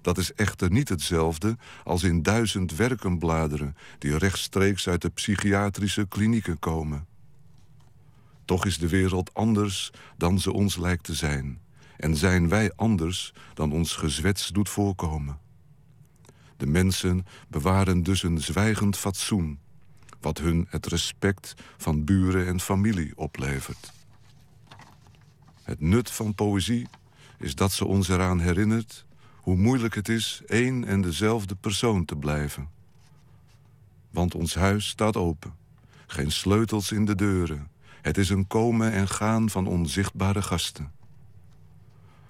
[0.00, 3.76] Dat is echter niet hetzelfde als in duizend werken bladeren...
[3.98, 7.06] die rechtstreeks uit de psychiatrische klinieken komen...
[8.48, 11.60] Toch is de wereld anders dan ze ons lijkt te zijn.
[11.96, 15.38] En zijn wij anders dan ons gezwets doet voorkomen.
[16.58, 19.58] De mensen bewaren dus een zwijgend fatsoen...
[20.20, 23.92] wat hun het respect van buren en familie oplevert.
[25.62, 26.86] Het nut van poëzie
[27.38, 29.04] is dat ze ons eraan herinnert...
[29.36, 32.68] hoe moeilijk het is één en dezelfde persoon te blijven.
[34.10, 35.54] Want ons huis staat open.
[36.06, 37.70] Geen sleutels in de deuren
[38.08, 40.92] het is een komen en gaan van onzichtbare gasten.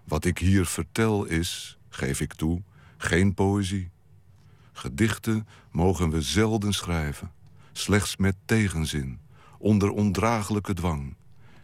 [0.04, 2.62] Wat ik hier vertel is, geef ik toe,
[2.96, 3.90] geen poëzie.
[4.78, 7.32] Gedichten mogen we zelden schrijven,
[7.72, 9.18] slechts met tegenzin,
[9.58, 11.16] onder ondraaglijke dwang.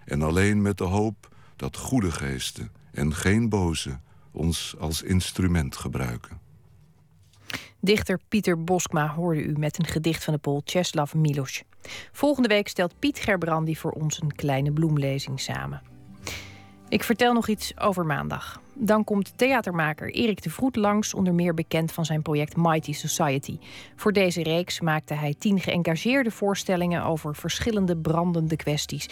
[0.05, 4.01] En alleen met de hoop dat goede geesten en geen boze
[4.31, 6.41] ons als instrument gebruiken.
[7.81, 11.63] Dichter Pieter Boskma hoorde u met een gedicht van de Pool Czeslaw Milosz.
[12.13, 15.83] Volgende week stelt Piet Gerbrandi voor ons een kleine bloemlezing samen.
[16.89, 18.63] Ik vertel nog iets over maandag.
[18.75, 23.59] Dan komt theatermaker Erik de Vroet langs, onder meer bekend van zijn project Mighty Society.
[23.97, 29.09] Voor deze reeks maakte hij tien geëngageerde voorstellingen over verschillende brandende kwesties.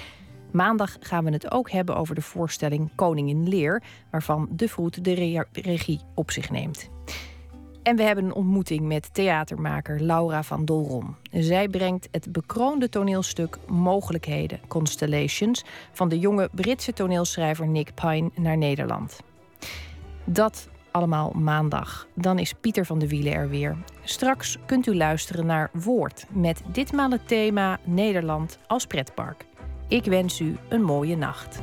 [0.53, 5.45] Maandag gaan we het ook hebben over de voorstelling Koningin Leer, waarvan de Vroet de
[5.53, 6.91] regie op zich neemt.
[7.83, 11.17] En we hebben een ontmoeting met theatermaker Laura van Dolron.
[11.31, 15.65] Zij brengt het bekroonde toneelstuk Mogelijkheden, Constellations...
[15.93, 19.21] van de jonge Britse toneelschrijver Nick Pine naar Nederland.
[20.25, 22.07] Dat allemaal maandag.
[22.15, 23.77] Dan is Pieter van de Wielen er weer.
[24.05, 26.27] Straks kunt u luisteren naar Woord...
[26.31, 29.47] met ditmaal het thema Nederland als pretpark.
[29.89, 31.63] Ik wens u een mooie nacht.